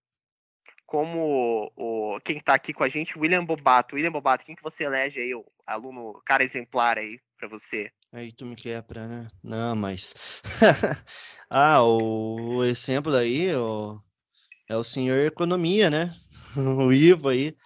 [0.93, 3.97] Como o, quem tá aqui com a gente, William Bobato.
[3.97, 7.90] William Bobato, quem que você elege aí, o aluno, cara exemplar aí pra você?
[8.12, 9.27] Aí tu me quebra, né?
[9.43, 10.43] Não, mas.
[11.48, 13.98] ah, o, o exemplo aí o,
[14.69, 16.10] é o senhor Economia, né?
[16.55, 17.56] O Ivo aí.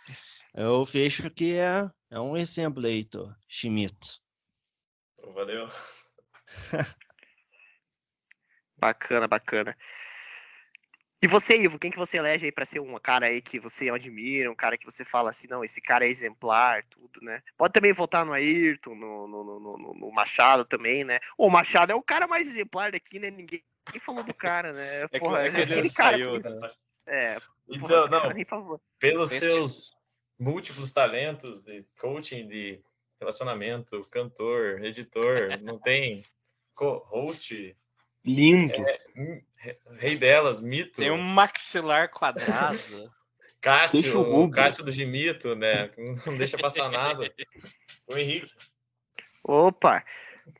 [0.54, 4.20] Eu vejo que é, é um exemplo aí, tô, Schmidt.
[5.34, 5.68] Valeu.
[8.78, 9.76] Bacana, bacana.
[11.22, 13.88] E você, Ivo, quem que você elege aí pra ser um cara aí que você
[13.88, 17.42] admira, um cara que você fala assim, não, esse cara é exemplar, tudo, né?
[17.56, 21.18] Pode também votar no Ayrton, no, no, no, no- no Machado também, né?
[21.38, 23.30] O Machado é o cara mais exemplar daqui, né?
[23.30, 25.08] Ninguém, ninguém falou do cara, né?
[25.08, 26.18] que- Porra, é que ele aquele cara.
[26.18, 26.70] saiu, que- né?
[27.06, 27.36] É,
[27.68, 29.96] Então, porra, não, cara nem pelos Pensa- seus
[30.38, 32.82] múltiplos talentos de coaching, de
[33.18, 36.22] relacionamento, cantor, editor, não tem
[36.74, 37.74] co-host,
[38.24, 38.74] Lindo.
[38.74, 39.44] hum, re-
[39.98, 42.78] rei delas, mito, Tem um maxilar quadrado.
[43.60, 44.50] Cássio, o.
[44.50, 45.90] Cássio do Gimito, né?
[46.26, 47.32] Não deixa passar nada.
[48.06, 48.52] O Henrique.
[49.42, 50.04] Opa!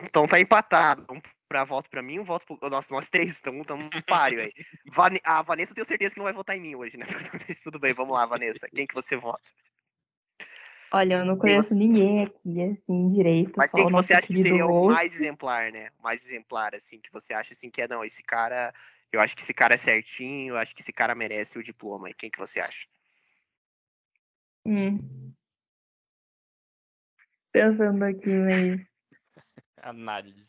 [0.02, 1.06] Então tá empatado.
[1.10, 2.68] Um pra voto pra mim, um voto pro.
[2.68, 4.52] Nossa, nós três estamos um páreo aí.
[4.92, 7.06] Vane- A Vanessa eu tenho certeza que não vai votar em mim hoje, né?
[7.48, 8.66] Mas tudo bem, vamos lá, Vanessa.
[8.74, 9.42] Quem que você vota?
[10.92, 13.52] Olha, eu não conheço você- ninguém aqui, assim, direito.
[13.56, 15.90] Mas quem que você acha que seria o mais exemplar, né?
[15.98, 18.72] O mais exemplar, assim, que você acha assim que é, não, esse cara.
[19.12, 22.10] Eu acho que esse cara é certinho, eu acho que esse cara merece o diploma.
[22.10, 22.86] E quem que você acha?
[24.64, 25.32] Hum.
[27.52, 28.80] Pensando aqui, mas.
[29.82, 30.46] Análise.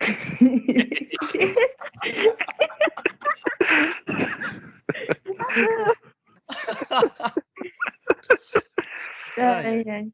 [9.38, 10.12] ai, ai.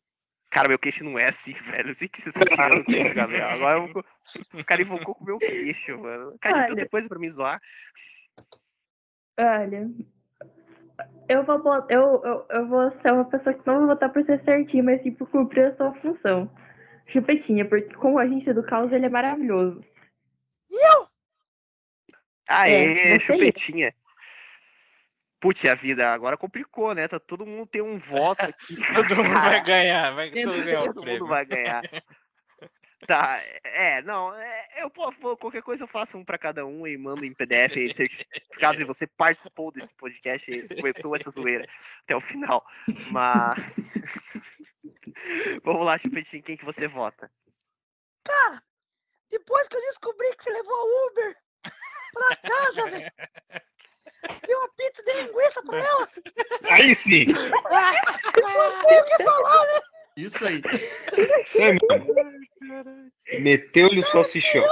[0.52, 1.88] Cara, meu queixo não é assim, velho.
[1.90, 3.48] Eu sei que vocês estão tirando com isso, Gabriel.
[3.48, 4.04] Agora eu vou-
[4.60, 6.36] o cara invocou com o meu queixo, mano.
[6.40, 6.88] Cara, de tanta Olha.
[6.90, 7.60] coisa pra me zoar.
[9.40, 9.90] Olha,
[11.28, 14.22] eu vou, bot- eu, eu, eu vou ser uma pessoa que não vai votar por
[14.24, 16.54] ser certinho, mas sim por cumprir a sua função.
[17.06, 19.82] Chupetinha, porque como agente do caos ele é maravilhoso.
[22.48, 23.94] Aê, É, você chupetinha.
[25.42, 27.08] Putz, a vida agora complicou, né?
[27.08, 28.76] Tá, todo mundo tem um voto aqui.
[28.94, 31.26] Todo mundo vai ganhar, vai todo ganhar o Todo mundo prêmio.
[31.26, 31.82] vai ganhar.
[33.04, 36.96] Tá, é, não, é, eu pô, qualquer coisa eu faço um pra cada um e
[36.96, 41.68] mando em PDF aí, certificado e você participou desse podcast e aguentou essa zoeira
[42.04, 42.64] até o final.
[43.10, 43.94] Mas
[45.64, 47.28] vamos lá, Chupetinho, quem que você vota?
[48.22, 48.62] Cara,
[49.28, 51.36] depois que eu descobri que você levou a Uber
[52.12, 53.12] pra casa, velho.
[54.46, 56.08] Deu uma pizza de linguiça pra ela.
[56.70, 57.26] Aí sim!
[57.26, 59.80] Não tem o que falar, né?
[60.16, 60.62] Isso aí.
[61.56, 62.86] É mesmo.
[63.40, 64.64] Meteu-lhe o salsichão.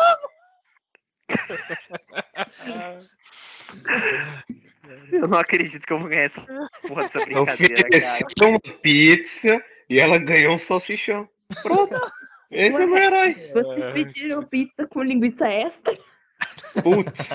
[5.13, 6.43] Eu não acredito que eu vou ganhar essa
[6.87, 7.75] porra dessa brincadeira.
[7.75, 11.29] Ofereceu uma pizza e ela ganhou um salsichão.
[11.63, 11.97] Pronto.
[12.51, 13.33] Esse é meu herói.
[13.35, 15.99] Vocês pediram pizza com linguiça extra?
[16.83, 17.29] Putz,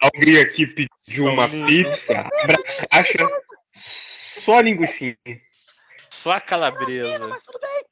[0.00, 3.28] alguém aqui pediu uma pizza, abre a caixa,
[3.74, 5.16] só a linguiça.
[6.10, 7.36] Só a calabresa.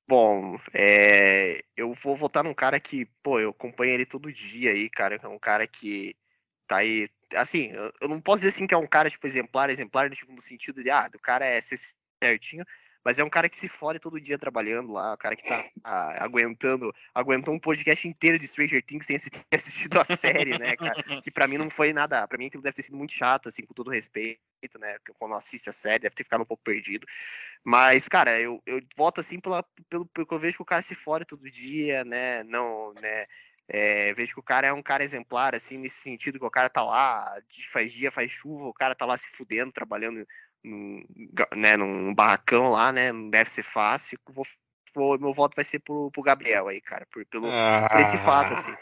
[0.07, 4.89] Bom, é, eu vou votar num cara que, pô, eu acompanho ele todo dia aí,
[4.89, 5.19] cara.
[5.23, 6.15] É um cara que
[6.67, 7.09] tá aí.
[7.35, 10.15] Assim, eu, eu não posso dizer assim que é um cara, tipo, exemplar, exemplar, no,
[10.15, 11.79] tipo, no sentido de, ah, do cara é ser
[12.23, 12.65] certinho,
[13.05, 15.71] mas é um cara que se fode todo dia trabalhando lá, um cara que tá
[15.83, 20.77] ah, aguentando, aguentou um podcast inteiro de Stranger Things sem ter assistido a série, né,
[20.77, 21.21] cara?
[21.23, 23.65] Que pra mim não foi nada, pra mim aquilo deve ter sido muito chato, assim,
[23.65, 24.39] com todo respeito,
[24.79, 24.99] né?
[24.99, 27.07] Porque quando assiste a série, deve ter ficado um pouco perdido.
[27.65, 30.83] Mas, cara, eu, eu voto assim pela, pelo, pelo que eu vejo que o cara
[30.83, 32.43] se fora todo dia, né?
[32.45, 33.27] Não, né?
[33.73, 36.69] É, vejo que o cara é um cara exemplar, assim, nesse sentido que o cara
[36.69, 40.27] tá lá, faz dia, faz chuva, o cara tá lá se fudendo, trabalhando
[40.65, 41.05] num,
[41.57, 43.13] né, num barracão lá, né?
[43.13, 44.19] Não deve ser fácil.
[44.29, 44.47] Vou,
[44.95, 47.47] vou- meu voto vai ser pro, pro Gabriel aí, cara, por, pelo,
[47.91, 48.75] por esse fato, assim.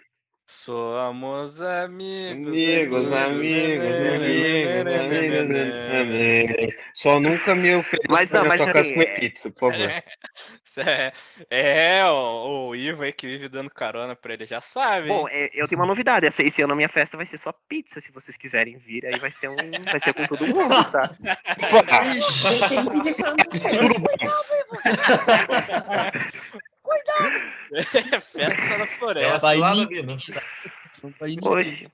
[0.51, 2.49] Somos amigos.
[2.49, 5.51] Amigos, amigos, amigos, amigos,
[5.95, 6.75] amigos.
[6.95, 9.91] Só nunca me ofereça Mas não, pra mas assim, comer é- pizza, por favor.
[10.81, 11.12] É,
[11.51, 15.09] é o, o Ivo aí que vive dando carona pra ele já sabe.
[15.09, 16.25] Bom, é, eu tenho uma novidade.
[16.25, 19.05] Essa, esse ano a minha festa vai ser só pizza, se vocês quiserem vir.
[19.05, 19.57] Aí vai ser um.
[19.57, 21.11] Vai ser com todo mundo, tá?
[23.75, 23.89] Eu
[26.89, 27.52] Cuidado.
[28.23, 29.55] Festa na É floresta.
[29.55, 30.40] né?
[31.02, 31.90] Não pode Hoje.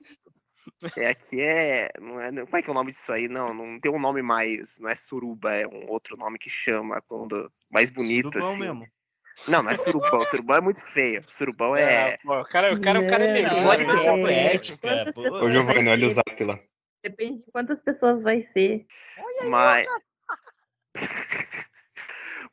[0.97, 2.31] É, aqui é, não é.
[2.31, 3.27] Como é que é o nome disso aí?
[3.27, 4.79] Não, não tem um nome mais.
[4.79, 7.51] Não é suruba, é um outro nome que chama quando.
[7.69, 8.59] Mais bonito, Surubão assim.
[8.59, 8.87] mesmo.
[9.47, 10.25] Não, não é surubão.
[10.27, 11.23] Surubão é muito feio.
[11.29, 12.11] Surubão é.
[12.13, 15.51] É, pô, o cara, o cara, o cara é negócio, pode é, poética, pessoas Ô,
[15.51, 16.59] Giovanni, olha o zap lá.
[17.03, 18.85] Depende de quantas pessoas vai ser.
[19.17, 19.87] Olha aí, Mas-.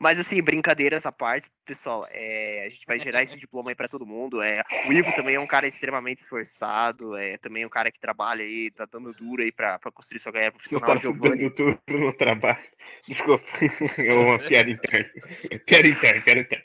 [0.02, 3.86] Mas assim, brincadeiras à parte, pessoal, é, a gente vai gerar esse diploma aí pra
[3.86, 4.42] todo mundo.
[4.42, 8.42] É, o Ivo também é um cara extremamente esforçado, é também um cara que trabalha
[8.42, 10.88] aí, tá dando duro aí pra, pra construir sua carreira Não profissional.
[10.88, 11.38] tá Giovanni.
[11.38, 12.58] dando tudo no trabalho.
[13.06, 13.44] Desculpa.
[13.96, 15.08] É uma piada interna.
[15.64, 16.64] Piada interna, piada interna.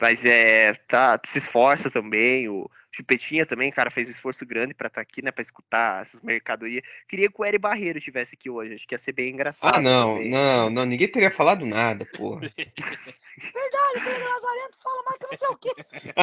[0.00, 2.48] Mas é, tá, se esforça também.
[2.48, 6.22] O Chupetinha também, cara, fez um esforço grande pra estar aqui, né, pra escutar essas
[6.22, 6.82] mercadorias.
[7.06, 9.76] Queria que o Eri Barreiro estivesse aqui hoje, acho que ia ser bem engraçado.
[9.76, 10.30] Ah, não, também.
[10.30, 12.40] não, não, ninguém teria falado nada, porra.
[12.56, 15.74] Verdade, Pedro Lazarento fala mais que não sei o quê.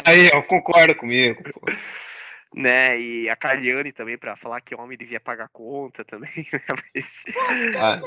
[0.04, 1.60] Aí, ó, concorda comigo, pô.
[2.56, 6.60] Né, e a Carliane também, pra falar que o homem devia pagar conta também, né,
[6.94, 7.24] mas...
[7.78, 8.00] Ah,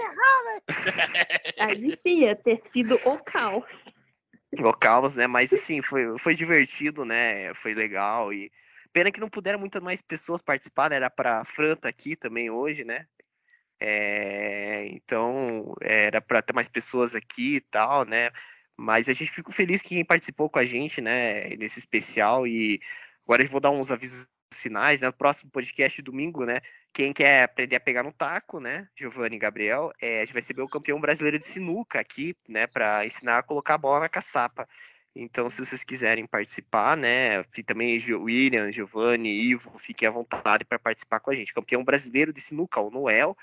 [1.59, 3.63] A gente ia ter sido o caos.
[4.53, 5.27] O caos, né?
[5.27, 7.53] Mas assim, foi, foi divertido, né?
[7.55, 8.51] Foi legal e
[8.93, 10.95] pena que não puderam muitas mais pessoas participar, né?
[10.97, 13.07] Era pra Fran tá aqui também hoje, né?
[13.79, 18.31] É, então era pra ter mais pessoas aqui e tal, né?
[18.75, 21.49] Mas a gente ficou feliz que quem participou com a gente, né?
[21.57, 22.79] Nesse especial e
[23.25, 25.09] agora eu vou dar uns avisos finais, né?
[25.09, 26.59] O próximo podcast domingo, né?
[26.93, 28.87] Quem quer aprender a pegar no taco, né?
[28.95, 32.65] Giovanni e Gabriel, é, a gente vai receber o campeão brasileiro de sinuca aqui, né?
[32.67, 34.67] Para ensinar a colocar a bola na caçapa.
[35.15, 37.43] Então, se vocês quiserem participar, né?
[37.65, 41.53] Também William, Giovanni, Ivo, fiquem à vontade para participar com a gente.
[41.53, 43.35] Campeão brasileiro de sinuca, o Noel.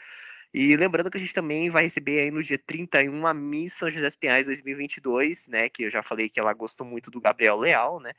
[0.52, 3.90] E lembrando que a gente também vai receber aí no dia 31 a Miss São
[3.90, 5.68] José dos Pinhais 2022, né?
[5.68, 8.12] Que eu já falei que ela gostou muito do Gabriel Leal, né?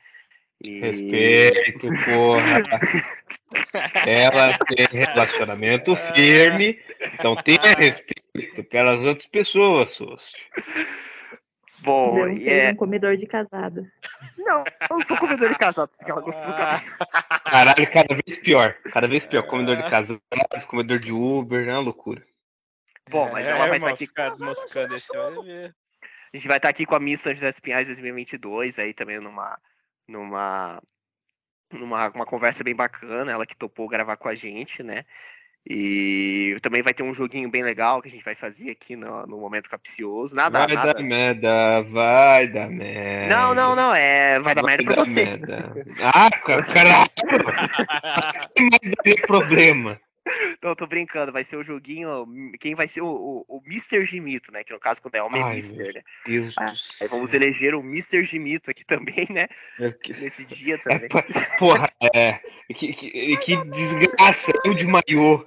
[0.62, 0.80] E...
[0.80, 2.62] respeito, porra.
[4.06, 6.80] Ela tem relacionamento firme,
[7.14, 10.38] então tenha respeito pelas outras pessoas, Sosto.
[11.80, 12.70] Bom, Não e é...
[12.70, 13.86] um comedor de casado.
[14.38, 17.50] Não, eu não sou comedor de casado, que ela gostou do.
[17.50, 18.76] Caralho, cada vez pior.
[18.92, 19.46] Cada vez pior.
[19.46, 20.20] Comedor de casa,
[20.66, 22.24] comedor de Uber, é uma loucura.
[23.08, 25.74] Bom, mas É, ela vai estar aqui ficar moscando esse vai ver.
[26.32, 29.20] A gente vai estar aqui com a Miss São José dos Pinhais 2022, aí também
[29.20, 29.56] numa,
[30.08, 30.80] numa,
[31.72, 35.04] numa uma conversa bem bacana, ela que topou gravar com a gente, né?
[35.68, 39.26] E também vai ter um joguinho bem legal que a gente vai fazer aqui no,
[39.26, 40.36] no momento capcioso.
[40.36, 40.94] Nada, Vai nada.
[40.94, 43.34] dar merda, vai dar merda.
[43.34, 44.38] Não, não, não, é.
[44.38, 45.24] Vai dar merda pra dar você.
[45.24, 45.72] merda.
[46.14, 47.10] Ah, ca- caralho!
[48.60, 50.00] Mas daria problema.
[50.62, 52.26] Não, tô brincando, vai ser o joguinho.
[52.58, 54.04] Quem vai ser o, o, o Mr.
[54.04, 54.64] Gimito, né?
[54.64, 56.02] Que no caso, quando é homem é Ai, Mister, né?
[56.24, 57.08] Deus do Aí céu.
[57.08, 58.24] vamos eleger o Mr.
[58.24, 59.46] Gimito aqui também, né?
[59.78, 61.08] É que- Nesse dia também.
[61.58, 62.40] Porra, é.
[62.74, 65.46] Que, que, que desgraça, eu de maiô.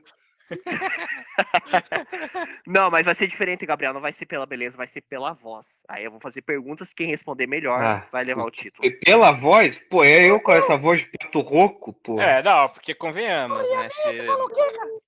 [2.66, 3.94] Não, mas vai ser diferente, Gabriel.
[3.94, 5.84] Não vai ser pela beleza, vai ser pela voz.
[5.88, 6.94] Aí eu vou fazer perguntas.
[6.94, 8.88] Quem responder melhor Ah, vai levar o título.
[8.88, 12.20] E pela voz, pô, é eu com essa voz de pato rouco, pô.
[12.20, 13.90] É, não, porque convenhamos, né?
[13.90, 14.26] Se...
[14.26, 15.00] Falou o quê, cara?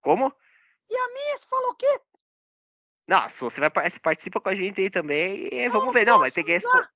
[0.00, 0.32] Como?
[0.88, 2.00] E a Miss falou o quê?
[3.08, 5.48] Não, se você vai se participa com a gente aí também.
[5.52, 6.06] E vamos ver.
[6.06, 6.88] Não, mas tem que responder.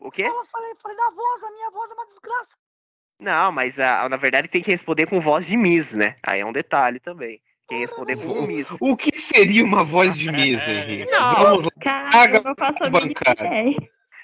[0.00, 0.22] O quê?
[0.22, 2.56] Ela falei, falei da voz, a minha voz é uma desgraça.
[3.20, 6.14] Não, mas ah, na verdade tem que responder com voz de Miss, né?
[6.24, 7.40] Aí é um detalhe também.
[7.68, 8.76] Quem responder com Miss.
[8.80, 11.10] O que seria uma voz de mesa, Henrique?
[11.10, 11.34] Não.
[11.36, 13.76] Vamos lá, Cara, não faço a ideia.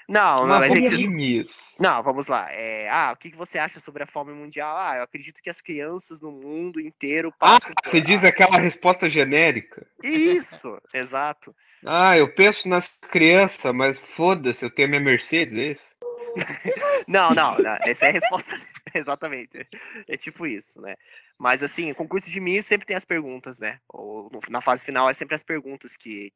[0.07, 1.55] Não, não, mas é voz que- de Miss.
[1.79, 2.47] Não, vamos lá.
[2.51, 4.75] É, ah, o que você acha sobre a fome mundial?
[4.77, 7.71] Ah, eu acredito que as crianças no mundo inteiro Ah, passam.
[7.73, 9.85] por- você diz aquela resposta genérica.
[10.03, 11.55] Isso, exato.
[11.85, 15.95] Ah, eu penso nas crianças, mas foda-se, eu tenho a minha Mercedes, é isso?
[17.07, 18.55] Não, não, não, essa é a resposta.
[18.99, 19.67] Exatamente.
[20.07, 20.95] É tipo isso, né?
[21.37, 23.79] Mas assim, concurso de Miss sempre tem as perguntas, né?
[23.89, 26.31] Ou na fase final é sempre as perguntas que,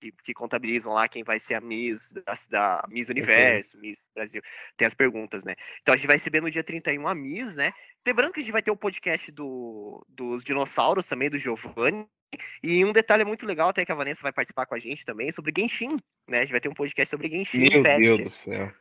[0.00, 4.40] que, que contabilizam lá quem vai ser a Miss da, da Miss Universo, Miss Brasil.
[4.76, 5.54] Tem as perguntas, né?
[5.82, 7.72] Então a gente vai receber no dia 31 a Miss, né?
[8.06, 12.06] Lembrando que a gente vai ter o podcast do, dos dinossauros também, do Giovanni.
[12.62, 15.30] E um detalhe muito legal, até que a Vanessa vai participar com a gente também,
[15.30, 15.96] sobre Genshin,
[16.28, 16.38] né?
[16.38, 18.00] A gente vai ter um podcast sobre Genshin Meu Impact.
[18.00, 18.72] Deus do céu.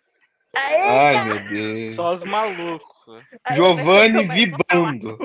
[0.55, 1.95] Aê, Ai, meu Deus.
[1.95, 2.93] Só os malucos.
[3.51, 5.17] Giovanni certeza.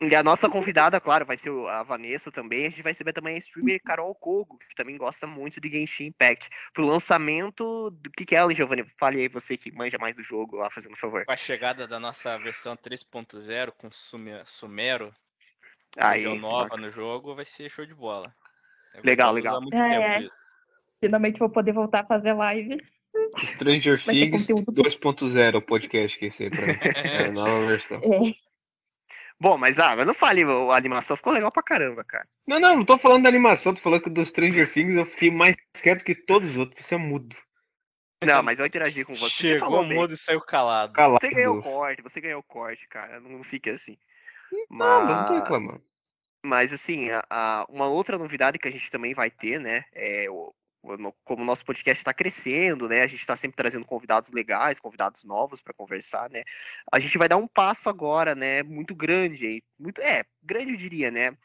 [0.00, 2.66] E a nossa convidada, claro, vai ser a Vanessa também.
[2.66, 6.06] A gente vai receber também a streamer Carol Kogo, que também gosta muito de Genshin
[6.06, 6.48] Impact.
[6.72, 8.86] Pro lançamento do que, que é ela, hein, Giovanni?
[8.98, 11.24] Fale aí, você que manja mais do jogo lá, fazendo um favor.
[11.26, 15.12] Com a chegada da nossa versão 3.0 com Sume- Sumero,
[15.98, 18.32] Aí, nova no jogo, vai ser show de bola.
[18.94, 19.60] Eu Legal, legal.
[19.60, 20.36] muito É, tempo é.
[21.00, 22.80] Finalmente vou poder voltar a fazer live.
[23.46, 24.82] Stranger Things conteúdo.
[24.82, 26.66] 2.0 o podcast que esse aí pra
[27.02, 28.00] é, a nova versão.
[28.02, 28.34] É.
[29.40, 32.26] Bom, mas ah, mas não fale, a animação ficou legal pra caramba, cara.
[32.46, 35.30] Não, não, não tô falando da animação, tô falando que do Stranger Things eu fiquei
[35.30, 37.36] mais quieto que todos os outros, você é mudo.
[38.24, 39.30] Não, mas eu interagi com você.
[39.34, 39.98] você Chegou bem.
[39.98, 40.92] mudo e saiu calado.
[40.92, 41.18] Calado.
[41.20, 43.18] Você ganhou o corte, você ganhou o corte, cara.
[43.18, 43.98] Não, não fique assim.
[44.70, 45.82] Não, mas não tô reclamando.
[46.44, 49.84] mas assim, a- a- uma outra novidade que a gente também vai ter, né?
[49.92, 50.54] É o,
[51.24, 53.02] como o nosso podcast está crescendo, né?
[53.02, 56.42] A gente está sempre trazendo convidados legais, convidados novos para conversar, né?
[56.92, 58.62] A gente vai dar um passo agora, né?
[58.62, 61.36] Muito grande, muito é grande eu diria, né?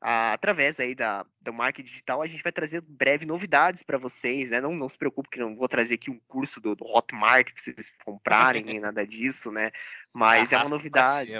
[0.00, 4.50] Ah, através aí da, do marketing digital, a gente vai trazer breve novidades para vocês,
[4.50, 4.60] né?
[4.60, 7.62] Não, não se preocupe que não vou trazer aqui um curso do, do Hotmart para
[7.62, 9.70] vocês comprarem, nem nada disso, né?
[10.12, 11.32] Mas é uma novidade.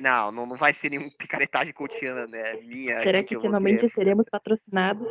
[0.00, 2.54] Não, não, não vai ser nenhum picaretagem cotiana, né?
[2.62, 3.02] Minha.
[3.02, 5.06] Será que vou finalmente querer- seremos patrocinados?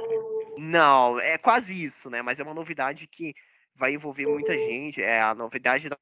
[0.57, 2.21] Não, é quase isso, né?
[2.21, 3.33] Mas é uma novidade que
[3.75, 5.01] vai envolver muita gente.
[5.01, 5.97] É a novidade da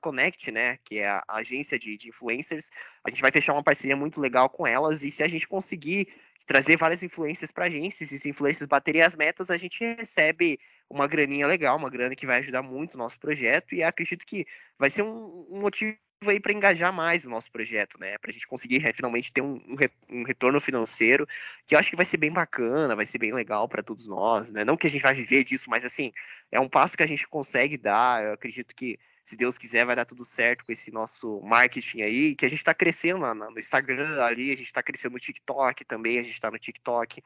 [0.00, 0.78] Connect, né?
[0.84, 2.70] Que é a agência de, de influencers.
[3.04, 5.02] A gente vai fechar uma parceria muito legal com elas.
[5.02, 6.08] E se a gente conseguir
[6.46, 10.58] trazer várias influências pra gente, se esses influencers baterem as metas, a gente recebe
[10.90, 13.74] uma graninha legal, uma grana que vai ajudar muito o nosso projeto.
[13.74, 14.46] E acredito que
[14.78, 15.96] vai ser um, um motivo
[16.30, 18.18] aí para engajar mais o nosso projeto, né?
[18.18, 19.90] Para a gente conseguir finalmente ter um, um re-
[20.26, 21.26] retorno financeiro
[21.66, 24.50] que eu acho que vai ser bem bacana, vai ser bem legal para todos nós,
[24.50, 24.64] né?
[24.64, 26.12] Não que a gente vai viver disso, mas assim,
[26.50, 28.24] é um passo que a gente consegue dar.
[28.24, 32.34] Eu acredito que, se Deus quiser, vai dar tudo certo com esse nosso marketing aí,
[32.34, 35.84] que a gente está crescendo lá no Instagram ali, a gente está crescendo no TikTok
[35.84, 37.22] também, a gente está no TikTok.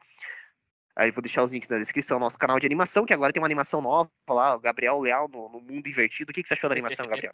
[0.95, 3.47] Aí vou deixar os links na descrição, nosso canal de animação, que agora tem uma
[3.47, 6.31] animação nova lá, o Gabriel Leal no, no Mundo Invertido.
[6.31, 7.33] O que, que você achou da animação, Gabriel?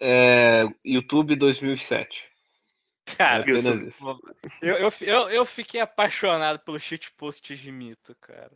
[0.00, 2.28] É, YouTube 2007.
[3.16, 3.90] Cara, é YouTube.
[4.62, 8.50] eu, eu, eu, eu fiquei apaixonado pelo shitpost de mito, cara.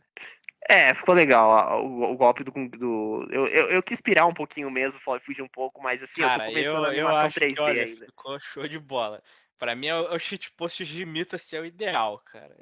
[0.67, 2.51] É, ficou legal a- o, o golpe do.
[2.51, 6.21] do eu, eu, eu quis pirar um pouquinho mesmo, fu- fugir um pouco, mas assim,
[6.21, 8.05] eu Cara, tô eu, começando a eu animação acho 3D que, olha, ainda.
[8.05, 9.23] ficou show de bola.
[9.57, 12.55] Pra mim, é o, é o shitpost de mito assim, é o ideal, cara.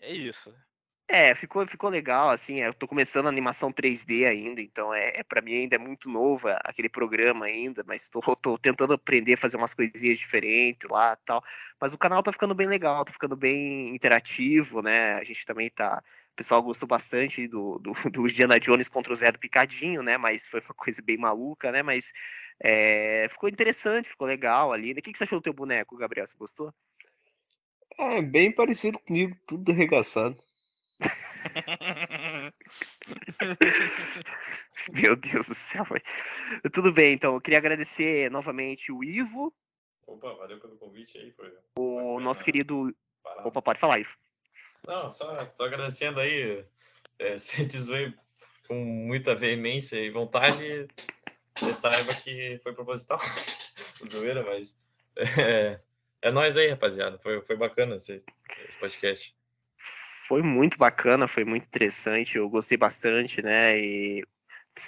[0.00, 0.54] É, é isso.
[1.14, 5.22] É, ficou, ficou legal, assim, eu tô começando a animação 3D ainda, então é, é
[5.22, 9.34] para mim ainda é muito novo a- aquele programa ainda, mas tô, tô tentando aprender
[9.34, 11.44] a fazer umas coisinhas diferentes lá tal.
[11.78, 15.12] Mas o canal tá ficando bem legal, tá ficando bem interativo, né?
[15.14, 16.02] A gente também tá.
[16.32, 20.16] O pessoal gostou bastante do, do, do Indiana Jones contra o Zé do Picadinho, né?
[20.16, 21.82] Mas foi uma coisa bem maluca, né?
[21.82, 22.10] Mas
[22.58, 24.92] é, ficou interessante, ficou legal ali.
[24.92, 26.26] O que, que você achou do teu boneco, Gabriel?
[26.26, 26.72] Você gostou?
[27.98, 30.36] É bem parecido comigo, tudo arregaçado.
[34.92, 35.84] Meu Deus do céu.
[36.72, 37.34] Tudo bem, então.
[37.34, 39.54] Eu queria agradecer novamente o Ivo,
[40.12, 41.30] Opa, valeu pelo convite aí.
[41.32, 42.94] Foi o nosso querido.
[43.22, 43.46] parar.
[43.46, 44.14] Opa, pode falar, Ivo.
[44.86, 46.64] Não, só, só agradecendo aí.
[47.18, 48.14] É, se te zoei
[48.66, 50.88] com muita veemência e vontade,
[51.56, 53.18] você saiba que foi proposital.
[54.06, 54.78] Zoeira, mas.
[55.38, 55.78] É,
[56.22, 57.18] é nóis aí, rapaziada.
[57.18, 58.22] Foi, foi bacana esse,
[58.66, 59.36] esse podcast.
[60.32, 62.38] Foi muito bacana, foi muito interessante.
[62.38, 63.78] Eu gostei bastante, né?
[63.78, 64.24] E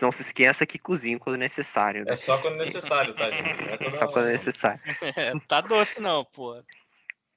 [0.00, 2.14] não se esqueça que cozinha quando necessário, né?
[2.14, 3.44] É só quando necessário, tá, gente?
[3.44, 4.32] Não é Só hora, quando não.
[4.32, 4.80] necessário.
[5.02, 6.54] É, tá doce não, pô.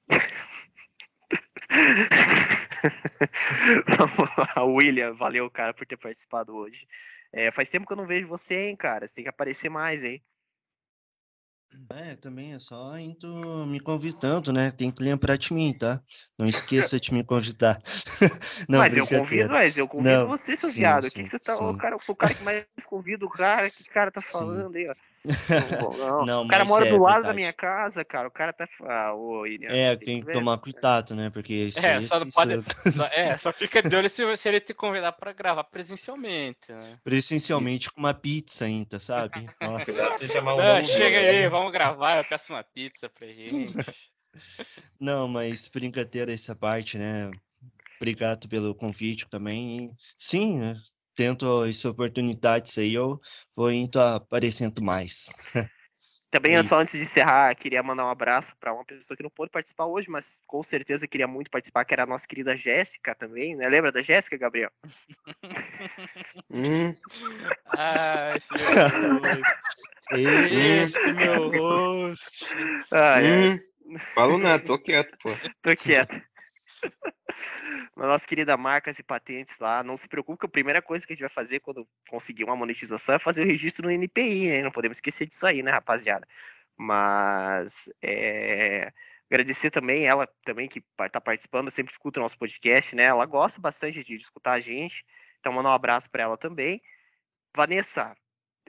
[3.98, 6.88] Vamos lá, William, valeu, cara, por ter participado hoje.
[7.30, 9.06] É, faz tempo que eu não vejo você, hein, cara.
[9.06, 10.24] Você tem que aparecer mais, hein?
[11.90, 14.70] É, também é só indo me convidando, né?
[14.70, 16.00] Tem que lembrar de mim, tá?
[16.38, 17.80] Não esqueça de me convidar.
[18.68, 21.04] Não, mas eu convido, mas eu convido Não, você, seu sim, viado.
[21.04, 21.56] O que, sim, que você tá.
[21.56, 21.76] Sim.
[21.76, 23.70] cara, o cara que mais convida o cara.
[23.70, 24.94] Que cara tá falando aí, ó?
[25.24, 26.24] Não, não.
[26.26, 27.36] Não, o cara mora é do lado da verdade.
[27.36, 28.28] minha casa, cara.
[28.28, 28.68] O cara tá.
[28.82, 29.44] Ah, ô.
[29.46, 30.32] É, tem tem que ver.
[30.32, 31.28] tomar cuidado, né?
[31.30, 32.62] Porque isso É, aí só não se- pode.
[32.74, 36.70] se- só- é, só fica de olho se, se ele te convidar pra gravar presencialmente,
[36.70, 36.98] né?
[37.04, 39.46] Presencialmente com uma pizza ainda, sabe?
[39.60, 40.28] Nossa.
[40.28, 41.48] Chamar um Não, chega aí, né?
[41.48, 43.74] vamos gravar, eu peço uma pizza pra gente.
[45.00, 47.30] Não, mas brincadeira essa parte, né?
[48.00, 49.90] Obrigado pelo convite também.
[50.16, 50.74] Sim,
[51.18, 53.18] tento as oportunidades aí, eu
[53.56, 55.32] vou indo aparecendo mais.
[56.30, 59.30] Também, É só antes de encerrar, queria mandar um abraço para uma pessoa que não
[59.30, 63.14] pôde participar hoje, mas com certeza queria muito participar, que era a nossa querida Jéssica
[63.16, 63.68] também, né?
[63.68, 64.70] Lembra da Jéssica, Gabriel?
[66.50, 66.94] Hum,
[67.66, 69.44] Ah, esse meu host.
[70.12, 72.46] Esse meu host.
[72.92, 75.30] Ah, é, hum, falo nada, tô quieto, pô.
[75.62, 76.22] tô quieto.
[77.96, 81.12] Na nossa querida Marcas e Patentes lá, não se preocupe que a primeira coisa que
[81.12, 84.62] a gente vai fazer quando conseguir uma monetização é fazer o registro no NPI, né?
[84.62, 86.26] Não podemos esquecer disso aí, né, rapaziada?
[86.76, 88.92] Mas é,
[89.30, 93.04] agradecer também ela também que está participando, sempre escuta o nosso podcast, né?
[93.04, 95.04] Ela gosta bastante de, escutar a gente.
[95.40, 96.80] Então Então, mandar um abraço para ela também.
[97.54, 98.16] Vanessa,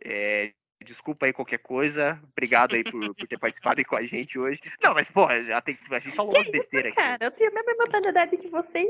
[0.04, 0.54] é,
[0.86, 2.20] desculpa aí qualquer coisa.
[2.32, 4.60] Obrigado aí por, por ter participado aí com a gente hoje.
[4.84, 7.02] Não, mas, pô, a, tem- a gente falou umas besteiras aqui.
[7.02, 8.88] Cara, eu tenho a mesma mentalidade que vocês.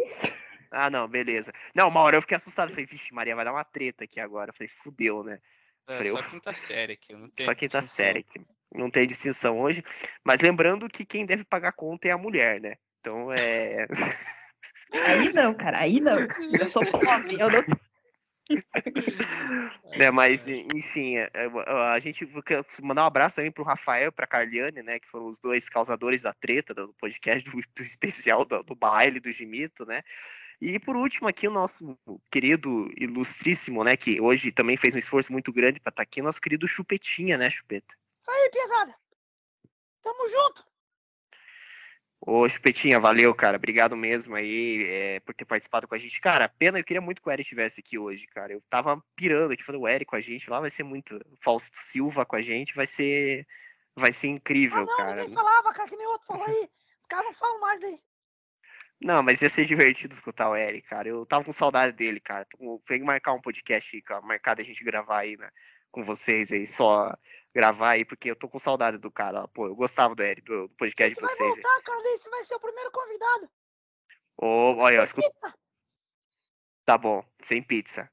[0.72, 1.52] Ah, não, beleza.
[1.76, 2.70] Não, uma hora eu fiquei assustado.
[2.70, 4.54] Falei, vixe, Maria, vai dar uma treta aqui agora.
[4.54, 5.40] Falei, fudeu, né?
[5.88, 7.14] É, Falei, só quinta série aqui.
[7.14, 8.06] Não tem Só quinta distinção.
[8.06, 8.42] série aqui.
[8.72, 9.84] Não tem distinção hoje.
[10.24, 12.76] Mas lembrando que quem deve pagar conta é a mulher, né?
[13.00, 13.88] Então é.
[15.08, 16.20] Aí não, cara, aí não.
[16.20, 17.64] Eu sou pobre, eu não.
[19.98, 21.48] né, mas, enfim, é, é,
[21.94, 22.28] a gente
[22.82, 25.00] mandar um abraço também pro Rafael e pra Carliane, né?
[25.00, 29.20] Que foram os dois causadores da treta do podcast do, do especial do, do baile
[29.20, 30.02] do Gimito, né?
[30.62, 31.98] E por último aqui o nosso
[32.30, 33.96] querido ilustríssimo, né?
[33.96, 37.50] Que hoje também fez um esforço muito grande pra estar aqui, nosso querido Chupetinha, né,
[37.50, 37.96] Chupeta?
[38.22, 38.96] Isso aí, pesada.
[40.02, 40.69] Tamo junto.
[42.32, 43.58] Ô, Chupetinha, valeu, cara.
[43.58, 46.22] Obrigado mesmo aí é, por ter participado com a gente.
[46.22, 48.54] Cara, pena, eu queria muito que o Eric estivesse aqui hoje, cara.
[48.54, 51.20] Eu tava pirando aqui, falando o Eric com a gente lá, vai ser muito.
[51.42, 53.48] Fausto Silva com a gente, vai ser.
[53.96, 55.22] Vai ser incrível, Ah, não, cara.
[55.22, 56.70] ninguém falava, cara, que nem outro falou aí.
[57.02, 58.00] Os caras não falam mais daí.
[59.02, 61.10] Não, mas ia ser divertido escutar o Eric, cara.
[61.10, 62.46] Eu tava com saudade dele, cara.
[62.86, 64.22] Tem que marcar um podcast aí, cara.
[64.22, 65.50] Marcar da gente gravar aí, né?
[65.90, 67.12] Com vocês aí, só
[67.54, 69.48] gravar aí, porque eu tô com saudade do cara.
[69.50, 71.56] Pô, eu gostava do Eric, do, podcast de Você vai vocês.
[71.58, 71.62] aí.
[71.62, 73.50] voltar, cara, você vai ser o primeiro convidado.
[74.38, 75.30] Ô, olha, escuta.
[75.30, 75.54] Pizza.
[76.86, 78.10] Tá bom, sem pizza.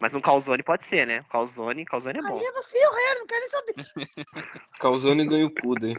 [0.00, 1.24] Mas um calzone pode ser, né?
[1.28, 2.38] Calzone, calzone é bom.
[2.38, 3.74] Aí é você e o Rei, não quero nem saber.
[4.78, 5.96] Causando e ganho o daí.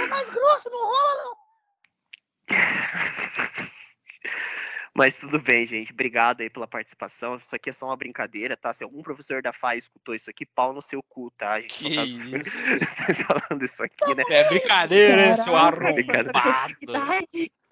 [0.00, 1.36] É mais grosso, não rola, não.
[4.96, 5.92] Mas tudo bem, gente.
[5.92, 7.34] Obrigado aí pela participação.
[7.36, 8.72] Isso aqui é só uma brincadeira, tá?
[8.72, 11.54] Se algum professor da FAI escutou isso aqui, pau no seu cu, tá?
[11.54, 11.94] A gente Que
[13.14, 14.22] só tá falando isso aqui, né?
[14.30, 16.76] É brincadeira, hein, seu Caraca, arrombado.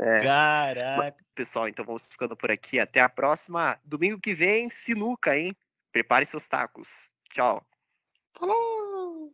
[0.00, 0.22] É.
[0.24, 1.24] Caraca.
[1.32, 2.80] Pessoal, então vamos ficando por aqui.
[2.80, 3.78] Até a próxima.
[3.84, 5.56] Domingo que vem, sinuca, hein?
[5.92, 6.88] Prepare seus tacos.
[7.30, 7.64] Tchau.
[8.36, 8.91] Falou!